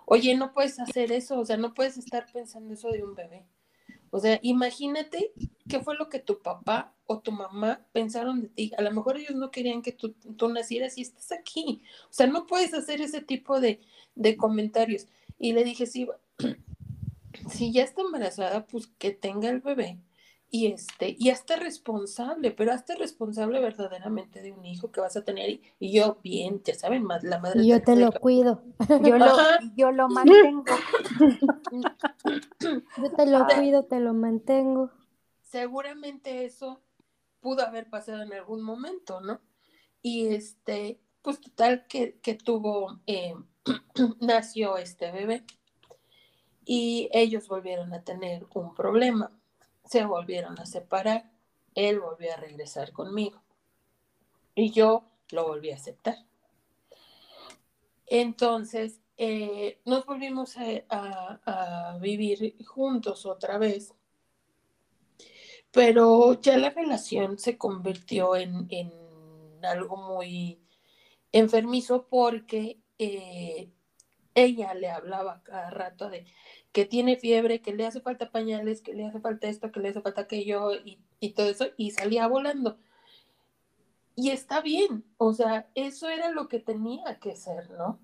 oye, 0.07 0.35
no 0.35 0.53
puedes 0.53 0.81
hacer 0.81 1.12
eso, 1.12 1.39
o 1.39 1.45
sea, 1.45 1.57
no 1.57 1.75
puedes 1.75 1.97
estar 1.97 2.27
pensando 2.33 2.75
eso 2.75 2.91
de 2.91 3.05
un 3.05 3.14
bebé. 3.14 3.47
O 4.11 4.18
sea, 4.18 4.41
imagínate 4.43 5.33
qué 5.68 5.81
fue 5.81 5.97
lo 5.97 6.09
que 6.09 6.18
tu 6.18 6.43
papá 6.43 6.93
o 7.07 7.21
tu 7.21 7.31
mamá 7.31 7.87
pensaron 7.93 8.41
de 8.43 8.49
ti. 8.49 8.73
A 8.77 8.83
lo 8.83 8.91
mejor 8.91 9.16
ellos 9.16 9.37
no 9.37 9.53
querían 9.53 9.83
que 9.83 9.93
tú, 9.93 10.12
tú 10.37 10.49
nacieras 10.49 10.99
y 10.99 11.03
estás 11.03 11.31
aquí. 11.31 11.83
O 12.11 12.12
sea, 12.12 12.27
no 12.27 12.47
puedes 12.47 12.75
hacer 12.75 13.01
ese 13.01 13.21
tipo 13.21 13.61
de, 13.61 13.81
de 14.16 14.37
comentarios. 14.37 15.07
Y 15.39 15.53
le 15.53 15.62
dije, 15.62 15.87
sí, 15.87 16.09
si 17.51 17.72
ya 17.72 17.82
está 17.82 18.03
embarazada, 18.03 18.66
pues 18.66 18.86
que 18.98 19.11
tenga 19.12 19.48
el 19.48 19.61
bebé 19.61 19.98
y 20.53 20.66
este, 20.66 21.14
y 21.16 21.30
hazte 21.30 21.55
responsable, 21.57 22.51
pero 22.51 22.72
hazte 22.72 22.96
responsable 22.96 23.61
verdaderamente 23.61 24.42
de 24.42 24.51
un 24.51 24.66
hijo 24.66 24.90
que 24.90 25.01
vas 25.01 25.16
a 25.16 25.24
tener. 25.24 25.61
Y, 25.78 25.92
yo, 25.92 26.18
bien, 26.24 26.61
ya 26.64 26.74
saben, 26.74 27.05
más 27.05 27.22
la 27.22 27.38
madre. 27.38 27.62
Y 27.62 27.68
yo 27.68 27.80
te 27.80 27.94
lo 27.94 28.11
cuido. 28.11 28.62
Yo 29.03 29.16
lo, 29.16 29.26
yo 29.76 29.92
lo 29.92 30.09
mantengo. 30.09 30.64
yo 32.61 33.11
te 33.16 33.26
lo 33.26 33.46
cuido, 33.46 33.84
te 33.84 34.01
lo 34.01 34.12
mantengo. 34.12 34.90
Seguramente 35.42 36.44
eso 36.44 36.80
pudo 37.38 37.64
haber 37.64 37.88
pasado 37.88 38.22
en 38.22 38.32
algún 38.32 38.62
momento, 38.62 39.20
¿no? 39.20 39.40
Y 40.03 40.34
este, 40.34 41.01
pues 41.22 41.40
total 41.40 41.86
que, 41.86 42.18
que 42.20 42.34
tuvo, 42.34 43.01
eh, 43.07 43.34
nació 44.20 44.78
este 44.78 45.12
bebé 45.12 45.44
y 46.73 47.09
ellos 47.12 47.49
volvieron 47.49 47.93
a 47.95 48.05
tener 48.05 48.47
un 48.55 48.77
problema, 48.77 49.33
se 49.85 50.05
volvieron 50.05 50.57
a 50.61 50.66
separar, 50.66 51.29
él 51.75 51.99
volvió 51.99 52.33
a 52.33 52.37
regresar 52.37 52.93
conmigo. 52.93 53.43
Y 54.55 54.71
yo 54.71 55.03
lo 55.33 55.49
volví 55.49 55.73
a 55.73 55.75
aceptar. 55.75 56.14
Entonces, 58.07 59.01
eh, 59.16 59.81
nos 59.85 60.07
volvimos 60.07 60.55
a, 60.59 61.99
vivir 62.01 62.64
juntos 62.64 63.27
otra 63.27 63.59
vez, 63.59 63.93
pero 65.73 66.41
ya 66.41 66.57
la 66.57 66.71
relación 66.71 67.37
se 67.37 67.59
convirtió 67.59 68.37
en, 68.37 68.68
algo 69.62 69.97
muy 69.97 70.61
enfermizo 71.33 72.07
porque 72.09 72.79
eh, 72.97 73.73
ella 74.35 74.74
le 74.74 74.91
hablaba 74.91 75.43
cada 75.43 75.70
rato 75.70 76.09
de 76.09 76.26
que 76.72 76.85
tiene 76.85 77.16
fiebre, 77.16 77.61
que 77.61 77.74
le 77.74 77.87
hace 77.87 78.01
falta 78.01 78.31
pañales, 78.31 78.81
que 78.81 78.95
le 78.95 79.07
hace 79.07 79.20
falta 79.20 79.49
esto, 79.49 79.72
que 79.72 79.81
le 79.81 79.89
hace 79.89 80.03
falta 80.03 80.22
aquello 80.22 80.74
y, 80.74 81.01
y 81.18 81.31
todo 81.31 81.51
eso, 81.51 81.66
y 81.76 81.91
salía 81.91 82.26
volando. 82.26 82.78
Y 84.14 84.31
está 84.31 84.61
bien, 84.61 85.05
o 85.16 85.33
sea, 85.33 85.68
eso 85.74 86.09
era 86.09 86.31
lo 86.31 86.49
que 86.49 86.61
tenía 86.61 87.18
que 87.20 87.37
ser, 87.37 87.70
¿no? 87.70 87.99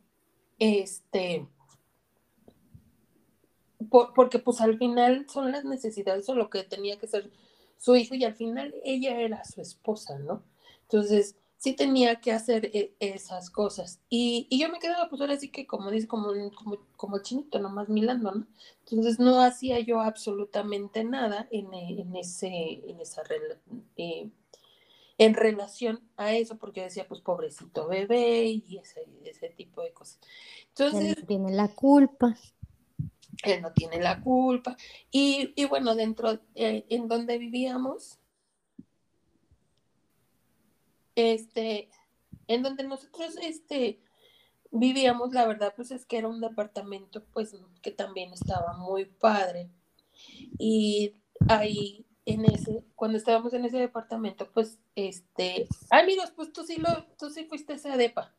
Este, 0.59 1.47
porque 4.15 4.39
pues 4.39 4.61
al 4.61 4.79
final 4.79 5.27
son 5.29 5.53
las 5.53 5.65
necesidades 5.65 6.29
o 6.29 6.35
lo 6.35 6.51
que 6.51 6.65
tenía 6.65 6.99
que 6.99 7.07
ser 7.07 7.31
su 7.77 7.95
hijo 7.97 8.15
y 8.15 8.25
al 8.25 8.35
final 8.35 8.75
ella 8.85 9.21
era 9.21 9.45
su 9.45 9.61
esposa, 9.61 10.19
¿no? 10.19 10.43
Entonces, 10.83 11.37
sí 11.59 11.75
tenía 11.75 12.17
que 12.21 12.33
hacer 12.33 12.67
e, 12.73 12.95
esas 13.01 13.51
cosas. 13.51 14.01
Y, 14.09 14.49
yo 14.57 14.69
me 14.69 14.79
quedaba, 14.79 15.09
pues 15.09 15.21
ahora 15.21 15.37
sí 15.37 15.51
que, 15.51 15.67
como 15.67 15.91
dice, 15.91 16.07
como, 16.07 16.29
como, 16.55 16.79
como 16.97 17.19
chinito, 17.23 17.59
nomás 17.59 17.89
milando, 17.89 18.33
¿no? 18.33 18.47
Entonces 18.81 19.19
no 19.19 19.41
hacía 19.41 19.81
yo 19.81 20.01
absolutamente 20.01 21.05
nada 21.05 21.49
en, 21.51 22.15
ese, 22.15 22.83
en 22.89 23.01
esa, 23.01 23.23
eh, 23.97 24.31
en 25.19 25.35
relación 25.35 26.01
a 26.17 26.35
eso, 26.35 26.57
porque 26.59 26.81
yo 26.81 26.85
decía, 26.85 27.09
pues 27.09 27.21
pobrecito 27.21 27.89
bebé 27.89 28.45
y 28.45 28.79
ese, 28.79 29.09
ese 29.25 29.49
tipo 29.51 29.83
de 29.83 29.93
cosas. 29.93 30.21
Entonces... 30.69 31.17
Él 31.17 31.27
tiene 31.27 31.53
la 31.53 31.69
culpa. 31.69 32.37
Él 33.43 33.63
no 33.63 33.73
tiene 33.73 34.01
la 34.01 34.21
culpa. 34.21 34.77
Y, 35.11 35.53
y 35.57 35.65
bueno, 35.67 35.95
dentro, 35.95 36.39
eh, 36.55 36.85
en 36.89 37.09
donde 37.09 37.39
vivíamos, 37.39 38.19
este, 41.17 41.91
en 42.47 42.63
donde 42.63 42.85
nosotros, 42.85 43.37
este, 43.43 44.01
vivíamos, 44.71 45.33
la 45.33 45.47
verdad, 45.47 45.73
pues 45.75 45.91
es 45.91 46.07
que 46.07 46.19
era 46.19 46.29
un 46.29 46.41
departamento, 46.41 47.25
pues, 47.33 47.57
que 47.83 47.91
también 47.91 48.33
estaba 48.33 48.77
muy 48.77 49.07
padre. 49.07 49.69
Y 50.59 51.15
ahí 51.49 52.07
en 52.25 52.45
ese, 52.45 52.85
cuando 52.95 53.19
estábamos 53.19 53.53
en 53.55 53.65
ese 53.65 53.79
departamento, 53.79 54.51
pues, 54.53 54.79
este, 54.95 55.67
ay, 55.91 56.03
amigos, 56.03 56.33
pues 56.37 56.53
tú 56.53 56.63
sí 56.65 56.77
lo, 56.77 57.05
tú 57.19 57.31
sí 57.31 57.45
fuiste 57.45 57.75
ese 57.75 57.97
depa. 57.97 58.33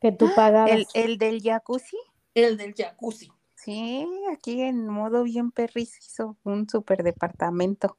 Que 0.00 0.12
tú 0.12 0.28
pagabas. 0.36 0.70
¿El, 0.70 0.86
el 0.94 1.18
del 1.18 1.42
jacuzzi? 1.42 1.96
El 2.34 2.56
del 2.56 2.74
jacuzzi. 2.74 3.30
Sí, 3.54 4.06
aquí 4.30 4.60
en 4.60 4.86
modo 4.88 5.22
bien 5.22 5.50
perrizo, 5.50 6.36
un 6.44 6.68
super 6.68 7.02
departamento. 7.02 7.96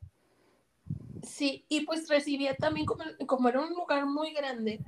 Sí, 1.25 1.65
y 1.69 1.81
pues 1.81 2.07
recibía 2.07 2.55
también, 2.55 2.85
como, 2.85 3.03
como 3.25 3.49
era 3.49 3.61
un 3.61 3.73
lugar 3.73 4.05
muy 4.05 4.33
grande, 4.33 4.79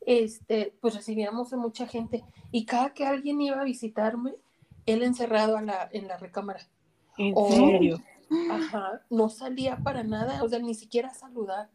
este, 0.00 0.74
pues 0.80 0.94
recibíamos 0.94 1.52
a 1.52 1.56
mucha 1.56 1.86
gente. 1.86 2.24
Y 2.50 2.64
cada 2.64 2.92
que 2.92 3.06
alguien 3.06 3.40
iba 3.40 3.60
a 3.60 3.64
visitarme, 3.64 4.34
él 4.86 5.02
encerrado 5.02 5.56
a 5.56 5.62
la, 5.62 5.88
en 5.92 6.08
la 6.08 6.16
recámara. 6.16 6.66
¿En 7.18 7.34
serio? 7.48 8.02
Ajá, 8.50 9.02
no 9.10 9.28
salía 9.28 9.76
para 9.76 10.02
nada, 10.02 10.42
o 10.42 10.48
sea, 10.48 10.58
ni 10.58 10.74
siquiera 10.74 11.08
a 11.08 11.14
saludar. 11.14 11.70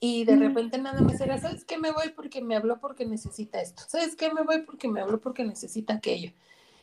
Y 0.00 0.24
de 0.24 0.36
repente 0.36 0.78
nada 0.78 1.00
más 1.00 1.20
era, 1.20 1.38
¿sabes 1.38 1.64
qué? 1.64 1.78
Me 1.78 1.90
voy 1.90 2.10
porque 2.10 2.42
me 2.42 2.56
habló 2.56 2.80
porque 2.80 3.06
necesita 3.06 3.60
esto. 3.60 3.82
¿Sabes 3.86 4.14
qué? 4.14 4.32
Me 4.32 4.42
voy 4.42 4.62
porque 4.62 4.88
me 4.88 5.00
habló 5.00 5.20
porque 5.20 5.44
necesita 5.44 5.94
aquello. 5.94 6.32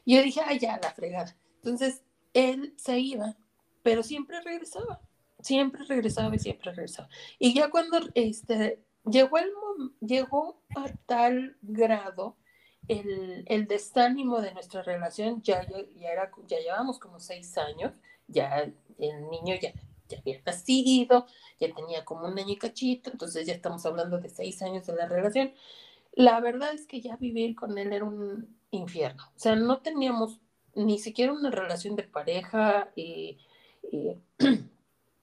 Y 0.05 0.15
yo 0.15 0.23
dije, 0.23 0.41
ay, 0.45 0.59
ya, 0.59 0.79
la 0.81 0.91
fregada. 0.91 1.35
Entonces, 1.57 2.03
él 2.33 2.73
se 2.77 2.99
iba, 2.99 3.35
pero 3.83 4.03
siempre 4.03 4.41
regresaba. 4.41 4.99
Siempre 5.43 5.83
regresaba 5.85 6.35
y 6.35 6.39
siempre 6.39 6.71
regresaba. 6.71 7.09
Y 7.37 7.53
ya 7.53 7.69
cuando 7.69 7.99
este, 8.15 8.79
llegó, 9.05 9.37
el, 9.37 9.51
llegó 9.99 10.61
a 10.75 10.87
tal 11.05 11.57
grado 11.61 12.37
el, 12.87 13.43
el 13.47 13.67
desánimo 13.67 14.41
de 14.41 14.53
nuestra 14.53 14.81
relación, 14.81 15.41
ya, 15.41 15.65
ya, 15.95 16.09
era, 16.11 16.31
ya 16.47 16.59
llevamos 16.59 16.99
como 16.99 17.19
seis 17.19 17.57
años, 17.57 17.93
ya 18.27 18.71
el 18.97 19.29
niño 19.29 19.55
ya, 19.61 19.73
ya 20.09 20.19
había 20.19 20.41
nacido, 20.45 21.27
ya 21.59 21.73
tenía 21.73 22.03
como 22.05 22.27
un 22.27 22.37
año 22.37 22.53
y 22.53 22.57
cachito, 22.57 23.09
entonces 23.11 23.47
ya 23.47 23.53
estamos 23.53 23.85
hablando 23.85 24.19
de 24.19 24.29
seis 24.29 24.61
años 24.61 24.85
de 24.85 24.95
la 24.95 25.07
relación. 25.07 25.53
La 26.13 26.39
verdad 26.39 26.73
es 26.73 26.85
que 26.85 27.01
ya 27.01 27.15
vivir 27.17 27.55
con 27.55 27.77
él 27.77 27.93
era 27.93 28.05
un 28.05 28.55
infierno. 28.71 29.23
O 29.35 29.39
sea, 29.39 29.55
no 29.55 29.79
teníamos 29.79 30.39
ni 30.75 30.99
siquiera 30.99 31.33
una 31.33 31.51
relación 31.51 31.95
de 31.95 32.03
pareja, 32.03 32.91
y, 32.95 33.37
y 33.91 34.15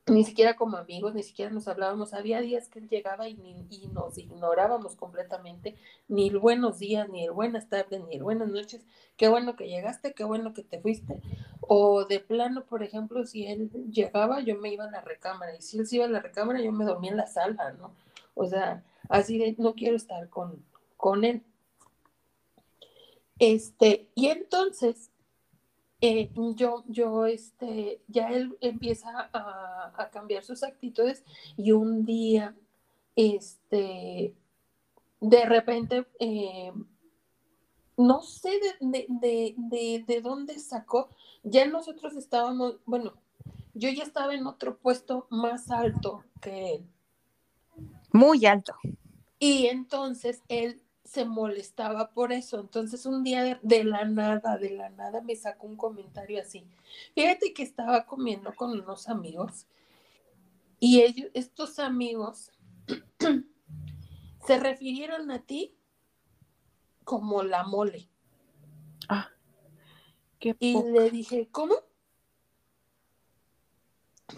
ni 0.06 0.24
siquiera 0.24 0.56
como 0.56 0.76
amigos, 0.76 1.14
ni 1.14 1.22
siquiera 1.22 1.50
nos 1.52 1.68
hablábamos. 1.68 2.14
Había 2.14 2.40
días 2.40 2.68
que 2.68 2.80
él 2.80 2.88
llegaba 2.88 3.28
y, 3.28 3.34
ni- 3.34 3.66
y 3.70 3.86
nos 3.88 4.18
ignorábamos 4.18 4.96
completamente, 4.96 5.76
ni 6.08 6.28
el 6.28 6.38
buenos 6.38 6.78
días, 6.78 7.08
ni 7.08 7.24
el 7.24 7.30
buenas 7.32 7.68
tardes, 7.68 8.02
ni 8.08 8.16
el 8.16 8.22
buenas 8.24 8.48
noches. 8.48 8.84
Qué 9.16 9.28
bueno 9.28 9.54
que 9.56 9.68
llegaste, 9.68 10.12
qué 10.14 10.24
bueno 10.24 10.52
que 10.52 10.62
te 10.64 10.80
fuiste. 10.80 11.20
O 11.60 12.04
de 12.06 12.18
plano, 12.20 12.64
por 12.64 12.82
ejemplo, 12.82 13.24
si 13.24 13.46
él 13.46 13.70
llegaba, 13.92 14.40
yo 14.40 14.56
me 14.56 14.72
iba 14.72 14.84
a 14.84 14.90
la 14.90 15.00
recámara, 15.02 15.54
y 15.56 15.62
si 15.62 15.78
él 15.78 15.86
se 15.86 15.96
iba 15.96 16.06
a 16.06 16.08
la 16.08 16.20
recámara, 16.20 16.60
yo 16.60 16.72
me 16.72 16.84
dormía 16.84 17.12
en 17.12 17.16
la 17.18 17.26
sala, 17.26 17.72
¿no? 17.74 17.94
O 18.34 18.46
sea, 18.46 18.82
así 19.08 19.38
de 19.38 19.54
no 19.58 19.74
quiero 19.74 19.96
estar 19.96 20.28
con, 20.28 20.64
con 20.96 21.24
él. 21.24 21.42
Este, 23.38 24.08
y 24.14 24.26
entonces, 24.28 25.09
eh, 26.00 26.30
yo, 26.54 26.84
yo, 26.86 27.26
este, 27.26 28.00
ya 28.08 28.28
él 28.30 28.56
empieza 28.60 29.28
a, 29.32 29.92
a 29.96 30.10
cambiar 30.10 30.42
sus 30.44 30.62
actitudes 30.62 31.24
y 31.56 31.72
un 31.72 32.04
día, 32.04 32.56
este, 33.16 34.34
de 35.20 35.44
repente, 35.44 36.06
eh, 36.18 36.72
no 37.96 38.22
sé 38.22 38.50
de, 38.80 38.88
de, 38.88 39.06
de, 39.08 39.54
de, 39.56 40.04
de 40.06 40.20
dónde 40.22 40.58
sacó, 40.58 41.10
ya 41.42 41.66
nosotros 41.66 42.16
estábamos, 42.16 42.76
bueno, 42.86 43.12
yo 43.74 43.90
ya 43.90 44.02
estaba 44.02 44.34
en 44.34 44.46
otro 44.46 44.78
puesto 44.78 45.26
más 45.30 45.70
alto 45.70 46.24
que 46.40 46.74
él. 46.76 46.86
Muy 48.12 48.46
alto. 48.46 48.74
Y 49.38 49.66
entonces 49.66 50.42
él 50.48 50.82
se 51.10 51.24
molestaba 51.24 52.10
por 52.12 52.32
eso. 52.32 52.60
Entonces 52.60 53.04
un 53.04 53.24
día 53.24 53.42
de, 53.42 53.58
de, 53.62 53.82
la 53.82 54.04
nada, 54.04 54.56
de 54.58 54.70
la 54.70 54.90
nada 54.90 55.20
me 55.22 55.34
sacó 55.34 55.66
un 55.66 55.76
comentario 55.76 56.40
así. 56.40 56.64
Fíjate 57.16 57.52
que 57.52 57.64
estaba 57.64 58.06
comiendo 58.06 58.54
con 58.54 58.70
unos 58.70 59.08
amigos 59.08 59.66
y 60.78 61.00
ellos, 61.00 61.28
estos 61.34 61.80
amigos 61.80 62.52
se 64.46 64.60
refirieron 64.60 65.32
a 65.32 65.40
ti 65.40 65.76
como 67.02 67.42
la 67.42 67.64
mole. 67.64 68.08
Ah, 69.08 69.30
qué 70.38 70.54
Y 70.60 70.80
le 70.80 71.10
dije, 71.10 71.48
¿cómo? 71.50 71.74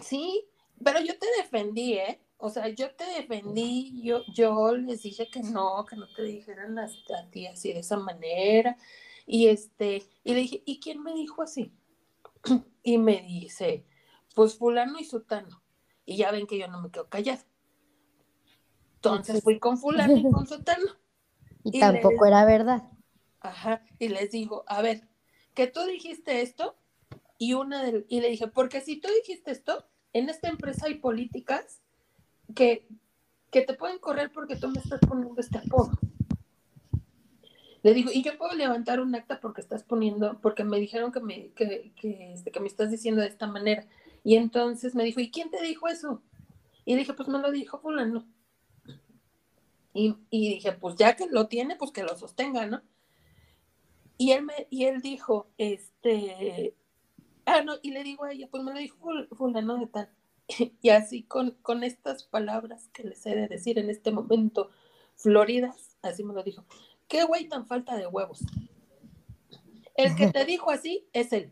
Sí, 0.01 0.47
pero 0.83 0.99
yo 1.01 1.19
te 1.19 1.27
defendí, 1.37 1.93
¿eh? 1.93 2.19
O 2.45 2.49
sea, 2.49 2.67
yo 2.67 2.93
te 2.93 3.05
defendí, 3.05 4.01
yo, 4.03 4.21
yo 4.33 4.75
les 4.75 5.03
dije 5.03 5.29
que 5.29 5.41
no, 5.41 5.85
que 5.89 5.95
no 5.95 6.09
te 6.13 6.23
dijeran 6.23 6.77
a, 6.77 6.89
ti 7.31 7.47
así 7.47 7.71
de 7.71 7.79
esa 7.79 7.95
manera. 7.95 8.75
Y 9.25 9.47
este, 9.47 10.03
y 10.25 10.33
le 10.33 10.41
dije, 10.41 10.61
¿y 10.65 10.81
quién 10.81 11.01
me 11.01 11.13
dijo 11.13 11.41
así? 11.41 11.73
Y 12.83 12.97
me 12.97 13.21
dice, 13.21 13.85
pues 14.35 14.57
fulano 14.57 14.99
y 14.99 15.05
sutano. 15.05 15.63
Y 16.05 16.17
ya 16.17 16.31
ven 16.31 16.45
que 16.45 16.57
yo 16.57 16.67
no 16.67 16.81
me 16.81 16.91
quedo 16.91 17.07
callada. 17.07 17.45
Entonces 18.95 19.41
fui 19.41 19.57
con 19.57 19.77
fulano 19.77 20.17
y 20.17 20.29
con 20.29 20.45
sutano. 20.45 20.87
Y, 21.63 21.77
Y 21.77 21.79
tampoco 21.79 22.25
era 22.25 22.43
verdad. 22.43 22.91
Ajá, 23.39 23.85
y 23.99 24.09
les 24.09 24.31
digo, 24.31 24.65
a 24.67 24.81
ver, 24.81 25.07
que 25.53 25.67
tú 25.67 25.79
dijiste 25.85 26.41
esto 26.41 26.75
y 27.37 27.53
una 27.53 27.81
del, 27.83 28.05
y 28.09 28.19
le 28.19 28.29
dije, 28.29 28.47
porque 28.49 28.81
si 28.81 28.99
tú 28.99 29.07
dijiste 29.21 29.51
esto, 29.51 29.87
en 30.11 30.27
esta 30.27 30.49
empresa 30.49 30.87
hay 30.87 30.95
políticas 30.95 31.82
que, 32.53 32.87
que 33.51 33.61
te 33.61 33.73
pueden 33.73 33.99
correr 33.99 34.31
porque 34.31 34.55
tú 34.55 34.67
me 34.69 34.79
estás 34.79 34.99
poniendo 35.01 35.39
este 35.39 35.57
apodo. 35.59 35.91
Le 37.83 37.93
digo, 37.93 38.11
y 38.13 38.23
yo 38.23 38.37
puedo 38.37 38.53
levantar 38.53 39.01
un 39.01 39.13
acta 39.13 39.41
porque 39.41 39.59
estás 39.59 39.83
poniendo, 39.83 40.39
porque 40.41 40.63
me 40.63 40.79
dijeron 40.79 41.11
que 41.11 41.19
me, 41.19 41.49
que, 41.49 41.91
que, 41.99 42.33
este, 42.33 42.51
que 42.51 42.59
me 42.61 42.67
estás 42.67 42.89
diciendo 42.89 43.21
de 43.21 43.27
esta 43.27 43.45
manera. 43.45 43.85
Y 44.23 44.37
entonces 44.37 44.95
me 44.95 45.03
dijo, 45.03 45.19
¿y 45.19 45.29
quién 45.31 45.51
te 45.51 45.61
dijo 45.61 45.89
eso? 45.89 46.21
Y 46.85 46.95
dije, 46.95 47.13
pues 47.13 47.27
me 47.27 47.39
lo 47.39 47.51
dijo 47.51 47.79
fulano. 47.79 48.25
Y, 49.93 50.15
y 50.29 50.49
dije, 50.55 50.71
pues 50.71 50.95
ya 50.95 51.15
que 51.15 51.27
lo 51.27 51.47
tiene, 51.47 51.75
pues 51.75 51.91
que 51.91 52.03
lo 52.03 52.15
sostenga, 52.17 52.65
¿no? 52.65 52.81
Y 54.17 54.31
él, 54.31 54.43
me, 54.43 54.67
y 54.69 54.85
él 54.85 55.01
dijo, 55.01 55.47
este, 55.57 56.73
ah, 57.45 57.61
no, 57.63 57.73
y 57.81 57.91
le 57.91 58.03
digo 58.03 58.23
a 58.23 58.31
ella, 58.31 58.47
pues 58.49 58.63
me 58.63 58.71
lo 58.71 58.79
dijo 58.79 58.97
ful- 58.99 59.27
fulano 59.35 59.77
de 59.77 59.87
tal. 59.87 60.09
Y 60.81 60.89
así 60.89 61.23
con, 61.23 61.51
con 61.61 61.83
estas 61.83 62.23
palabras 62.23 62.89
que 62.93 63.03
les 63.03 63.25
he 63.25 63.35
de 63.35 63.47
decir 63.47 63.79
en 63.79 63.89
este 63.89 64.11
momento, 64.11 64.69
floridas, 65.15 65.97
así 66.01 66.23
me 66.23 66.33
lo 66.33 66.43
dijo. 66.43 66.65
¿Qué 67.07 67.23
güey 67.23 67.47
tan 67.47 67.65
falta 67.65 67.95
de 67.95 68.07
huevos? 68.07 68.39
El 69.95 70.15
que 70.15 70.31
te 70.31 70.45
dijo 70.45 70.71
así 70.71 71.07
es 71.13 71.33
él. 71.33 71.51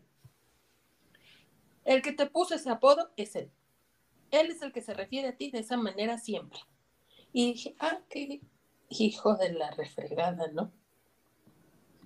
El 1.84 2.02
que 2.02 2.12
te 2.12 2.26
puso 2.26 2.54
ese 2.54 2.70
apodo 2.70 3.10
es 3.16 3.34
él. 3.36 3.50
Él 4.30 4.50
es 4.50 4.62
el 4.62 4.72
que 4.72 4.82
se 4.82 4.94
refiere 4.94 5.28
a 5.28 5.36
ti 5.36 5.50
de 5.50 5.60
esa 5.60 5.76
manera 5.76 6.18
siempre. 6.18 6.60
Y 7.32 7.52
dije, 7.52 7.76
ah, 7.78 8.00
qué 8.08 8.40
hijo 8.88 9.36
de 9.36 9.52
la 9.52 9.70
refregada, 9.72 10.48
¿no? 10.52 10.72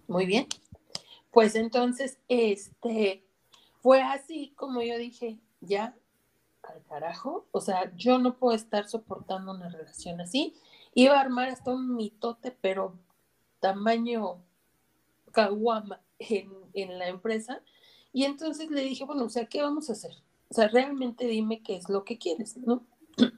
Muy 0.09 0.27
bien. 0.27 0.47
Pues 1.31 1.55
entonces, 1.55 2.19
este, 2.29 3.25
fue 3.81 4.03
así 4.03 4.53
como 4.57 4.83
yo 4.83 4.97
dije, 4.97 5.39
ya, 5.61 5.97
al 6.69 6.83
carajo. 6.85 7.47
O 7.53 7.61
sea, 7.61 7.93
yo 7.97 8.19
no 8.19 8.37
puedo 8.37 8.55
estar 8.55 8.89
soportando 8.89 9.53
una 9.53 9.69
relación 9.69 10.21
así. 10.21 10.55
Iba 10.95 11.17
a 11.17 11.21
armar 11.21 11.49
hasta 11.49 11.73
un 11.73 11.95
mitote, 11.95 12.57
pero 12.61 12.95
tamaño 13.61 14.43
caguama 15.33 16.01
en, 16.19 16.53
en 16.73 16.99
la 16.99 17.09
empresa. 17.09 17.61
Y 18.13 18.25
entonces 18.25 18.71
le 18.71 18.83
dije, 18.83 19.05
bueno, 19.05 19.25
o 19.25 19.29
sea, 19.29 19.47
¿qué 19.47 19.63
vamos 19.63 19.91
a 19.91 19.93
hacer? 19.93 20.13
O 20.49 20.55
sea, 20.55 20.69
realmente 20.69 21.27
dime 21.27 21.63
qué 21.63 21.77
es 21.77 21.89
lo 21.89 22.05
que 22.05 22.19
quieres, 22.19 22.57
¿no? 22.57 22.87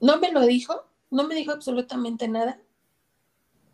No 0.00 0.18
me 0.18 0.32
lo 0.32 0.40
dijo, 0.40 0.84
no 1.10 1.28
me 1.28 1.36
dijo 1.36 1.52
absolutamente 1.52 2.26
nada, 2.26 2.60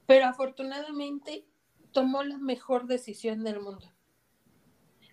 pero 0.05 0.27
afortunadamente 0.27 1.47
tomó 1.93 2.23
la 2.23 2.37
mejor 2.37 2.87
decisión 2.87 3.45
del 3.45 3.61
mundo, 3.61 3.91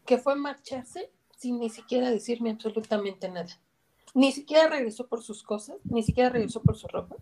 que 0.06 0.18
fue 0.18 0.36
marcharse 0.36 1.10
sin 1.36 1.60
ni 1.60 1.70
siquiera 1.70 2.10
decirme 2.10 2.52
absolutamente 2.52 3.30
nada. 3.30 3.60
Ni 4.14 4.32
siquiera 4.32 4.70
regresó 4.70 5.08
por 5.08 5.22
sus 5.22 5.44
cosas, 5.44 5.78
ni 5.84 6.04
siquiera 6.04 6.30
regresó 6.30 6.62
por 6.62 6.78
su 6.78 6.88
ropa, 6.88 7.18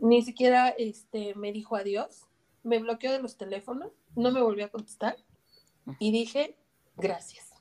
ni 0.00 0.22
siquiera 0.22 0.68
este, 0.70 1.34
me 1.34 1.52
dijo 1.52 1.76
adiós, 1.76 2.26
me 2.62 2.78
bloqueó 2.78 3.12
de 3.12 3.20
los 3.20 3.36
teléfonos, 3.36 3.92
no 4.14 4.30
me 4.30 4.40
volvió 4.40 4.64
a 4.64 4.70
contestar 4.70 5.16
y 5.98 6.12
dije, 6.12 6.56
gracias. 6.96 7.52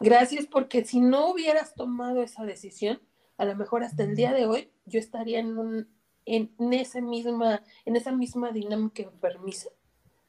Gracias 0.00 0.46
porque 0.46 0.84
si 0.84 1.00
no 1.00 1.30
hubieras 1.30 1.74
tomado 1.74 2.22
esa 2.22 2.44
decisión, 2.44 3.00
a 3.38 3.44
lo 3.44 3.56
mejor 3.56 3.82
hasta 3.82 4.02
el 4.02 4.14
día 4.14 4.32
de 4.32 4.46
hoy 4.46 4.70
yo 4.84 4.98
estaría 4.98 5.38
en, 5.38 5.58
un, 5.58 5.88
en, 6.24 6.50
esa, 6.72 7.00
misma, 7.00 7.62
en 7.84 7.96
esa 7.96 8.12
misma 8.12 8.52
dinámica 8.52 9.10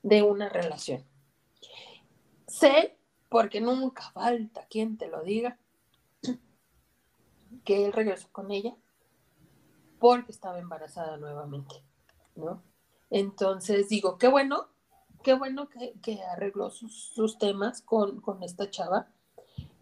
de 0.04 0.24
una 0.24 0.50
relación. 0.50 1.04
Sé, 2.48 2.97
porque 3.30 3.62
nunca 3.62 4.12
falta 4.12 4.66
quien 4.70 4.98
te 4.98 5.08
lo 5.08 5.24
diga, 5.24 5.58
que 7.64 7.86
él 7.86 7.94
regresó 7.94 8.30
con 8.32 8.52
ella 8.52 8.76
porque 10.00 10.32
estaba 10.32 10.60
embarazada 10.60 11.18
nuevamente, 11.18 11.76
¿no? 12.36 12.62
Entonces 13.10 13.90
digo, 13.90 14.18
qué 14.18 14.28
bueno, 14.28 14.68
qué 15.24 15.34
bueno 15.34 15.70
que, 15.70 16.22
arregló 16.24 16.70
sus, 16.70 17.38
temas 17.38 17.82
con, 17.82 18.22
con, 18.22 18.44
esta 18.44 18.70
chava. 18.70 19.08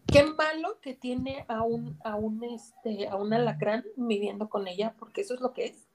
Qué 0.06 0.22
malo 0.24 0.80
que 0.80 0.94
tiene 0.94 1.44
a 1.48 1.62
un, 1.62 1.98
a 2.04 2.14
un, 2.14 2.42
este, 2.44 3.08
a 3.08 3.16
un 3.16 3.32
alacrán 3.32 3.84
viviendo 3.96 4.48
con 4.48 4.68
ella, 4.68 4.94
porque 4.98 5.22
eso 5.22 5.34
es 5.34 5.40
lo 5.40 5.52
que 5.52 5.66
es. 5.66 5.86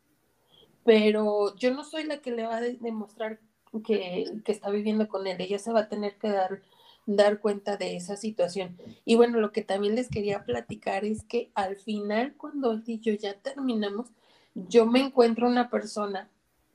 Pero 0.84 1.56
yo 1.56 1.74
no 1.74 1.84
soy 1.84 2.04
la 2.04 2.22
que 2.22 2.32
le 2.32 2.46
va 2.46 2.58
a 2.58 2.62
demostrar 2.62 3.40
que, 3.86 4.26
que 4.44 4.52
está 4.52 4.70
viviendo 4.70 5.08
con 5.08 5.26
él. 5.28 5.40
Ella 5.40 5.60
se 5.60 5.72
va 5.72 5.82
a 5.82 5.90
tener 5.90 6.18
que 6.18 6.30
dar 6.30 6.62
dar 7.06 7.40
cuenta 7.40 7.78
de 7.78 7.96
esa 7.96 8.16
situación. 8.16 8.78
Y 9.06 9.16
bueno, 9.16 9.40
lo 9.40 9.52
que 9.52 9.64
también 9.64 9.96
les 9.96 10.10
quería 10.10 10.44
platicar 10.44 11.06
es 11.06 11.24
que 11.24 11.52
al 11.56 11.76
final, 11.76 12.34
cuando 12.38 12.72
él 12.72 12.84
y 12.86 13.00
yo 13.00 13.14
ya 13.14 13.34
terminamos, 13.36 14.08
yo 14.54 14.86
me 14.86 15.00
encuentro 15.00 15.48
una 15.48 15.70
persona 15.70 16.30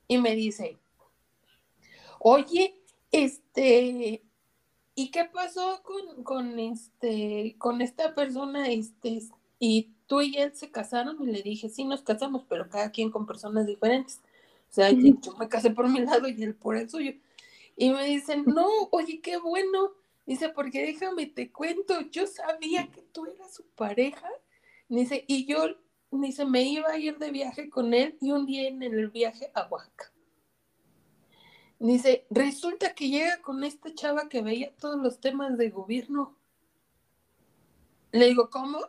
y 0.09 0.19
me 0.19 0.35
dice, 0.35 0.79
oye, 2.19 2.75
este, 3.13 4.23
¿y 4.95 5.11
qué 5.11 5.25
pasó 5.25 5.83
con, 5.83 6.25
con 6.25 6.59
este, 6.59 7.55
con 7.59 7.81
esta 7.81 8.15
persona? 8.15 8.69
Este, 8.71 9.23
y 9.59 9.91
tú 10.07 10.21
y 10.21 10.37
él 10.37 10.55
se 10.55 10.71
casaron 10.71 11.17
y 11.23 11.27
le 11.27 11.43
dije, 11.43 11.69
sí, 11.69 11.85
nos 11.85 12.03
casamos, 12.03 12.45
pero 12.49 12.69
cada 12.69 12.91
quien 12.91 13.11
con 13.11 13.27
personas 13.27 13.67
diferentes. 13.67 14.21
O 14.71 14.75
sea, 14.75 14.91
yo 14.91 15.15
me 15.39 15.49
casé 15.49 15.71
por 15.71 15.89
mi 15.89 16.01
lado 16.01 16.29
y 16.29 16.43
él 16.43 16.55
por 16.55 16.77
el 16.77 16.91
suyo. 16.91 17.13
Y 17.77 17.91
me 17.91 18.05
dicen, 18.07 18.45
no, 18.47 18.67
oye, 18.91 19.21
qué 19.21 19.37
bueno. 19.39 19.93
Dice, 20.27 20.49
porque 20.49 20.83
déjame 20.83 21.27
te 21.27 21.53
cuento, 21.53 22.01
yo 22.11 22.27
sabía 22.27 22.91
que 22.91 23.03
tú 23.03 23.27
eras 23.27 23.55
su 23.55 23.65
pareja. 23.71 24.29
Dice, 24.89 25.25
y 25.29 25.47
yo, 25.47 25.77
dice, 26.11 26.45
me 26.45 26.63
iba 26.63 26.91
a 26.91 26.99
ir 26.99 27.17
de 27.19 27.31
viaje 27.31 27.71
con 27.71 27.95
él 27.95 28.19
y 28.21 28.33
un 28.33 28.45
día 28.45 28.69
en 28.69 28.83
el 28.83 29.09
viaje 29.11 29.51
a 29.55 29.69
Oaxaca. 29.69 30.13
Dice, 31.79 32.27
resulta 32.31 32.95
que 32.95 33.09
llega 33.09 33.41
con 33.41 33.63
esta 33.63 33.95
chava 33.95 34.29
que 34.29 34.43
veía 34.43 34.75
todos 34.77 35.01
los 35.01 35.21
temas 35.21 35.57
de 35.57 35.71
gobierno. 35.71 36.37
Le 38.11 38.27
digo, 38.27 38.51
¿cómo? 38.51 38.81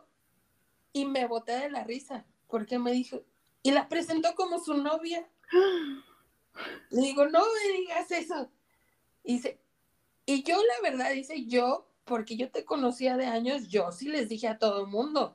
Y 0.92 1.04
me 1.04 1.26
boté 1.26 1.52
de 1.52 1.70
la 1.70 1.84
risa, 1.84 2.26
porque 2.48 2.78
me 2.78 2.92
dijo, 2.92 3.22
y 3.62 3.70
la 3.70 3.88
presentó 3.88 4.34
como 4.34 4.58
su 4.58 4.74
novia. 4.74 5.28
Le 6.90 7.00
digo, 7.00 7.26
no 7.26 7.40
me 7.40 7.78
digas 7.78 8.10
eso. 8.10 8.50
dice, 9.22 9.60
y 10.28 10.42
yo 10.42 10.56
la 10.56 10.90
verdad 10.90 11.10
dice 11.12 11.46
yo, 11.46 11.86
porque 12.04 12.36
yo 12.36 12.50
te 12.50 12.66
conocía 12.66 13.16
de 13.16 13.24
años, 13.24 13.68
yo 13.68 13.90
sí 13.92 14.08
les 14.08 14.28
dije 14.28 14.46
a 14.46 14.58
todo 14.58 14.82
el 14.82 14.88
mundo, 14.88 15.34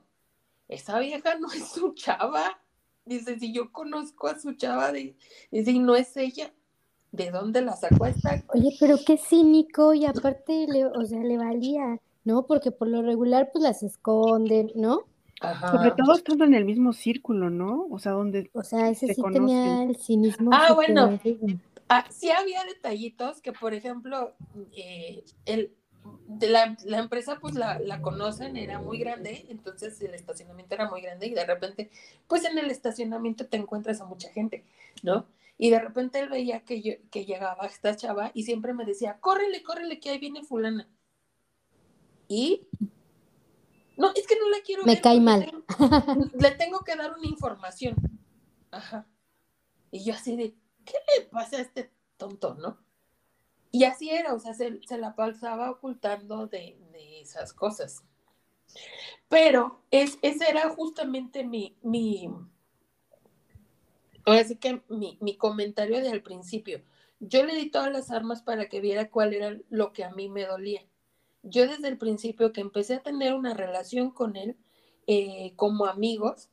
esa 0.67 0.99
vieja 0.99 1.35
no 1.39 1.47
es 1.51 1.69
su 1.69 1.93
chava. 1.93 2.59
Dice, 3.03 3.39
si 3.39 3.51
yo 3.51 3.71
conozco 3.71 4.27
a 4.27 4.39
su 4.39 4.53
chava, 4.53 4.91
dice, 4.91 5.71
y 5.71 5.79
no 5.79 5.95
es 5.95 6.15
ella, 6.15 6.53
¿de 7.11 7.31
dónde 7.31 7.61
la 7.61 7.75
sacó 7.75 8.05
esta? 8.05 8.43
Oye, 8.53 8.77
pero 8.79 8.97
qué 9.03 9.17
cínico, 9.17 9.95
y 9.95 10.05
aparte, 10.05 10.67
le, 10.69 10.85
o 10.85 11.03
sea, 11.05 11.23
le 11.23 11.39
valía, 11.39 11.99
¿no? 12.23 12.45
Porque 12.45 12.69
por 12.69 12.87
lo 12.87 13.01
regular, 13.01 13.49
pues 13.51 13.63
las 13.63 13.81
esconden, 13.81 14.71
¿no? 14.75 15.05
Ajá. 15.41 15.71
Sobre 15.71 15.91
todo 15.91 16.13
estando 16.13 16.45
en 16.45 16.53
el 16.53 16.65
mismo 16.65 16.93
círculo, 16.93 17.49
¿no? 17.49 17.87
O 17.89 17.97
sea, 17.97 18.11
donde. 18.11 18.49
O 18.53 18.63
sea, 18.63 18.89
ese 18.89 19.13
sí 19.13 19.21
tenía 19.33 19.83
el 19.83 19.97
cinismo. 19.97 20.51
Ah, 20.53 20.71
bueno, 20.73 21.19
Ah, 21.89 22.05
sí 22.09 22.31
había 22.31 22.63
detallitos 22.63 23.41
que, 23.41 23.51
por 23.51 23.73
ejemplo, 23.73 24.33
eh, 24.75 25.23
el, 25.45 25.75
de 26.27 26.49
la, 26.49 26.77
la, 26.85 26.99
empresa 26.99 27.39
pues 27.39 27.55
la, 27.55 27.79
la, 27.79 28.01
conocen, 28.01 28.57
era 28.57 28.79
muy 28.79 28.99
grande, 28.99 29.45
entonces 29.49 30.01
el 30.01 30.13
estacionamiento 30.13 30.75
era 30.75 30.89
muy 30.89 31.01
grande 31.01 31.27
y 31.27 31.33
de 31.33 31.45
repente, 31.45 31.91
pues 32.27 32.45
en 32.45 32.57
el 32.57 32.71
estacionamiento 32.71 33.47
te 33.47 33.57
encuentras 33.57 34.01
a 34.01 34.05
mucha 34.05 34.29
gente, 34.29 34.63
¿no? 35.01 35.27
Y 35.57 35.69
de 35.69 35.79
repente 35.79 36.19
él 36.19 36.29
veía 36.29 36.61
que, 36.61 36.81
yo, 36.81 36.93
que 37.11 37.25
llegaba 37.25 37.65
esta 37.67 37.95
chava 37.95 38.31
y 38.33 38.43
siempre 38.43 38.73
me 38.73 38.85
decía, 38.85 39.19
córrele, 39.19 39.63
córrele, 39.63 39.99
que 39.99 40.09
ahí 40.09 40.19
viene 40.19 40.43
fulana. 40.43 40.89
Y... 42.27 42.67
No, 43.95 44.11
es 44.15 44.25
que 44.25 44.35
no 44.39 44.49
la 44.49 44.57
quiero 44.65 44.83
me 44.85 44.99
cae 44.99 45.19
mal. 45.19 45.63
le 46.33 46.51
tengo 46.51 46.79
que 46.79 46.95
dar 46.95 47.13
una 47.15 47.27
información. 47.27 47.95
Ajá. 48.71 49.05
Y 49.91 50.03
yo 50.03 50.15
así 50.15 50.35
de, 50.35 50.55
¿qué 50.85 50.93
le 51.17 51.25
pasa 51.25 51.57
a 51.57 51.61
este 51.61 51.91
tonto, 52.17 52.55
no? 52.55 52.77
Y 53.71 53.85
así 53.85 54.09
era, 54.09 54.33
o 54.33 54.39
sea, 54.39 54.53
se, 54.53 54.79
la 54.97 55.15
pasaba 55.15 55.71
ocultando 55.71 56.47
de, 56.47 56.77
esas 57.21 57.53
cosas. 57.53 58.03
Pero 59.29 59.81
es, 59.89 60.19
ese 60.21 60.49
era 60.49 60.69
justamente 60.69 61.43
mi, 61.43 61.75
mi, 61.81 62.29
así 64.25 64.57
que 64.57 64.83
mi, 64.89 65.17
mi 65.21 65.37
comentario 65.37 66.01
de 66.01 66.09
al 66.09 66.21
principio. 66.21 66.83
Yo 67.19 67.43
le 67.45 67.55
di 67.55 67.71
todas 67.71 67.91
las 67.91 68.11
armas 68.11 68.41
para 68.41 68.67
que 68.67 68.81
viera 68.81 69.09
cuál 69.09 69.33
era 69.33 69.57
lo 69.69 69.93
que 69.93 70.03
a 70.03 70.11
mí 70.11 70.29
me 70.29 70.45
dolía. 70.45 70.85
Yo 71.41 71.67
desde 71.67 71.87
el 71.87 71.97
principio 71.97 72.53
que 72.53 72.61
empecé 72.61 72.95
a 72.95 73.03
tener 73.03 73.33
una 73.33 73.53
relación 73.53 74.11
con 74.11 74.35
él 74.35 74.57
eh, 75.07 75.53
como 75.55 75.85
amigos, 75.85 76.49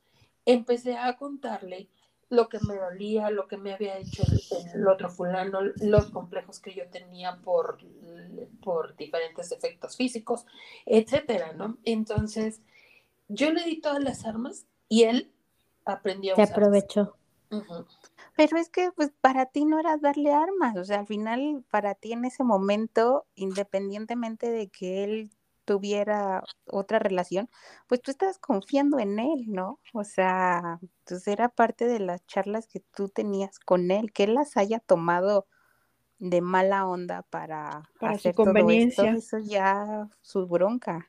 empecé 0.47 0.97
a 0.97 1.17
contarle 1.17 1.89
lo 2.31 2.49
que 2.49 2.61
me 2.61 2.77
dolía, 2.77 3.31
lo 3.31 3.49
que 3.49 3.57
me 3.57 3.75
había 3.75 3.99
hecho 3.99 4.23
el, 4.73 4.87
otro 4.87 5.11
fulano, 5.11 5.61
los 5.81 6.07
complejos 6.07 6.61
que 6.61 6.73
yo 6.73 6.89
tenía 6.89 7.37
por, 7.43 7.79
por 8.63 8.97
diferentes 8.97 9.51
efectos 9.51 9.97
físicos, 9.97 10.47
etcétera, 10.87 11.53
¿no? 11.53 11.77
Entonces, 11.85 12.63
yo 13.29 13.53
le 13.53 13.65
di 13.65 13.81
todas 13.81 14.03
las 14.03 14.25
armas 14.25 14.65
y 14.89 15.03
él 15.03 15.33
aprendió 15.85 16.35
a 16.35 16.37
Se 16.37 16.43
aprovechó. 16.43 17.17
Pero 18.37 18.59
es 18.59 18.69
que 18.69 18.93
pues 18.93 19.11
para 19.21 19.47
ti 19.47 19.65
no 19.65 19.81
era 19.81 19.97
darle 19.97 20.33
armas, 20.33 20.77
o 20.77 20.85
sea, 20.85 21.01
al 21.01 21.07
final 21.09 21.65
para 21.69 21.97
ti 21.97 22.13
en 22.13 22.25
ese 22.25 22.45
momento, 22.45 23.27
independientemente 23.35 24.51
de 24.51 24.69
que 24.69 25.03
él 25.03 25.31
tuviera 25.71 26.43
otra 26.67 26.99
relación, 26.99 27.49
pues 27.87 28.03
tú 28.03 28.11
estabas 28.11 28.41
confiando 28.41 28.99
en 28.99 29.21
él, 29.21 29.45
¿no? 29.47 29.79
O 29.93 30.03
sea, 30.03 30.81
pues 31.05 31.29
era 31.29 31.49
parte 31.49 31.87
de 31.87 32.01
las 32.01 32.27
charlas 32.27 32.67
que 32.67 32.81
tú 32.81 33.09
tenías 33.09 33.61
con 33.61 33.93
él, 33.93 34.13
que 34.13 34.25
él 34.25 34.35
las 34.35 34.57
haya 34.57 34.81
tomado 34.81 35.47
de 36.19 36.41
mala 36.41 36.89
onda 36.89 37.23
para, 37.23 37.89
hacer 38.01 38.35
todo 38.35 38.53
esto, 38.69 39.05
eso 39.05 39.39
ya 39.39 40.09
su 40.23 40.49
bronca. 40.49 41.09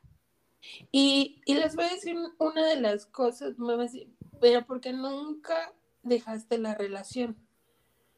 Y, 0.91 1.41
y, 1.47 1.55
les 1.55 1.75
voy 1.75 1.85
a 1.85 1.93
decir 1.93 2.15
una 2.37 2.63
de 2.63 2.79
las 2.79 3.07
cosas, 3.07 3.57
me 3.57 3.75
va 3.75 3.81
a 3.81 3.85
decir, 3.85 4.13
pero 4.39 4.63
porque 4.67 4.93
nunca 4.93 5.73
dejaste 6.03 6.59
la 6.59 6.75
relación. 6.75 7.35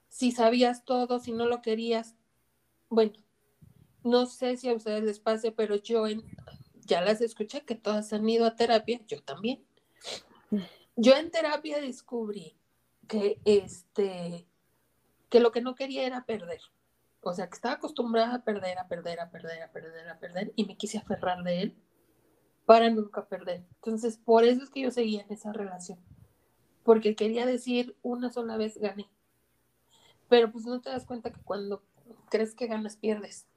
Si 0.10 0.34
sabías 0.34 0.84
todo, 0.84 1.22
si 1.22 1.32
no 1.32 1.46
lo 1.46 1.62
querías, 1.62 2.18
bueno, 2.90 3.14
no 4.04 4.26
sé 4.26 4.58
si 4.58 4.70
a 4.70 4.74
ustedes 4.74 5.04
les 5.04 5.20
pase, 5.20 5.52
pero 5.52 5.76
yo 5.76 6.08
en, 6.08 6.24
ya 6.86 7.02
las 7.02 7.22
escuché 7.22 7.62
que 7.62 7.76
todas 7.76 8.14
han 8.14 8.28
ido 8.28 8.46
a 8.46 8.56
terapia, 8.56 9.02
yo 9.08 9.22
también. 9.22 9.64
Yo 10.96 11.16
en 11.16 11.32
terapia 11.32 11.80
descubrí 11.82 12.56
que 13.08 13.40
este 13.46 14.48
que 15.30 15.40
lo 15.40 15.52
que 15.52 15.62
no 15.62 15.74
quería 15.74 16.06
era 16.06 16.26
perder. 16.26 16.62
O 17.22 17.34
sea, 17.34 17.48
que 17.48 17.56
estaba 17.56 17.76
acostumbrada 17.76 18.36
a 18.36 18.44
perder, 18.44 18.78
a 18.78 18.88
perder, 18.88 19.20
a 19.20 19.32
perder, 19.32 19.64
a 19.64 19.72
perder, 19.72 20.10
a 20.10 20.20
perder, 20.20 20.54
y 20.56 20.66
me 20.66 20.78
quise 20.78 21.00
aferrar 21.00 21.42
de 21.42 21.62
él 21.62 21.76
para 22.66 22.90
nunca 22.90 23.26
perder. 23.26 23.64
Entonces, 23.76 24.18
por 24.18 24.44
eso 24.44 24.64
es 24.64 24.70
que 24.70 24.82
yo 24.82 24.92
seguía 24.92 25.24
en 25.24 25.32
esa 25.32 25.52
relación. 25.52 26.00
Porque 26.84 27.16
quería 27.16 27.46
decir 27.46 27.96
una 28.04 28.32
sola 28.32 28.58
vez 28.58 28.78
gané. 28.78 29.10
Pero 30.30 30.52
pues 30.52 30.66
no 30.66 30.82
te 30.82 30.90
das 30.90 31.06
cuenta 31.06 31.32
que 31.32 31.42
cuando 31.42 31.82
crees 32.30 32.54
que 32.54 32.68
ganas, 32.68 32.98
pierdes. 32.98 33.48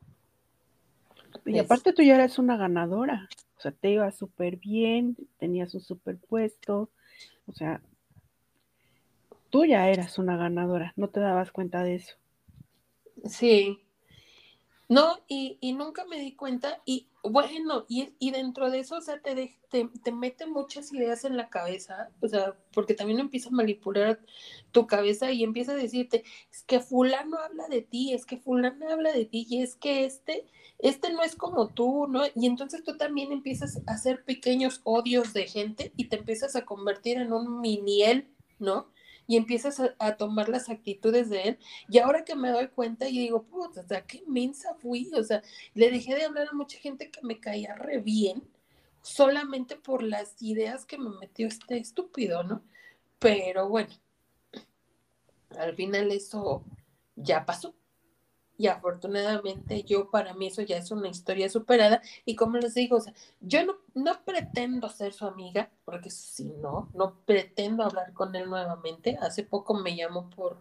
Y 1.44 1.58
aparte 1.58 1.92
tú 1.92 2.02
ya 2.02 2.14
eras 2.14 2.38
una 2.38 2.56
ganadora, 2.56 3.28
o 3.58 3.60
sea, 3.60 3.72
te 3.72 3.90
iba 3.90 4.10
súper 4.10 4.56
bien, 4.56 5.16
tenías 5.38 5.74
un 5.74 5.80
súper 5.80 6.18
puesto, 6.18 6.90
o 7.46 7.52
sea, 7.52 7.80
tú 9.50 9.64
ya 9.64 9.88
eras 9.88 10.18
una 10.18 10.36
ganadora, 10.36 10.92
no 10.96 11.08
te 11.08 11.20
dabas 11.20 11.52
cuenta 11.52 11.82
de 11.82 11.96
eso. 11.96 12.16
Sí. 13.24 13.82
No, 14.88 15.18
y, 15.26 15.58
y 15.60 15.72
nunca 15.72 16.04
me 16.04 16.20
di 16.20 16.34
cuenta, 16.36 16.80
y 16.84 17.08
bueno, 17.30 17.84
y, 17.88 18.14
y, 18.18 18.30
dentro 18.30 18.70
de 18.70 18.80
eso, 18.80 18.96
o 18.96 19.00
sea, 19.00 19.20
te, 19.20 19.58
te, 19.70 19.88
te, 20.02 20.12
mete 20.12 20.46
muchas 20.46 20.92
ideas 20.92 21.24
en 21.24 21.36
la 21.36 21.48
cabeza, 21.48 22.10
o 22.20 22.28
sea, 22.28 22.56
porque 22.72 22.94
también 22.94 23.20
empieza 23.20 23.48
a 23.48 23.52
manipular 23.52 24.20
tu 24.72 24.86
cabeza 24.86 25.30
y 25.32 25.42
empieza 25.44 25.72
a 25.72 25.76
decirte, 25.76 26.24
es 26.52 26.62
que 26.62 26.80
fulano 26.80 27.38
habla 27.38 27.68
de 27.68 27.82
ti, 27.82 28.12
es 28.12 28.26
que 28.26 28.36
fulano 28.36 28.88
habla 28.88 29.12
de 29.12 29.24
ti, 29.24 29.46
y 29.48 29.62
es 29.62 29.76
que 29.76 30.04
este, 30.04 30.46
este 30.78 31.12
no 31.12 31.22
es 31.22 31.36
como 31.36 31.68
tú, 31.68 32.06
¿no? 32.08 32.22
Y 32.34 32.46
entonces 32.46 32.82
tú 32.84 32.96
también 32.96 33.32
empiezas 33.32 33.80
a 33.86 33.92
hacer 33.92 34.24
pequeños 34.24 34.80
odios 34.84 35.32
de 35.32 35.46
gente 35.46 35.92
y 35.96 36.08
te 36.08 36.16
empiezas 36.16 36.56
a 36.56 36.64
convertir 36.64 37.18
en 37.18 37.32
un 37.32 37.60
miniel, 37.60 38.28
¿no? 38.58 38.88
Y 39.26 39.36
empiezas 39.36 39.80
a, 39.98 40.16
tomar 40.16 40.48
las 40.48 40.68
actitudes 40.68 41.30
de 41.30 41.42
él. 41.42 41.58
Y 41.88 41.98
ahora 41.98 42.24
que 42.24 42.36
me 42.36 42.50
doy 42.50 42.68
cuenta 42.68 43.08
y 43.08 43.18
digo, 43.18 43.44
puta, 43.44 44.06
qué 44.06 44.22
mensa 44.26 44.74
fui, 44.74 45.10
o 45.14 45.22
sea, 45.22 45.42
le 45.74 45.90
dejé 45.90 46.14
de 46.14 46.24
hablar 46.24 46.48
a 46.50 46.54
mucha 46.56 46.78
gente 46.78 47.10
que 47.10 47.20
me 47.22 47.40
caía 47.40 47.74
re 47.74 47.98
bien 47.98 48.42
solamente 49.02 49.76
por 49.76 50.02
las 50.02 50.40
ideas 50.42 50.84
que 50.84 50.98
me 50.98 51.10
metió 51.20 51.46
este 51.46 51.78
estúpido, 51.78 52.42
¿no? 52.42 52.64
Pero 53.20 53.68
bueno, 53.68 53.90
al 55.56 55.74
final 55.76 56.10
eso 56.10 56.64
ya 57.14 57.46
pasó 57.46 57.74
y 58.58 58.68
afortunadamente 58.68 59.82
yo 59.82 60.10
para 60.10 60.34
mí 60.34 60.46
eso 60.46 60.62
ya 60.62 60.78
es 60.78 60.90
una 60.90 61.08
historia 61.08 61.48
superada 61.48 62.02
y 62.24 62.36
como 62.36 62.56
les 62.58 62.74
digo, 62.74 62.98
yo 63.40 63.64
no, 63.64 63.76
no 63.94 64.24
pretendo 64.24 64.88
ser 64.88 65.12
su 65.12 65.26
amiga, 65.26 65.70
porque 65.84 66.10
si 66.10 66.44
no, 66.44 66.88
no 66.94 67.14
pretendo 67.26 67.84
hablar 67.84 68.12
con 68.12 68.34
él 68.34 68.48
nuevamente. 68.48 69.18
Hace 69.20 69.42
poco 69.42 69.74
me 69.74 69.94
llamó 69.94 70.30
por, 70.30 70.58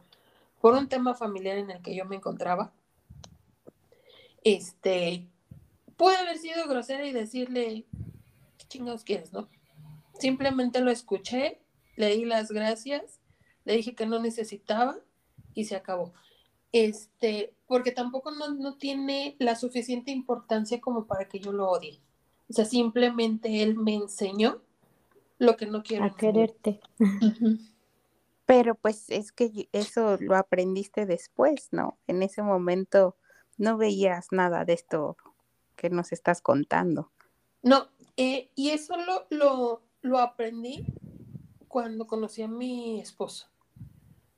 por 0.60 0.74
un 0.74 0.90
tema 0.90 1.14
familiar 1.14 1.58
en 1.58 1.72
el 1.72 1.82
que 1.82 1.96
yo 1.96 2.06
me 2.06 2.18
encontraba. 2.18 2.74
Este, 4.44 5.28
puede 5.98 6.18
haber 6.18 6.38
sido 6.38 6.68
grosera 6.68 7.06
y 7.06 7.14
decirle, 7.14 7.86
¿qué 8.58 8.68
chingados 8.68 9.04
quieres, 9.04 9.32
no? 9.32 9.48
Simplemente 10.20 10.82
lo 10.82 10.92
escuché, 10.92 11.62
le 11.96 12.16
di 12.16 12.26
las 12.26 12.52
gracias, 12.52 13.20
le 13.64 13.76
dije 13.76 13.96
que 13.96 14.06
no 14.06 14.20
necesitaba 14.20 14.98
y 15.54 15.66
se 15.66 15.76
acabó 15.76 16.14
este, 16.76 17.55
porque 17.68 17.92
tampoco 17.92 18.32
no, 18.32 18.78
tiene 18.78 19.36
la 19.40 19.56
suficiente 19.56 20.12
importancia 20.12 20.80
como 20.80 21.06
para 21.06 21.28
que 21.28 21.40
yo 21.40 21.52
lo 21.52 21.70
odie. 21.70 22.00
O 22.50 22.54
sea, 22.54 22.66
simplemente 22.66 23.64
él 23.64 23.76
me 23.76 23.96
enseñó 23.96 24.62
lo 25.40 25.58
que 25.58 25.66
no 25.66 25.82
quiero. 25.84 26.06
A 26.06 26.16
quererte. 26.16 26.80
Pero 28.46 28.76
pues 28.76 29.10
es 29.10 29.32
que 29.32 29.68
eso 29.72 30.18
lo 30.20 30.36
aprendiste 30.36 31.08
después, 31.08 31.70
¿no? 31.72 31.98
En 32.06 32.22
ese 32.22 32.44
momento 32.44 33.18
no 33.58 33.78
veías 33.78 34.28
nada 34.32 34.66
de 34.66 34.74
esto 34.74 35.18
que 35.76 35.90
nos 35.90 36.12
estás 36.12 36.42
contando. 36.42 37.12
No, 37.64 37.88
eh, 38.18 38.52
y 38.54 38.70
eso 38.70 38.96
lo, 38.98 39.26
lo, 39.32 39.82
lo 40.02 40.20
aprendí 40.20 40.86
cuando 41.68 42.06
conocí 42.06 42.44
a 42.44 42.48
mi 42.48 43.00
esposo 43.00 43.48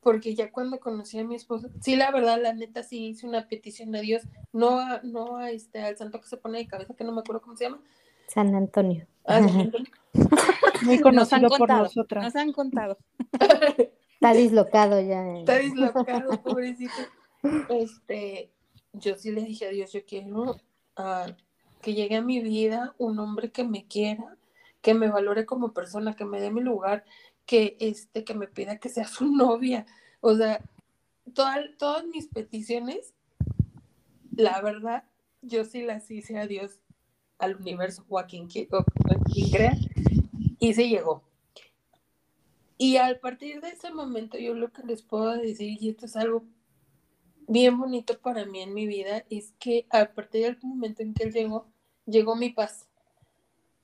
porque 0.07 0.35
ya 0.35 0.49
cuando 0.53 0.79
conocí 0.79 1.19
a 1.19 1.25
mi 1.25 1.35
esposo, 1.35 1.67
sí, 1.81 1.97
la 1.97 2.11
verdad, 2.11 2.41
la 2.41 2.53
neta, 2.53 2.81
sí 2.81 3.07
hice 3.07 3.27
una 3.27 3.45
petición 3.49 3.93
a 3.93 3.99
Dios, 3.99 4.21
no 4.53 4.79
a, 4.79 5.01
no 5.03 5.35
a 5.35 5.51
este, 5.51 5.81
al 5.81 5.97
santo 5.97 6.21
que 6.21 6.29
se 6.29 6.37
pone 6.37 6.59
de 6.59 6.67
cabeza, 6.67 6.93
que 6.93 7.03
no 7.03 7.11
me 7.11 7.19
acuerdo 7.19 7.41
cómo 7.41 7.57
se 7.57 7.65
llama. 7.65 7.81
San 8.29 8.55
Antonio. 8.55 9.05
Ah, 9.25 9.41
San 9.41 9.59
Antonio. 9.59 9.91
Muy 10.83 11.01
conocido 11.01 11.49
por 11.49 11.67
nosotras. 11.67 12.23
Nos 12.23 12.35
han 12.37 12.53
contado. 12.53 12.97
Está 14.13 14.31
dislocado 14.31 15.01
ya. 15.01 15.39
Está 15.39 15.57
dislocado, 15.57 16.41
pobrecito. 16.41 16.93
Este, 17.67 18.53
yo 18.93 19.17
sí 19.17 19.33
le 19.33 19.43
dije 19.43 19.65
a 19.67 19.71
Dios, 19.71 19.91
yo 19.91 20.05
quiero 20.05 20.51
uh, 20.97 21.33
que 21.81 21.95
llegue 21.95 22.15
a 22.15 22.21
mi 22.21 22.39
vida 22.39 22.95
un 22.97 23.19
hombre 23.19 23.51
que 23.51 23.65
me 23.65 23.87
quiera, 23.87 24.37
que 24.81 24.93
me 24.93 25.09
valore 25.09 25.45
como 25.45 25.73
persona, 25.73 26.15
que 26.15 26.23
me 26.23 26.39
dé 26.39 26.49
mi 26.49 26.61
lugar, 26.61 27.03
que, 27.47 27.77
este, 27.79 28.23
que 28.23 28.35
me 28.35 28.47
pida 28.47 28.77
que 28.77 28.89
sea 28.89 29.07
su 29.07 29.25
novia. 29.35 29.87
O 30.21 30.35
sea, 30.35 30.61
todas 31.33 32.05
mis 32.05 32.27
peticiones, 32.27 33.15
la 34.35 34.61
verdad, 34.61 35.05
yo 35.41 35.65
sí 35.65 35.81
las 35.81 36.11
hice 36.11 36.37
a 36.37 36.45
Dios, 36.45 36.81
al 37.39 37.55
universo 37.55 38.05
o 38.09 38.19
a 38.19 38.27
quien, 38.27 38.47
crea, 38.47 39.75
y 40.59 40.73
se 40.73 40.89
llegó. 40.89 41.23
Y 42.77 42.97
al 42.97 43.19
partir 43.19 43.61
de 43.61 43.69
ese 43.69 43.91
momento, 43.91 44.37
yo 44.37 44.53
lo 44.53 44.71
que 44.71 44.83
les 44.83 45.01
puedo 45.01 45.31
decir, 45.31 45.77
y 45.81 45.89
esto 45.89 46.05
es 46.05 46.15
algo 46.15 46.43
bien 47.47 47.79
bonito 47.79 48.19
para 48.19 48.45
mí 48.45 48.61
en 48.61 48.73
mi 48.73 48.85
vida, 48.85 49.23
es 49.29 49.53
que 49.57 49.87
a 49.89 50.05
partir 50.13 50.43
del 50.43 50.57
momento 50.61 51.01
en 51.01 51.13
que 51.13 51.23
él 51.23 51.33
llegó, 51.33 51.67
llegó 52.05 52.35
mi 52.35 52.49
paz. 52.49 52.87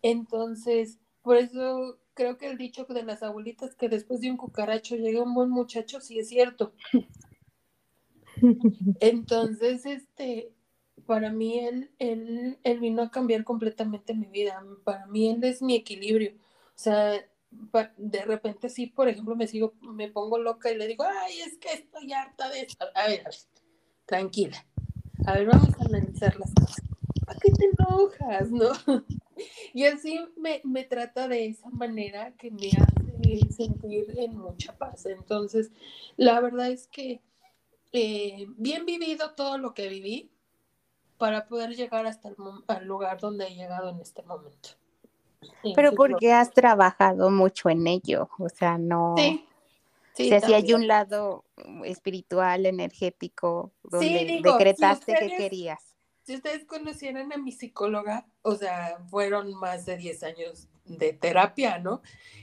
Entonces, 0.02 1.00
por 1.22 1.38
eso 1.38 1.98
creo 2.14 2.38
que 2.38 2.48
el 2.48 2.58
dicho 2.58 2.86
de 2.86 3.04
las 3.04 3.24
abuelitas 3.24 3.76
que 3.76 3.90
después 3.90 4.22
de 4.22 4.32
un 4.32 4.38
cucaracho 4.38 4.96
llega 4.96 5.24
un 5.24 5.34
buen 5.34 5.50
muchacho, 5.50 6.00
sí 6.02 6.20
es 6.20 6.30
cierto. 6.30 6.74
Entonces, 9.00 9.86
este, 9.86 10.54
para 11.06 11.32
mí 11.32 11.60
él, 11.60 11.92
él, 12.00 12.60
él 12.64 12.80
vino 12.80 13.02
a 13.02 13.12
cambiar 13.12 13.44
completamente 13.44 14.14
mi 14.14 14.28
vida. 14.28 14.64
Para 14.84 15.06
mí 15.08 15.30
él 15.30 15.44
es 15.44 15.62
mi 15.62 15.76
equilibrio. 15.76 16.34
O 16.34 16.80
sea, 16.80 17.14
de 17.98 18.22
repente 18.26 18.70
sí, 18.70 18.88
por 18.88 19.08
ejemplo, 19.08 19.36
me 19.36 19.48
sigo, 19.48 19.74
me 19.82 20.10
pongo 20.10 20.38
loca 20.38 20.72
y 20.72 20.78
le 20.78 20.88
digo, 20.88 21.04
ay, 21.04 21.40
es 21.42 21.58
que 21.58 21.74
estoy 21.74 22.12
harta 22.14 22.50
de 22.50 22.62
esto. 22.62 22.86
A 22.96 23.08
ver, 23.08 23.22
a 23.22 23.30
ver, 23.30 23.36
tranquila. 24.06 24.66
A 25.26 25.34
ver, 25.34 25.48
vamos 25.48 25.70
a 25.80 25.86
analizar 25.86 26.36
las 26.40 26.54
cosas. 26.54 26.82
¿Para 27.26 27.40
qué 27.40 27.52
te 27.52 27.66
enojas, 27.66 28.52
no? 28.52 28.72
Y 29.74 29.86
así 29.86 30.20
me, 30.38 30.62
me, 30.64 30.84
trata 30.84 31.28
de 31.28 31.48
esa 31.48 31.70
manera 31.70 32.32
que 32.34 32.52
me 32.52 32.70
hace 32.70 33.54
sentir 33.54 34.14
en 34.18 34.38
mucha 34.38 34.78
paz. 34.78 35.06
Entonces, 35.06 35.72
la 36.18 36.40
verdad 36.40 36.70
es 36.70 36.88
que 36.88 37.22
eh, 37.92 38.46
bien 38.58 38.86
vivido 38.86 39.32
todo 39.36 39.58
lo 39.58 39.74
que 39.74 39.88
viví 39.88 40.32
para 41.18 41.48
poder 41.48 41.76
llegar 41.76 42.06
hasta 42.06 42.30
el 42.30 42.86
lugar 42.86 43.20
donde 43.20 43.48
he 43.48 43.56
llegado 43.56 43.90
en 43.90 44.00
este 44.00 44.24
momento. 44.24 44.70
Pero 45.76 45.94
porque 45.94 46.32
has 46.32 46.52
trabajado 46.52 47.30
mucho 47.30 47.70
en 47.70 47.88
ello, 47.88 48.30
o 48.40 48.50
sea, 48.50 48.78
no... 48.78 49.16
Sí. 49.18 49.46
Sí, 50.16 50.30
si 50.46 50.54
hay 50.54 50.74
un 50.74 50.88
lado 50.88 51.44
espiritual, 51.86 52.68
energético, 52.68 53.72
donde 53.82 54.42
decretaste 54.44 55.16
que 55.16 55.36
querías 55.36 55.93
si 56.24 56.36
ustedes 56.36 56.66
conocieran 56.66 57.32
a 57.34 57.38
mi 57.38 57.52
psicóloga, 57.52 58.26
o 58.42 58.56
sea, 58.56 58.98
fueron 59.10 59.54
más 59.56 59.86
de 59.86 59.98
10 59.98 60.24
años 60.24 60.68
de 60.86 61.14
terapia, 61.14 61.80
¿no? 61.80 62.02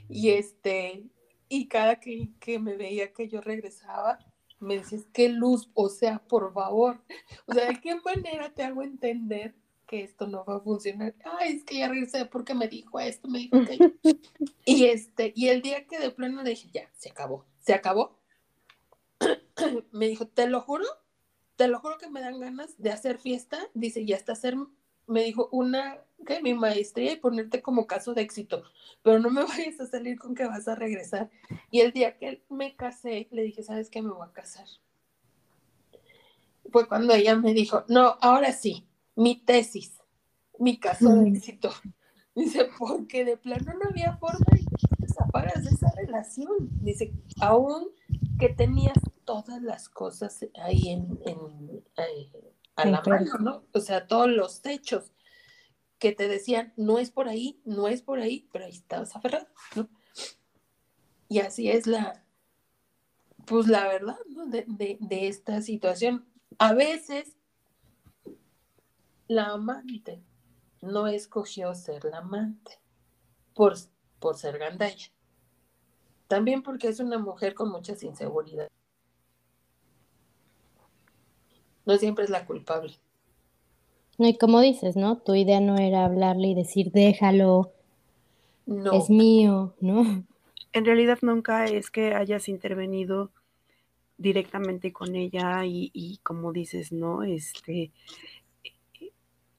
Y 0.09 0.31
este, 0.31 1.05
y 1.49 1.67
cada 1.69 1.97
que, 1.99 2.31
que 2.41 2.59
me 2.59 2.77
veía 2.77 3.13
que 3.13 3.29
yo 3.29 3.41
regresaba, 3.41 4.19
me 4.59 4.79
decías, 4.79 5.07
qué 5.13 5.31
luz, 5.31 5.71
o 5.75 5.89
sea, 5.89 6.19
por 6.19 6.53
favor, 6.53 7.01
o 7.47 7.55
sea, 7.55 7.67
¿de 7.67 7.81
qué 7.81 7.97
manera 7.97 8.53
te 8.53 8.63
hago 8.63 8.83
entender 8.83 9.55
que 9.87 10.05
esto 10.05 10.27
no 10.27 10.45
va 10.45 10.57
a 10.57 10.61
funcionar? 10.61 11.15
Ay, 11.39 11.57
es 11.57 11.65
que 11.65 11.79
ya 11.79 11.89
regresé 11.89 12.27
porque 12.27 12.55
me 12.55 12.69
dijo 12.69 13.01
esto, 13.01 13.29
me 13.29 13.39
dijo 13.39 13.57
aquello. 13.57 13.93
y 14.67 14.85
este, 14.85 15.33
y 15.35 15.49
el 15.49 15.63
día 15.63 15.87
que 15.87 15.99
de 15.99 16.11
plano 16.11 16.43
le 16.43 16.51
dije, 16.51 16.69
ya, 16.71 16.91
se 16.93 17.11
acabó, 17.11 17.47
se 17.61 17.73
acabó, 17.73 18.19
me 19.91 20.09
dijo, 20.09 20.27
te 20.27 20.47
lo 20.47 20.61
juro 20.61 20.85
te 21.61 21.69
lo 21.69 21.79
juro 21.79 21.99
que 21.99 22.09
me 22.09 22.23
dan 22.23 22.41
ganas 22.41 22.75
de 22.79 22.91
hacer 22.91 23.19
fiesta, 23.19 23.59
dice, 23.75 24.01
y 24.01 24.15
hasta 24.15 24.33
hacer, 24.33 24.57
me 25.07 25.23
dijo, 25.25 25.51
una, 25.53 25.99
que 26.27 26.41
mi 26.41 26.55
maestría 26.55 27.13
y 27.13 27.17
ponerte 27.17 27.61
como 27.61 27.87
caso 27.87 28.15
de 28.15 28.23
éxito, 28.23 28.63
pero 29.03 29.19
no 29.19 29.29
me 29.29 29.45
vayas 29.45 29.79
a 29.79 29.87
salir 29.87 30.19
con 30.19 30.35
que 30.35 30.47
vas 30.47 30.69
a 30.69 30.75
regresar. 30.75 31.29
Y 31.71 31.81
el 31.81 31.93
día 31.93 32.17
que 32.17 32.43
me 32.49 32.77
casé, 32.77 33.29
le 33.31 33.43
dije, 33.43 33.63
¿sabes 33.63 33.91
qué? 33.91 34.01
Me 34.01 34.09
voy 34.09 34.27
a 34.27 34.33
casar. 34.33 34.65
Fue 36.73 36.89
cuando 36.89 37.13
ella 37.13 37.37
me 37.37 37.53
dijo, 37.53 37.85
no, 37.89 38.17
ahora 38.23 38.53
sí, 38.53 38.89
mi 39.15 39.37
tesis, 39.37 39.99
mi 40.59 40.81
caso 40.81 41.15
de 41.15 41.29
éxito. 41.29 41.71
Dice, 42.35 42.71
porque 42.79 43.27
de 43.27 43.37
plano 43.37 43.75
no 43.75 43.91
había 43.91 44.17
forma 44.17 44.47
de 44.53 44.61
que 44.61 44.87
desaparas 44.99 45.63
de 45.63 45.71
esa 45.73 45.93
relación. 45.95 46.71
Dice, 46.81 47.13
aún 47.39 47.91
que 48.39 48.49
tenías 48.49 48.97
todas 49.31 49.63
las 49.63 49.89
cosas 49.89 50.45
ahí 50.61 50.89
en, 50.89 51.19
a 52.77 52.85
la 52.85 53.03
mano, 53.07 53.33
¿no? 53.41 53.65
O 53.73 53.81
sea, 53.81 54.09
todos 54.09 54.29
los 54.29 54.65
hechos 54.67 55.13
que 55.99 56.13
te 56.13 56.27
decían, 56.27 56.73
no 56.77 56.99
es 56.99 57.11
por 57.11 57.29
ahí, 57.29 57.61
no 57.65 57.87
es 57.87 58.03
por 58.03 58.19
ahí, 58.19 58.49
pero 58.53 58.65
ahí 58.65 58.73
estabas 58.73 59.15
aferrado, 59.15 59.47
¿no? 59.77 59.89
Y 61.29 61.39
así 61.39 61.71
es 61.71 61.87
la, 61.87 62.25
pues 63.47 63.69
la 63.69 63.87
verdad, 63.87 64.19
¿no? 64.31 64.47
De, 64.47 64.67
de 64.67 65.29
esta 65.29 65.63
situación. 65.63 66.27
A 66.59 66.75
veces 66.75 67.37
la 69.29 69.51
amante 69.51 70.25
no 70.81 71.07
escogió 71.07 71.73
ser 71.75 72.05
la 72.05 72.19
amante 72.19 72.81
por, 73.55 73.75
por 74.19 74.37
ser 74.37 74.59
gandalla. 74.59 75.07
También 76.27 76.63
porque 76.63 76.89
es 76.89 76.99
una 76.99 77.19
mujer 77.19 77.55
con 77.55 77.71
muchas 77.71 78.03
inseguridades. 78.03 78.80
No 81.85 81.99
siempre 81.99 82.25
es 82.25 82.31
la 82.31 82.47
culpable. 82.47 82.95
No, 84.19 84.29
y 84.29 84.39
como 84.39 84.61
dices, 84.61 84.95
¿no? 84.95 85.19
Tu 85.19 85.35
idea 85.35 85.61
no 85.61 85.77
era 85.77 86.05
hablarle 86.05 86.47
y 86.49 86.55
decir, 86.55 86.93
déjalo, 86.93 87.73
No. 88.67 88.91
es 88.91 89.11
mío, 89.11 89.75
¿no? 89.81 90.25
En 90.73 90.85
realidad 90.85 91.19
nunca 91.23 91.69
es 91.69 91.91
que 91.93 92.15
hayas 92.15 92.49
intervenido 92.49 93.31
directamente 94.19 94.93
con 94.93 95.17
ella 95.17 95.65
y, 95.67 95.91
y 95.95 96.19
como 96.25 96.53
dices, 96.53 96.93
¿no? 96.93 97.23
Este, 97.25 97.93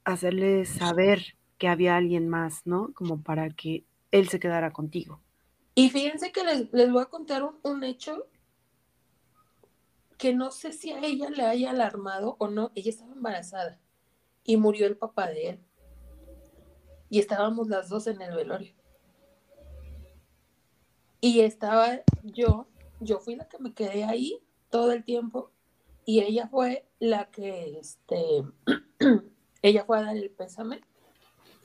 hacerle 0.03 0.65
saber 0.65 1.35
que 1.57 1.67
había 1.67 1.95
alguien 1.97 2.29
más, 2.29 2.61
¿no? 2.65 2.93
Como 2.93 3.21
para 3.23 3.49
que 3.49 3.83
él 4.11 4.29
se 4.29 4.39
quedara 4.39 4.71
contigo. 4.73 5.19
Y 5.75 5.89
fíjense 5.89 6.31
que 6.31 6.43
les, 6.43 6.71
les 6.73 6.91
voy 6.91 7.01
a 7.03 7.05
contar 7.07 7.43
un, 7.43 7.55
un 7.63 7.83
hecho 7.83 8.27
que 10.21 10.35
no 10.35 10.51
sé 10.51 10.71
si 10.71 10.91
a 10.91 10.99
ella 10.99 11.31
le 11.31 11.41
haya 11.41 11.71
alarmado 11.71 12.35
o 12.37 12.47
no. 12.47 12.71
Ella 12.75 12.91
estaba 12.91 13.11
embarazada 13.11 13.79
y 14.43 14.55
murió 14.55 14.85
el 14.85 14.95
papá 14.95 15.27
de 15.27 15.49
él. 15.49 15.65
Y 17.09 17.17
estábamos 17.17 17.69
las 17.69 17.89
dos 17.89 18.05
en 18.05 18.21
el 18.21 18.35
velorio. 18.35 18.75
Y 21.21 21.39
estaba 21.39 22.01
yo, 22.21 22.67
yo 22.99 23.19
fui 23.19 23.35
la 23.35 23.49
que 23.49 23.57
me 23.57 23.73
quedé 23.73 24.03
ahí 24.03 24.43
todo 24.69 24.91
el 24.91 25.03
tiempo 25.03 25.51
y 26.05 26.19
ella 26.21 26.47
fue 26.47 26.87
la 26.99 27.31
que, 27.31 27.79
este, 27.79 28.43
ella 29.63 29.85
fue 29.85 29.97
a 29.97 30.03
dar 30.03 30.15
el 30.15 30.29
pésame 30.29 30.81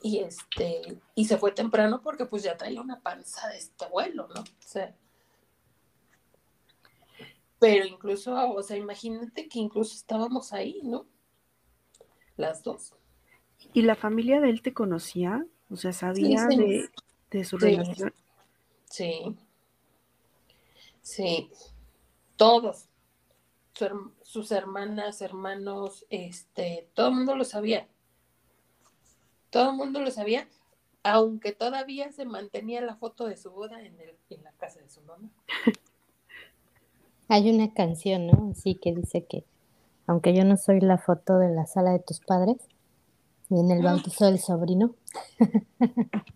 y 0.01 0.17
este, 0.19 0.99
y 1.13 1.25
se 1.25 1.37
fue 1.37 1.51
temprano 1.51 2.01
porque 2.01 2.25
pues 2.25 2.41
ya 2.41 2.57
traía 2.57 2.81
una 2.81 3.01
panza 3.01 3.49
de 3.49 3.57
este 3.57 3.85
vuelo, 3.87 4.27
¿no? 4.33 4.41
O 4.41 4.45
sea, 4.67 4.95
pero 7.59 7.85
incluso, 7.85 8.33
o 8.53 8.63
sea, 8.63 8.77
imagínate 8.77 9.47
que 9.47 9.59
incluso 9.59 9.95
estábamos 9.95 10.53
ahí, 10.53 10.81
¿no? 10.83 11.05
Las 12.35 12.63
dos. 12.63 12.93
¿Y 13.73 13.81
la 13.81 13.95
familia 13.95 14.39
de 14.39 14.49
él 14.49 14.61
te 14.61 14.73
conocía? 14.73 15.45
O 15.69 15.75
sea, 15.75 15.91
¿sabía 15.91 16.47
sí. 16.49 16.57
de, 16.57 16.89
de 17.31 17.43
su 17.43 17.59
Sí. 17.59 17.65
relación? 17.65 18.13
Sí. 18.89 19.35
Sí. 21.01 21.49
Todos. 22.35 22.89
Su 23.73 24.11
sus 24.23 24.51
hermanas, 24.51 25.21
hermanos, 25.21 26.05
este, 26.09 26.89
todo 26.93 27.09
el 27.09 27.15
mundo 27.15 27.35
lo 27.35 27.45
sabía. 27.45 27.87
Todo 29.49 29.71
el 29.71 29.77
mundo 29.77 30.01
lo 30.01 30.11
sabía, 30.11 30.47
aunque 31.03 31.53
todavía 31.53 32.11
se 32.11 32.25
mantenía 32.25 32.81
la 32.81 32.95
foto 32.97 33.25
de 33.27 33.37
su 33.37 33.51
boda 33.51 33.81
en, 33.81 33.99
el, 34.01 34.17
en 34.29 34.43
la 34.43 34.51
casa 34.53 34.79
de 34.81 34.89
su 34.89 35.01
mamá. 35.01 35.29
Hay 37.29 37.49
una 37.49 37.73
canción, 37.73 38.27
¿no? 38.27 38.51
Así 38.51 38.75
que 38.75 38.93
dice 38.95 39.25
que, 39.25 39.43
aunque 40.07 40.33
yo 40.33 40.43
no 40.45 40.55
soy 40.57 40.79
la 40.79 40.97
foto 40.97 41.37
de 41.39 41.49
la 41.53 41.65
sala 41.65 41.91
de 41.91 41.99
tus 41.99 42.19
padres, 42.19 42.57
ni 43.49 43.59
en 43.59 43.71
el 43.71 43.85
Ah. 43.85 43.91
bautizo 43.93 44.25
del 44.25 44.39
sobrino, 44.39 44.95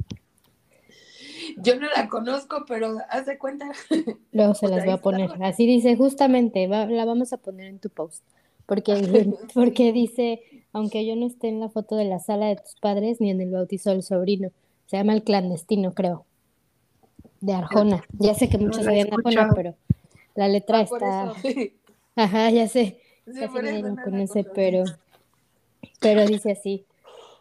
Yo 1.58 1.76
no 1.76 1.88
la 1.96 2.08
conozco, 2.08 2.64
pero 2.68 2.98
haz 3.10 3.26
de 3.26 3.38
cuenta. 3.38 3.72
luego 4.32 4.54
se 4.54 4.68
Pues 4.68 4.72
las 4.72 4.86
voy 4.86 4.94
a 4.94 4.98
poner. 4.98 5.32
Así 5.44 5.66
dice, 5.66 5.96
justamente, 5.98 6.68
va- 6.68 6.86
la 6.86 7.04
vamos 7.06 7.34
a 7.34 7.38
poner 7.38 7.68
en 7.68 7.80
tu 7.80 7.90
post. 7.90 8.24
Porque, 8.66 8.94
porque 9.54 9.92
dice, 9.92 10.42
aunque 10.72 11.06
yo 11.06 11.16
no 11.16 11.26
esté 11.28 11.50
en 11.50 11.60
la 11.60 11.70
foto 11.70 11.96
de 11.96 12.06
la 12.06 12.20
sala 12.20 12.48
de 12.48 12.56
tus 12.58 12.76
padres, 12.80 13.20
ni 13.20 13.30
en 13.32 13.42
el 13.42 13.52
bautizo 13.52 13.90
del 13.90 14.04
sobrino. 14.04 14.50
Se 14.88 14.98
llama 14.98 15.14
El 15.14 15.24
Clandestino, 15.24 15.94
creo. 15.94 16.26
De 17.42 17.54
Arjona. 17.54 18.04
Ya 18.20 18.34
sé 18.34 18.48
que 18.50 18.58
No 18.58 18.66
muchos 18.66 18.82
he 18.82 18.86
sabían 18.86 19.10
Arjona, 19.14 19.50
pero 19.56 19.76
la 20.36 20.48
letra 20.48 20.80
Ah, 20.80 20.82
está... 20.82 21.24
eso. 21.32 21.36
Sí, 21.42 21.78
Ajá, 22.16 22.50
ya 22.50 22.68
sé. 22.68 23.02
Casi 23.26 23.48
por 23.48 23.64
nadie 23.64 23.82
lo 23.82 23.96
conoce, 24.04 24.44
pero, 24.44 24.84
pero 26.00 26.26
dice 26.26 26.52
así. 26.52 26.86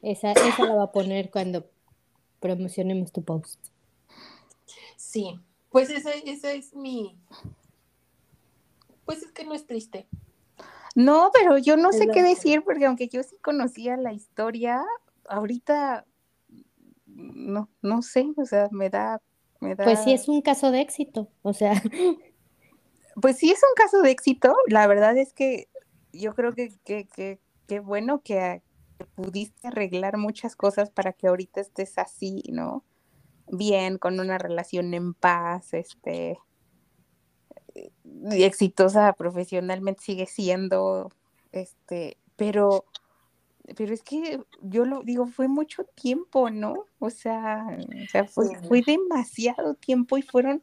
Esa, 0.02 0.32
esa 0.32 0.64
la 0.64 0.74
va 0.74 0.84
a 0.84 0.92
poner 0.92 1.30
cuando 1.30 1.66
promocionemos 2.40 3.12
tu 3.12 3.22
post. 3.22 3.58
Sí, 4.96 5.38
pues 5.70 5.90
esa, 5.90 6.10
esa 6.12 6.52
es 6.52 6.74
mi. 6.74 7.16
Pues 9.04 9.22
es 9.22 9.32
que 9.32 9.44
no 9.44 9.54
es 9.54 9.66
triste. 9.66 10.06
No, 10.94 11.30
pero 11.32 11.58
yo 11.58 11.76
no 11.76 11.90
Es 11.90 11.98
sé 11.98 12.08
qué 12.08 12.22
decir 12.22 12.62
porque 12.64 12.86
aunque 12.86 13.08
yo 13.08 13.22
sí 13.22 13.36
conocía 13.42 13.96
la 13.96 14.12
historia, 14.12 14.82
ahorita 15.28 16.06
no, 17.06 17.68
no 17.82 18.02
sé, 18.02 18.26
o 18.36 18.44
sea, 18.44 18.68
me 18.70 18.90
da, 18.90 19.20
me 19.60 19.74
da. 19.74 19.84
Pues 19.84 20.02
sí, 20.04 20.12
es 20.12 20.28
un 20.28 20.42
caso 20.42 20.70
de 20.70 20.80
éxito. 20.80 21.28
O 21.42 21.52
sea, 21.52 21.82
Pues 23.20 23.38
sí 23.38 23.50
es 23.50 23.60
un 23.62 23.74
caso 23.74 24.02
de 24.02 24.10
éxito. 24.10 24.54
La 24.68 24.86
verdad 24.86 25.16
es 25.16 25.32
que 25.32 25.68
yo 26.12 26.34
creo 26.34 26.54
que 26.54 26.72
que, 26.84 27.06
que, 27.08 27.40
que 27.66 27.80
bueno 27.80 28.22
que, 28.22 28.62
que 28.98 29.04
pudiste 29.04 29.68
arreglar 29.68 30.16
muchas 30.16 30.56
cosas 30.56 30.90
para 30.90 31.12
que 31.12 31.28
ahorita 31.28 31.60
estés 31.60 31.98
así, 31.98 32.42
¿no? 32.50 32.84
Bien, 33.48 33.98
con 33.98 34.20
una 34.20 34.38
relación 34.38 34.94
en 34.94 35.14
paz, 35.14 35.74
este, 35.74 36.38
y 37.74 38.42
exitosa 38.42 39.12
profesionalmente 39.12 40.02
sigue 40.02 40.26
siendo, 40.26 41.10
este, 41.52 42.16
pero, 42.36 42.84
pero 43.76 43.92
es 43.94 44.02
que 44.02 44.40
yo 44.62 44.84
lo 44.84 45.02
digo, 45.02 45.26
fue 45.26 45.48
mucho 45.48 45.84
tiempo, 45.84 46.50
¿no? 46.50 46.86
O 46.98 47.10
sea, 47.10 47.66
o 47.78 48.10
sea, 48.10 48.24
fue, 48.24 48.56
fue 48.66 48.82
demasiado 48.82 49.74
tiempo 49.74 50.18
y 50.18 50.22
fueron, 50.22 50.62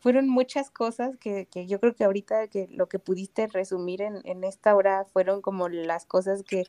fueron 0.00 0.28
muchas 0.28 0.70
cosas 0.70 1.16
que, 1.18 1.46
que 1.46 1.66
yo 1.66 1.78
creo 1.78 1.94
que 1.94 2.04
ahorita 2.04 2.48
que 2.48 2.68
lo 2.70 2.88
que 2.88 2.98
pudiste 2.98 3.46
resumir 3.46 4.00
en, 4.02 4.20
en 4.24 4.44
esta 4.44 4.74
hora 4.74 5.04
fueron 5.04 5.42
como 5.42 5.68
las 5.68 6.06
cosas 6.06 6.42
que 6.42 6.64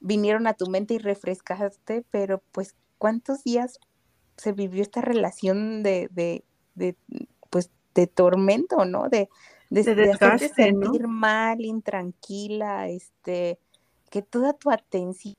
vinieron 0.00 0.46
a 0.46 0.54
tu 0.54 0.66
mente 0.66 0.94
y 0.94 0.98
refrescaste, 0.98 2.04
pero 2.10 2.42
pues, 2.50 2.74
¿cuántos 2.98 3.44
días 3.44 3.78
se 4.36 4.52
vivió 4.52 4.82
esta 4.82 5.02
relación 5.02 5.82
de, 5.82 6.08
de, 6.12 6.44
de 6.74 6.96
pues, 7.50 7.70
de 7.94 8.06
tormento, 8.06 8.86
¿no? 8.86 9.08
De, 9.08 9.28
de, 9.68 10.10
hacerte 10.10 10.48
sentir 10.48 11.06
mal, 11.06 11.60
intranquila, 11.60 12.88
este, 12.88 13.58
que 14.10 14.22
toda 14.22 14.54
tu 14.54 14.70
atención, 14.70 15.34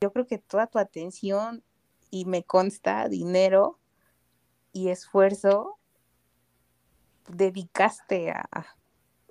yo 0.00 0.12
creo 0.12 0.26
que 0.26 0.38
toda 0.38 0.68
tu 0.68 0.78
atención, 0.78 1.62
y 2.10 2.24
me 2.24 2.42
consta, 2.42 3.08
dinero 3.08 3.78
y 4.72 4.88
esfuerzo, 4.88 5.79
dedicaste 7.32 8.30
a, 8.30 8.48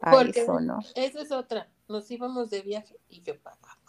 a 0.01 0.11
Porque 0.11 0.41
eso, 0.41 0.59
¿no? 0.59 0.79
esa 0.95 1.21
es 1.21 1.31
otra. 1.31 1.69
Nos 1.87 2.09
íbamos 2.11 2.49
de 2.49 2.61
viaje 2.61 2.99
y 3.09 3.21
yo 3.21 3.39
pagaba. 3.39 3.79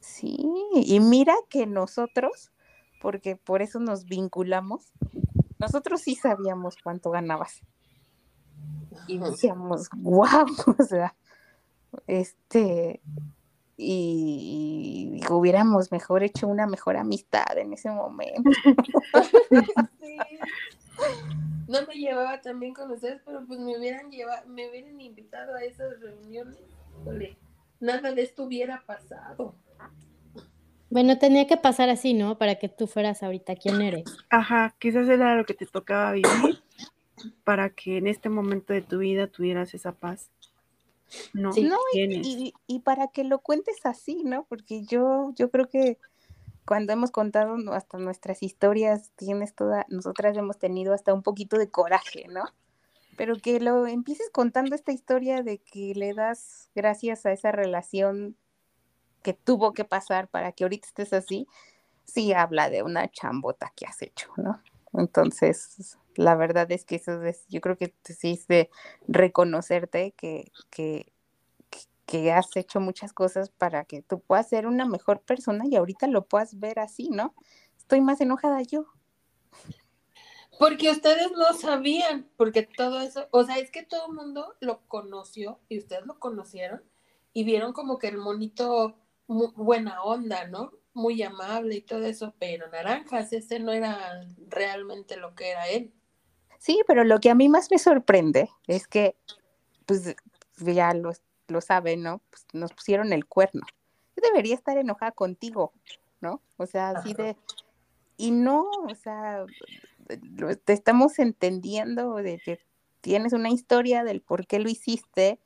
Sí, 0.00 0.38
y 0.74 1.00
mira 1.00 1.34
que 1.48 1.66
nosotros, 1.66 2.52
porque 3.02 3.36
por 3.36 3.60
eso 3.60 3.80
nos 3.80 4.04
vinculamos, 4.04 4.92
nosotros 5.58 6.00
sí 6.00 6.14
sabíamos 6.14 6.76
cuánto 6.82 7.10
ganabas. 7.10 7.62
Y 9.08 9.18
decíamos, 9.18 9.88
wow, 9.96 10.46
o 10.78 10.82
sea, 10.82 11.14
este, 12.06 13.00
y, 13.76 15.20
y 15.22 15.32
hubiéramos 15.32 15.92
mejor 15.92 16.22
hecho 16.22 16.46
una 16.46 16.66
mejor 16.66 16.96
amistad 16.96 17.58
en 17.58 17.72
ese 17.72 17.90
momento. 17.90 18.50
Sí. 20.00 20.16
No 21.68 21.84
me 21.88 21.94
llevaba 21.94 22.40
tan 22.40 22.60
bien 22.60 22.72
con 22.74 22.92
ustedes, 22.92 23.20
pero 23.24 23.44
pues 23.44 23.58
me 23.58 23.76
hubieran 23.76 24.08
llevado, 24.10 24.46
me 24.46 24.70
hubieran 24.70 25.00
invitado 25.00 25.56
a 25.56 25.64
esas 25.64 25.98
reuniones. 26.00 26.58
Híjole, 27.00 27.36
nada 27.80 28.12
de 28.12 28.22
esto 28.22 28.44
hubiera 28.44 28.84
pasado. 28.86 29.56
bueno, 30.90 31.18
tenía 31.18 31.48
que 31.48 31.56
pasar 31.56 31.88
así, 31.88 32.14
¿no? 32.14 32.38
Para 32.38 32.54
que 32.56 32.68
tú 32.68 32.86
fueras 32.86 33.24
ahorita 33.24 33.56
quien 33.56 33.82
eres. 33.82 34.04
Ajá, 34.30 34.76
quizás 34.78 35.08
era 35.08 35.34
lo 35.34 35.44
que 35.44 35.54
te 35.54 35.66
tocaba 35.66 36.12
vivir 36.12 36.62
para 37.42 37.70
que 37.70 37.96
en 37.96 38.06
este 38.06 38.28
momento 38.28 38.72
de 38.72 38.82
tu 38.82 38.98
vida 38.98 39.26
tuvieras 39.26 39.74
esa 39.74 39.90
paz. 39.92 40.30
No, 41.34 41.52
Sí. 41.52 41.64
No, 41.64 41.76
y, 41.92 41.94
tienes. 41.94 42.26
y- 42.26 42.54
y 42.68 42.78
para 42.80 43.08
que 43.08 43.24
lo 43.24 43.40
cuentes 43.40 43.84
así, 43.84 44.22
¿no? 44.24 44.44
Porque 44.48 44.84
yo, 44.84 45.32
yo 45.34 45.50
creo 45.50 45.68
que 45.68 45.98
cuando 46.66 46.92
hemos 46.92 47.10
contado 47.10 47.56
hasta 47.72 47.98
nuestras 47.98 48.42
historias, 48.42 49.12
tienes 49.16 49.54
toda, 49.54 49.86
nosotras 49.88 50.36
hemos 50.36 50.58
tenido 50.58 50.92
hasta 50.92 51.14
un 51.14 51.22
poquito 51.22 51.56
de 51.58 51.70
coraje, 51.70 52.26
¿no? 52.28 52.44
Pero 53.16 53.36
que 53.36 53.60
lo 53.60 53.86
empieces 53.86 54.28
contando 54.30 54.74
esta 54.74 54.92
historia 54.92 55.42
de 55.42 55.58
que 55.58 55.94
le 55.94 56.12
das 56.12 56.70
gracias 56.74 57.24
a 57.24 57.32
esa 57.32 57.52
relación 57.52 58.36
que 59.22 59.32
tuvo 59.32 59.72
que 59.72 59.84
pasar 59.84 60.28
para 60.28 60.52
que 60.52 60.64
ahorita 60.64 60.86
estés 60.86 61.12
así, 61.12 61.46
sí 62.04 62.32
habla 62.32 62.68
de 62.68 62.82
una 62.82 63.10
chambota 63.10 63.72
que 63.74 63.86
has 63.86 64.02
hecho, 64.02 64.32
¿no? 64.36 64.60
Entonces, 64.92 65.98
la 66.16 66.34
verdad 66.34 66.70
es 66.72 66.84
que 66.84 66.96
eso 66.96 67.22
es, 67.22 67.46
yo 67.48 67.60
creo 67.60 67.76
que 67.76 67.94
sí 68.04 68.32
es 68.32 68.46
de 68.48 68.70
reconocerte 69.06 70.12
que, 70.16 70.50
que, 70.70 71.12
que- 72.06 72.32
has 72.32 72.56
hecho 72.56 72.80
muchas 72.80 73.12
cosas 73.12 73.50
para 73.50 73.84
que 73.84 74.02
tú 74.02 74.20
puedas 74.20 74.48
ser 74.48 74.66
una 74.66 74.86
mejor 74.86 75.20
persona 75.20 75.64
y 75.66 75.76
ahorita 75.76 76.06
lo 76.06 76.26
puedas 76.26 76.58
ver 76.58 76.78
así, 76.78 77.10
¿no? 77.10 77.34
Estoy 77.76 78.00
más 78.00 78.20
enojada 78.20 78.62
yo. 78.62 78.86
Porque 80.58 80.90
ustedes 80.90 81.32
no 81.32 81.52
sabían, 81.52 82.28
porque 82.36 82.62
todo 82.62 83.00
eso, 83.00 83.28
o 83.30 83.44
sea, 83.44 83.58
es 83.58 83.70
que 83.70 83.82
todo 83.82 84.06
el 84.06 84.14
mundo 84.14 84.54
lo 84.60 84.80
conoció 84.88 85.60
y 85.68 85.78
ustedes 85.78 86.06
lo 86.06 86.18
conocieron 86.18 86.82
y 87.32 87.44
vieron 87.44 87.72
como 87.72 87.98
que 87.98 88.08
el 88.08 88.16
monito 88.16 88.96
buena 89.26 90.02
onda, 90.02 90.46
¿no? 90.46 90.72
Muy 90.94 91.22
amable 91.22 91.74
y 91.74 91.80
todo 91.82 92.04
eso, 92.04 92.34
pero 92.38 92.68
Naranjas, 92.68 93.32
ese 93.32 93.58
no 93.58 93.72
era 93.72 94.26
realmente 94.48 95.16
lo 95.16 95.34
que 95.34 95.50
era 95.50 95.68
él. 95.68 95.92
Sí, 96.58 96.80
pero 96.86 97.04
lo 97.04 97.20
que 97.20 97.28
a 97.28 97.34
mí 97.34 97.48
más 97.50 97.70
me 97.70 97.78
sorprende 97.78 98.48
es 98.66 98.88
que, 98.88 99.16
pues 99.84 100.16
ya 100.56 100.94
lo, 100.94 101.12
lo 101.48 101.60
saben, 101.60 102.02
¿no? 102.02 102.20
Pues 102.30 102.46
nos 102.52 102.72
pusieron 102.72 103.12
el 103.12 103.26
cuerno. 103.26 103.62
Yo 104.16 104.22
debería 104.22 104.54
estar 104.54 104.78
enojada 104.78 105.12
contigo, 105.12 105.72
¿no? 106.20 106.40
O 106.56 106.66
sea, 106.66 106.90
así 106.90 107.14
de... 107.14 107.36
Y 108.18 108.30
no, 108.30 108.70
o 108.70 108.94
sea, 108.94 109.44
te 110.64 110.72
estamos 110.72 111.18
entendiendo 111.18 112.14
de 112.14 112.38
que 112.38 112.60
tienes 113.02 113.34
una 113.34 113.50
historia 113.50 114.04
del 114.04 114.22
por 114.22 114.46
qué 114.46 114.58
lo 114.58 114.70
hiciste 114.70 115.38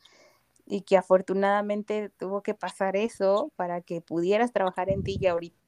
y 0.66 0.82
que 0.82 0.96
afortunadamente 0.96 2.10
tuvo 2.10 2.42
que 2.42 2.54
pasar 2.54 2.94
eso 2.94 3.50
para 3.56 3.80
que 3.80 4.00
pudieras 4.00 4.52
trabajar 4.52 4.88
en 4.88 5.02
ti 5.02 5.18
y 5.20 5.26
ahorita. 5.26 5.59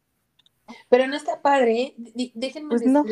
Pero 0.88 1.06
no 1.06 1.16
está 1.16 1.42
padre, 1.42 1.82
¿eh? 1.82 2.32
déjenme, 2.34 2.70
pues 2.70 2.86
no. 2.86 3.04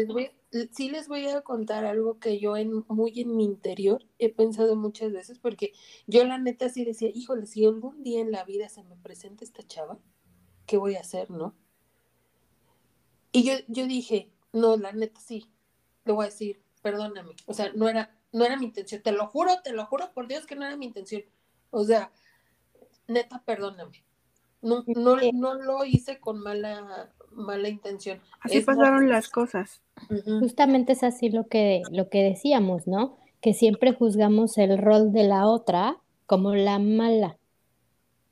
sí 0.73 0.91
les 0.91 1.09
voy 1.09 1.27
a 1.29 1.43
contar 1.43 1.85
algo 1.85 2.19
que 2.19 2.39
yo 2.39 2.57
en, 2.57 2.85
muy 2.89 3.21
en 3.21 3.37
mi 3.37 3.45
interior 3.45 4.05
he 4.19 4.33
pensado 4.33 4.77
muchas 4.77 5.13
veces, 5.13 5.39
porque 5.39 5.73
yo 6.07 6.25
la 6.25 6.39
neta 6.39 6.69
sí 6.69 6.85
decía, 6.85 7.11
híjole, 7.13 7.47
si 7.47 7.65
algún 7.65 8.03
día 8.03 8.21
en 8.21 8.33
la 8.33 8.45
vida 8.45 8.69
se 8.69 8.85
me 8.85 8.97
presenta 8.97 9.45
esta 9.45 9.63
chava, 9.63 9.99
¿qué 10.67 10.77
voy 10.77 10.97
a 10.97 11.01
hacer, 11.01 11.31
no? 11.31 11.55
Y 13.33 13.45
yo, 13.45 13.55
yo 13.69 13.87
dije, 13.87 14.33
no, 14.53 14.77
la 14.77 14.93
neta 14.93 15.21
sí, 15.21 15.51
le 16.05 16.13
voy 16.13 16.25
a 16.25 16.29
decir, 16.29 16.63
perdóname, 16.83 17.35
o 17.47 17.55
sea, 17.55 17.73
no 17.75 17.89
era, 17.89 18.17
no 18.33 18.45
era 18.45 18.57
mi 18.57 18.67
intención, 18.67 19.03
te 19.03 19.13
lo 19.13 19.27
juro, 19.27 19.63
te 19.63 19.73
lo 19.73 19.87
juro 19.87 20.13
por 20.13 20.27
Dios 20.27 20.47
que 20.47 20.57
no 20.57 20.65
era 20.65 20.77
mi 20.77 20.87
intención. 20.87 21.23
O 21.71 21.85
sea, 21.85 22.13
neta, 23.07 23.43
perdóname. 23.45 24.05
No, 24.63 24.85
no, 24.87 25.17
no 25.33 25.55
lo 25.55 25.85
hice 25.85 26.21
con 26.21 26.41
mala, 26.41 27.13
mala 27.31 27.69
intención. 27.69 28.21
Así 28.41 28.61
pasaron 28.61 29.09
las 29.09 29.29
cosas. 29.29 29.81
Justamente 30.41 30.93
es 30.93 31.03
así 31.03 31.31
lo 31.31 31.47
que, 31.47 31.83
lo 31.91 32.09
que 32.09 32.23
decíamos, 32.23 32.87
¿no? 32.87 33.17
Que 33.41 33.55
siempre 33.55 33.93
juzgamos 33.93 34.59
el 34.59 34.79
rol 34.79 35.13
de 35.13 35.25
la 35.25 35.47
otra 35.47 35.99
como 36.27 36.55
la 36.55 36.79
mala. 36.79 37.39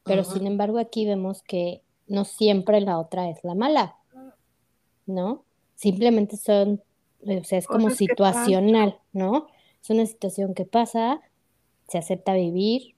Pero 0.05 0.25
sin 0.25 0.47
embargo 0.47 0.79
aquí 0.79 1.05
vemos 1.05 1.43
que 1.43 1.83
no 2.07 2.25
siempre 2.25 2.81
la 2.81 2.99
otra 2.99 3.29
es 3.29 3.45
la 3.45 3.55
mala, 3.55 3.97
¿no? 5.07 5.45
Simplemente 5.75 6.37
son, 6.37 6.83
o 7.21 7.45
sea, 7.45 7.59
es 7.59 7.67
como 7.67 7.91
situacional, 7.91 8.99
¿no? 9.13 9.49
Es 9.83 9.91
una 9.91 10.07
situación 10.07 10.55
que 10.55 10.65
pasa, 10.65 11.21
se 11.89 11.99
acepta 11.99 12.35
vivir 12.35 12.95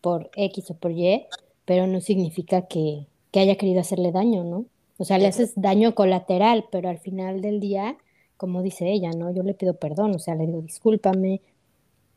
por 0.00 0.30
X 0.34 0.70
o 0.70 0.74
por 0.74 0.92
Y, 0.92 1.26
pero 1.64 1.86
no 1.86 2.00
significa 2.00 2.66
que, 2.66 3.06
haya 3.34 3.56
querido 3.56 3.80
hacerle 3.80 4.10
daño, 4.10 4.42
¿no? 4.42 4.64
O 4.98 5.04
sea, 5.04 5.18
le 5.18 5.28
haces 5.28 5.52
daño 5.54 5.94
colateral, 5.94 6.66
pero 6.70 6.88
al 6.88 6.98
final 6.98 7.40
del 7.40 7.60
día, 7.60 7.96
como 8.36 8.62
dice 8.62 8.90
ella, 8.90 9.10
¿no? 9.10 9.32
Yo 9.32 9.42
le 9.42 9.54
pido 9.54 9.74
perdón, 9.74 10.14
o 10.14 10.18
sea, 10.18 10.34
le 10.34 10.46
digo 10.46 10.60
discúlpame, 10.60 11.40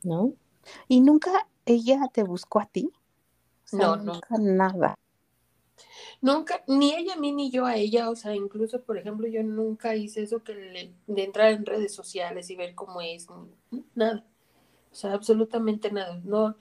¿no? 0.03 0.33
¿Y 0.87 1.01
nunca 1.01 1.47
ella 1.65 2.09
te 2.11 2.23
buscó 2.23 2.59
a 2.59 2.65
ti? 2.65 2.91
no, 3.71 3.95
nunca 3.95 4.37
nada. 4.37 4.95
Nunca, 6.21 6.63
ni 6.67 6.93
ella 6.93 7.13
a 7.13 7.19
mí 7.19 7.31
ni 7.31 7.49
yo 7.49 7.65
a 7.65 7.75
ella, 7.75 8.09
o 8.09 8.15
sea, 8.15 8.35
incluso, 8.35 8.81
por 8.81 8.97
ejemplo, 8.97 9.27
yo 9.27 9.41
nunca 9.41 9.95
hice 9.95 10.21
eso 10.21 10.43
que 10.43 10.53
le, 10.53 10.93
de 11.07 11.23
entrar 11.23 11.51
en 11.51 11.65
redes 11.65 11.95
sociales 11.95 12.49
y 12.49 12.55
ver 12.55 12.75
cómo 12.75 13.01
es, 13.01 13.27
nada, 13.95 14.23
o 14.91 14.95
sea, 14.95 15.13
absolutamente 15.13 15.91
nada, 15.91 16.21
no, 16.23 16.55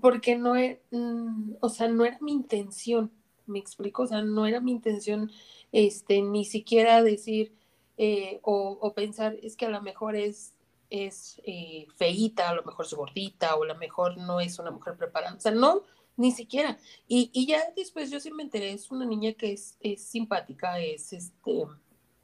porque 0.00 0.36
no 0.36 0.56
es, 0.56 0.78
mm, 0.90 1.54
o 1.60 1.68
sea, 1.68 1.88
no 1.88 2.04
era 2.04 2.18
mi 2.20 2.32
intención, 2.32 3.12
me 3.48 3.58
explico, 3.58 4.02
o 4.02 4.06
sea, 4.06 4.22
no 4.22 4.46
era 4.46 4.60
mi 4.60 4.72
intención, 4.72 5.30
este, 5.72 6.22
ni 6.22 6.44
siquiera 6.44 7.02
decir 7.02 7.54
eh, 7.96 8.38
o, 8.42 8.92
pensar, 8.94 9.36
es 9.42 9.56
que 9.56 9.66
a 9.66 9.70
lo 9.70 9.82
mejor 9.82 10.14
es, 10.14 10.54
es 10.88 11.40
eh, 11.44 11.86
feíta, 11.96 12.50
a 12.50 12.54
lo 12.54 12.62
mejor 12.62 12.86
es 12.86 12.94
gordita, 12.94 13.56
o 13.56 13.64
a 13.64 13.66
lo 13.66 13.76
mejor 13.76 14.16
no 14.18 14.40
es 14.40 14.58
una 14.58 14.70
mujer 14.70 14.96
preparada, 14.96 15.34
o 15.34 15.40
sea, 15.40 15.52
no, 15.52 15.82
ni 16.16 16.30
siquiera. 16.30 16.78
Y, 17.08 17.30
y 17.32 17.46
ya 17.46 17.60
después 17.76 18.10
yo 18.10 18.20
sí 18.20 18.30
me 18.30 18.44
enteré, 18.44 18.72
es 18.72 18.90
una 18.90 19.04
niña 19.04 19.32
que 19.32 19.52
es, 19.52 19.76
es 19.80 20.02
simpática, 20.04 20.78
es, 20.78 21.12
este, 21.12 21.64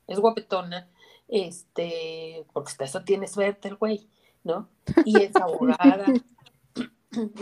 es 0.07 0.18
guapetona, 0.20 0.89
este, 1.29 2.47
porque 2.53 2.70
hasta 2.70 2.85
eso 2.85 3.03
tiene 3.03 3.27
suerte 3.27 3.68
el 3.68 3.77
güey, 3.77 4.09
¿no? 4.45 4.68
Y 5.05 5.20
es 5.20 5.35
abogada, 5.37 6.07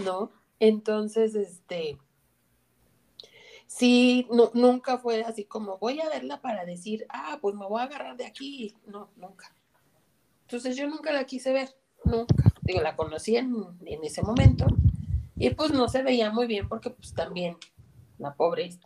¿no? 0.05 0.31
Entonces, 0.59 1.35
este, 1.35 1.99
sí, 3.77 4.27
no, 4.31 4.51
nunca 4.55 4.99
fue 4.99 5.23
así 5.23 5.45
como 5.45 5.79
voy 5.79 6.01
a 6.01 6.09
verla 6.09 6.41
para 6.41 6.65
decir, 6.65 7.07
ah, 7.09 7.39
pues 7.41 7.55
me 7.55 7.67
voy 7.67 7.81
a 7.81 7.85
agarrar 7.85 8.17
de 8.17 8.27
aquí. 8.27 8.75
No, 8.87 9.11
nunca. 9.17 9.55
Entonces 10.43 10.77
yo 10.77 10.87
nunca 10.87 11.13
la 11.13 11.25
quise 11.25 11.53
ver, 11.53 11.75
nunca. 12.05 12.35
Digo, 12.61 12.81
la 12.81 12.97
conocí 12.97 13.37
en, 13.37 13.55
en 13.85 14.05
ese 14.05 14.23
momento 14.23 14.67
y 15.37 15.51
pues 15.51 15.73
no 15.73 15.89
se 15.89 16.03
veía 16.03 16.31
muy 16.31 16.47
bien 16.47 16.69
porque 16.69 16.91
pues 16.91 17.15
también 17.15 17.57
la 18.19 18.35
pobre. 18.35 18.79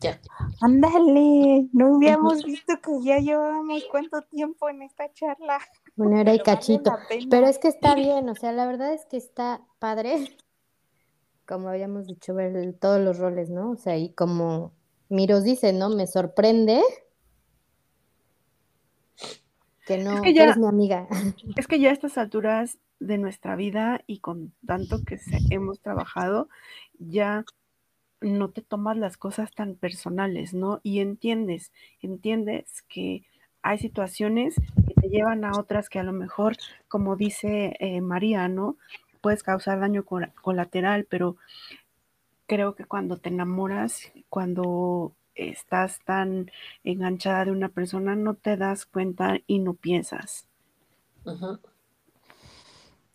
Ya. 0.00 0.20
Ándale, 0.60 1.68
no 1.72 1.96
habíamos 1.96 2.42
visto 2.44 2.74
que 2.82 3.04
ya 3.04 3.18
llevábamos 3.18 3.84
cuánto 3.90 4.20
tiempo 4.22 4.68
en 4.68 4.82
esta 4.82 5.12
charla. 5.12 5.60
Una 5.96 6.20
hora 6.20 6.34
y 6.34 6.40
cachito. 6.40 6.92
Pero 7.30 7.46
es 7.46 7.58
que 7.58 7.68
está 7.68 7.94
bien, 7.94 8.28
o 8.28 8.34
sea, 8.34 8.50
la 8.50 8.66
verdad 8.66 8.92
es 8.92 9.06
que 9.06 9.16
está 9.16 9.62
padre, 9.78 10.36
como 11.52 11.68
habíamos 11.68 12.06
dicho, 12.06 12.32
ver 12.34 12.74
todos 12.80 12.98
los 12.98 13.18
roles, 13.18 13.50
¿no? 13.50 13.72
O 13.72 13.76
sea, 13.76 13.98
y 13.98 14.08
como 14.14 14.72
Miros 15.10 15.44
dice, 15.44 15.74
¿no? 15.74 15.90
Me 15.90 16.06
sorprende 16.06 16.80
que 19.86 19.98
no 19.98 20.24
es 20.24 20.34
eres 20.34 20.56
mi 20.56 20.66
amiga. 20.66 21.06
Es 21.58 21.66
que 21.66 21.78
ya 21.78 21.90
a 21.90 21.92
estas 21.92 22.16
alturas 22.16 22.78
de 23.00 23.18
nuestra 23.18 23.54
vida 23.54 24.00
y 24.06 24.20
con 24.20 24.54
tanto 24.66 25.04
que 25.04 25.20
hemos 25.50 25.80
trabajado, 25.80 26.48
ya 26.98 27.44
no 28.22 28.48
te 28.48 28.62
tomas 28.62 28.96
las 28.96 29.18
cosas 29.18 29.50
tan 29.50 29.74
personales, 29.74 30.54
¿no? 30.54 30.80
Y 30.82 31.00
entiendes, 31.00 31.70
entiendes 32.00 32.82
que 32.88 33.24
hay 33.60 33.76
situaciones 33.76 34.54
que 34.88 34.94
te 34.94 35.08
llevan 35.10 35.44
a 35.44 35.52
otras 35.58 35.90
que 35.90 35.98
a 35.98 36.02
lo 36.02 36.14
mejor, 36.14 36.56
como 36.88 37.14
dice 37.14 37.76
eh, 37.78 38.00
María, 38.00 38.48
¿no? 38.48 38.78
Puedes 39.22 39.42
causar 39.42 39.80
daño 39.80 40.04
colateral, 40.04 41.06
pero 41.08 41.36
creo 42.46 42.74
que 42.74 42.84
cuando 42.84 43.16
te 43.16 43.30
enamoras, 43.30 44.12
cuando 44.28 45.14
estás 45.34 46.00
tan 46.04 46.50
enganchada 46.84 47.46
de 47.46 47.52
una 47.52 47.70
persona, 47.70 48.14
no 48.14 48.34
te 48.34 48.56
das 48.56 48.84
cuenta 48.84 49.38
y 49.46 49.60
no 49.60 49.74
piensas. 49.74 50.46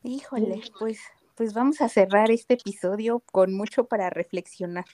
Híjole, 0.04 0.62
pues, 0.80 1.00
pues 1.36 1.54
vamos 1.54 1.82
a 1.82 1.90
cerrar 1.90 2.32
este 2.32 2.56
episodio 2.56 3.20
con 3.20 3.54
mucho 3.54 3.86
para 3.86 4.10
reflexionar, 4.10 4.86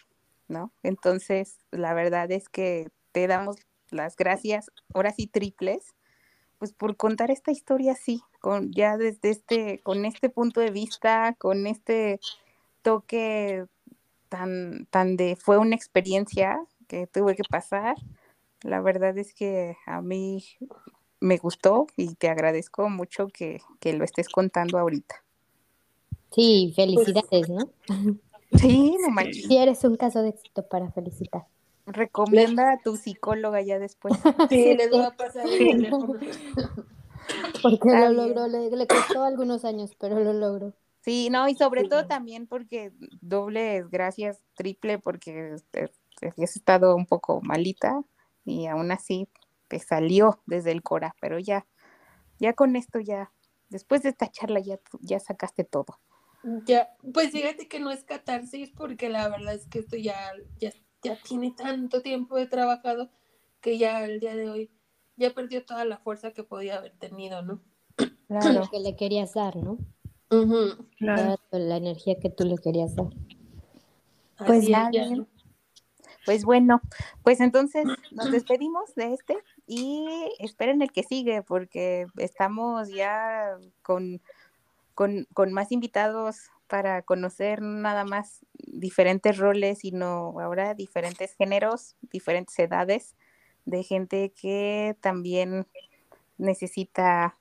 ¿no? 0.47 0.73
Entonces, 0.81 1.59
la 1.71 1.93
verdad 1.93 2.31
es 2.31 2.49
que 2.49 2.89
te 3.11 3.27
damos 3.27 3.57
las 3.91 4.15
gracias, 4.15 4.71
ahora 4.93 5.11
sí 5.11 5.27
triples, 5.27 5.93
pues 6.63 6.71
por 6.71 6.95
contar 6.95 7.29
esta 7.29 7.51
historia 7.51 7.91
así, 7.91 8.21
con 8.39 8.71
ya 8.71 8.95
desde 8.95 9.31
este, 9.31 9.81
con 9.83 10.05
este 10.05 10.29
punto 10.29 10.61
de 10.61 10.71
vista, 10.71 11.35
con 11.37 11.67
este 11.67 12.21
toque 12.83 13.65
tan, 14.29 14.87
tan 14.89 15.17
de, 15.17 15.35
fue 15.35 15.57
una 15.57 15.75
experiencia 15.75 16.65
que 16.87 17.05
tuve 17.05 17.35
que 17.35 17.43
pasar. 17.43 17.97
La 18.61 18.79
verdad 18.79 19.17
es 19.17 19.33
que 19.33 19.75
a 19.85 20.01
mí 20.01 20.41
me 21.19 21.35
gustó 21.35 21.87
y 21.97 22.15
te 22.15 22.29
agradezco 22.29 22.87
mucho 22.87 23.27
que, 23.27 23.59
que 23.81 23.91
lo 23.91 24.05
estés 24.05 24.29
contando 24.29 24.79
ahorita. 24.79 25.21
Sí, 26.31 26.71
felicidades, 26.77 27.49
¿no? 27.49 27.69
Sí, 28.53 28.95
no 29.01 29.09
manches. 29.09 29.47
Sí, 29.47 29.57
eres 29.57 29.83
un 29.83 29.97
caso 29.97 30.21
de 30.21 30.29
éxito 30.29 30.65
para 30.65 30.89
felicitar. 30.91 31.45
Recomienda 31.85 32.73
a 32.73 32.79
tu 32.79 32.97
psicóloga 32.97 33.61
ya 33.61 33.79
después. 33.79 34.13
Sí, 34.49 34.75
les 34.75 34.89
voy 34.89 35.01
a 35.01 35.15
pasar 35.15 35.45
el 35.47 35.57
teléfono. 35.57 36.19
Porque 37.61 37.89
lo 37.89 38.09
logró, 38.09 38.47
le, 38.47 38.87
costó 38.87 39.23
algunos 39.23 39.63
años, 39.63 39.95
pero 39.97 40.19
lo 40.19 40.33
logró. 40.33 40.73
Sí, 41.01 41.29
no, 41.29 41.47
y 41.47 41.55
sobre 41.55 41.83
todo 41.85 42.05
también 42.05 42.47
porque 42.47 42.91
doble 43.21 43.85
gracias, 43.89 44.39
triple, 44.55 44.99
porque 44.99 45.55
has 46.21 46.55
estado 46.55 46.95
un 46.95 47.05
poco 47.05 47.41
malita 47.41 48.03
y 48.45 48.67
aún 48.67 48.91
así 48.91 49.27
te 49.67 49.79
salió 49.79 50.41
desde 50.45 50.71
el 50.71 50.81
cora, 50.81 51.15
pero 51.19 51.39
ya, 51.39 51.65
ya 52.39 52.53
con 52.53 52.75
esto 52.75 52.99
ya, 52.99 53.31
después 53.69 54.03
de 54.03 54.09
esta 54.09 54.29
charla 54.29 54.59
ya, 54.59 54.79
ya 55.01 55.19
sacaste 55.19 55.63
todo. 55.63 55.99
Ya, 56.65 56.89
pues 57.13 57.31
fíjate 57.31 57.67
que 57.67 57.79
no 57.79 57.89
es 57.89 58.03
catarsis 58.03 58.69
porque 58.71 59.09
la 59.09 59.29
verdad 59.29 59.55
es 59.55 59.65
que 59.67 59.79
esto 59.79 59.95
ya, 59.95 60.31
ya 60.57 60.71
ya 61.03 61.17
tiene 61.21 61.51
tanto 61.51 62.01
tiempo 62.01 62.37
de 62.37 62.47
trabajado 62.47 63.09
que 63.61 63.77
ya 63.77 64.03
el 64.05 64.19
día 64.19 64.35
de 64.35 64.49
hoy 64.49 64.71
ya 65.15 65.33
perdió 65.33 65.65
toda 65.65 65.85
la 65.85 65.97
fuerza 65.97 66.31
que 66.31 66.43
podía 66.43 66.77
haber 66.77 66.93
tenido, 66.97 67.41
¿no? 67.41 67.61
Claro. 68.27 68.67
que 68.71 68.79
le 68.79 68.95
querías 68.95 69.33
dar, 69.33 69.55
¿no? 69.55 69.77
Claro. 70.97 71.35
La 71.51 71.77
energía 71.77 72.19
que 72.19 72.29
tú 72.29 72.45
le 72.45 72.57
querías 72.57 72.95
dar. 72.95 73.09
Pues 74.45 74.67
Pues 76.25 76.45
bueno, 76.45 76.81
pues 77.21 77.41
entonces 77.41 77.85
nos 78.11 78.31
despedimos 78.31 78.95
de 78.95 79.13
este 79.13 79.37
y 79.67 80.07
esperen 80.39 80.81
el 80.81 80.91
que 80.91 81.03
sigue 81.03 81.43
porque 81.43 82.07
estamos 82.17 82.89
ya 82.89 83.57
con, 83.81 84.21
con, 84.95 85.27
con 85.33 85.51
más 85.51 85.71
invitados 85.71 86.49
para 86.67 87.01
conocer 87.01 87.61
nada 87.61 88.03
más 88.05 88.45
diferentes 88.57 89.37
roles, 89.37 89.79
sino 89.79 90.39
ahora 90.39 90.73
diferentes 90.73 91.35
géneros, 91.35 91.95
diferentes 92.11 92.57
edades 92.59 93.15
de 93.65 93.83
gente 93.83 94.31
que 94.31 94.95
también 95.01 95.67
necesita 96.37 97.37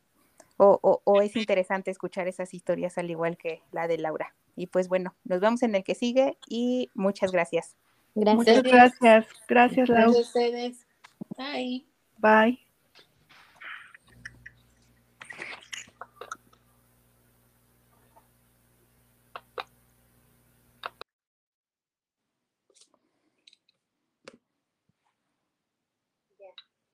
o, 0.57 1.03
o, 1.05 1.23
es 1.23 1.35
interesante 1.35 1.90
escuchar 1.90 2.28
esas 2.28 2.55
historias 2.55 2.97
al 2.97 3.11
igual 3.11 3.36
que 3.36 3.62
la 3.73 3.89
de 3.89 3.99
Laura. 3.99 4.35
Y 4.55 4.69
pues 4.69 4.86
bueno, 4.86 5.15
nos 5.24 5.40
vemos 5.40 5.62
en 5.62 5.74
el 5.74 5.82
que 5.82 5.97
sigue 5.97 6.39
y 6.49 6.89
muchas 6.94 7.32
gracias. 7.32 7.77
Gracias. 8.15 8.36
Muchas 8.36 8.62
gracias. 8.62 9.27
Gracias, 9.49 9.89
Laura. 9.89 10.05
Gracias 10.05 10.24
a 10.24 10.28
ustedes. 10.28 10.86
Bye. 11.36 11.86
Bye. 12.19 12.72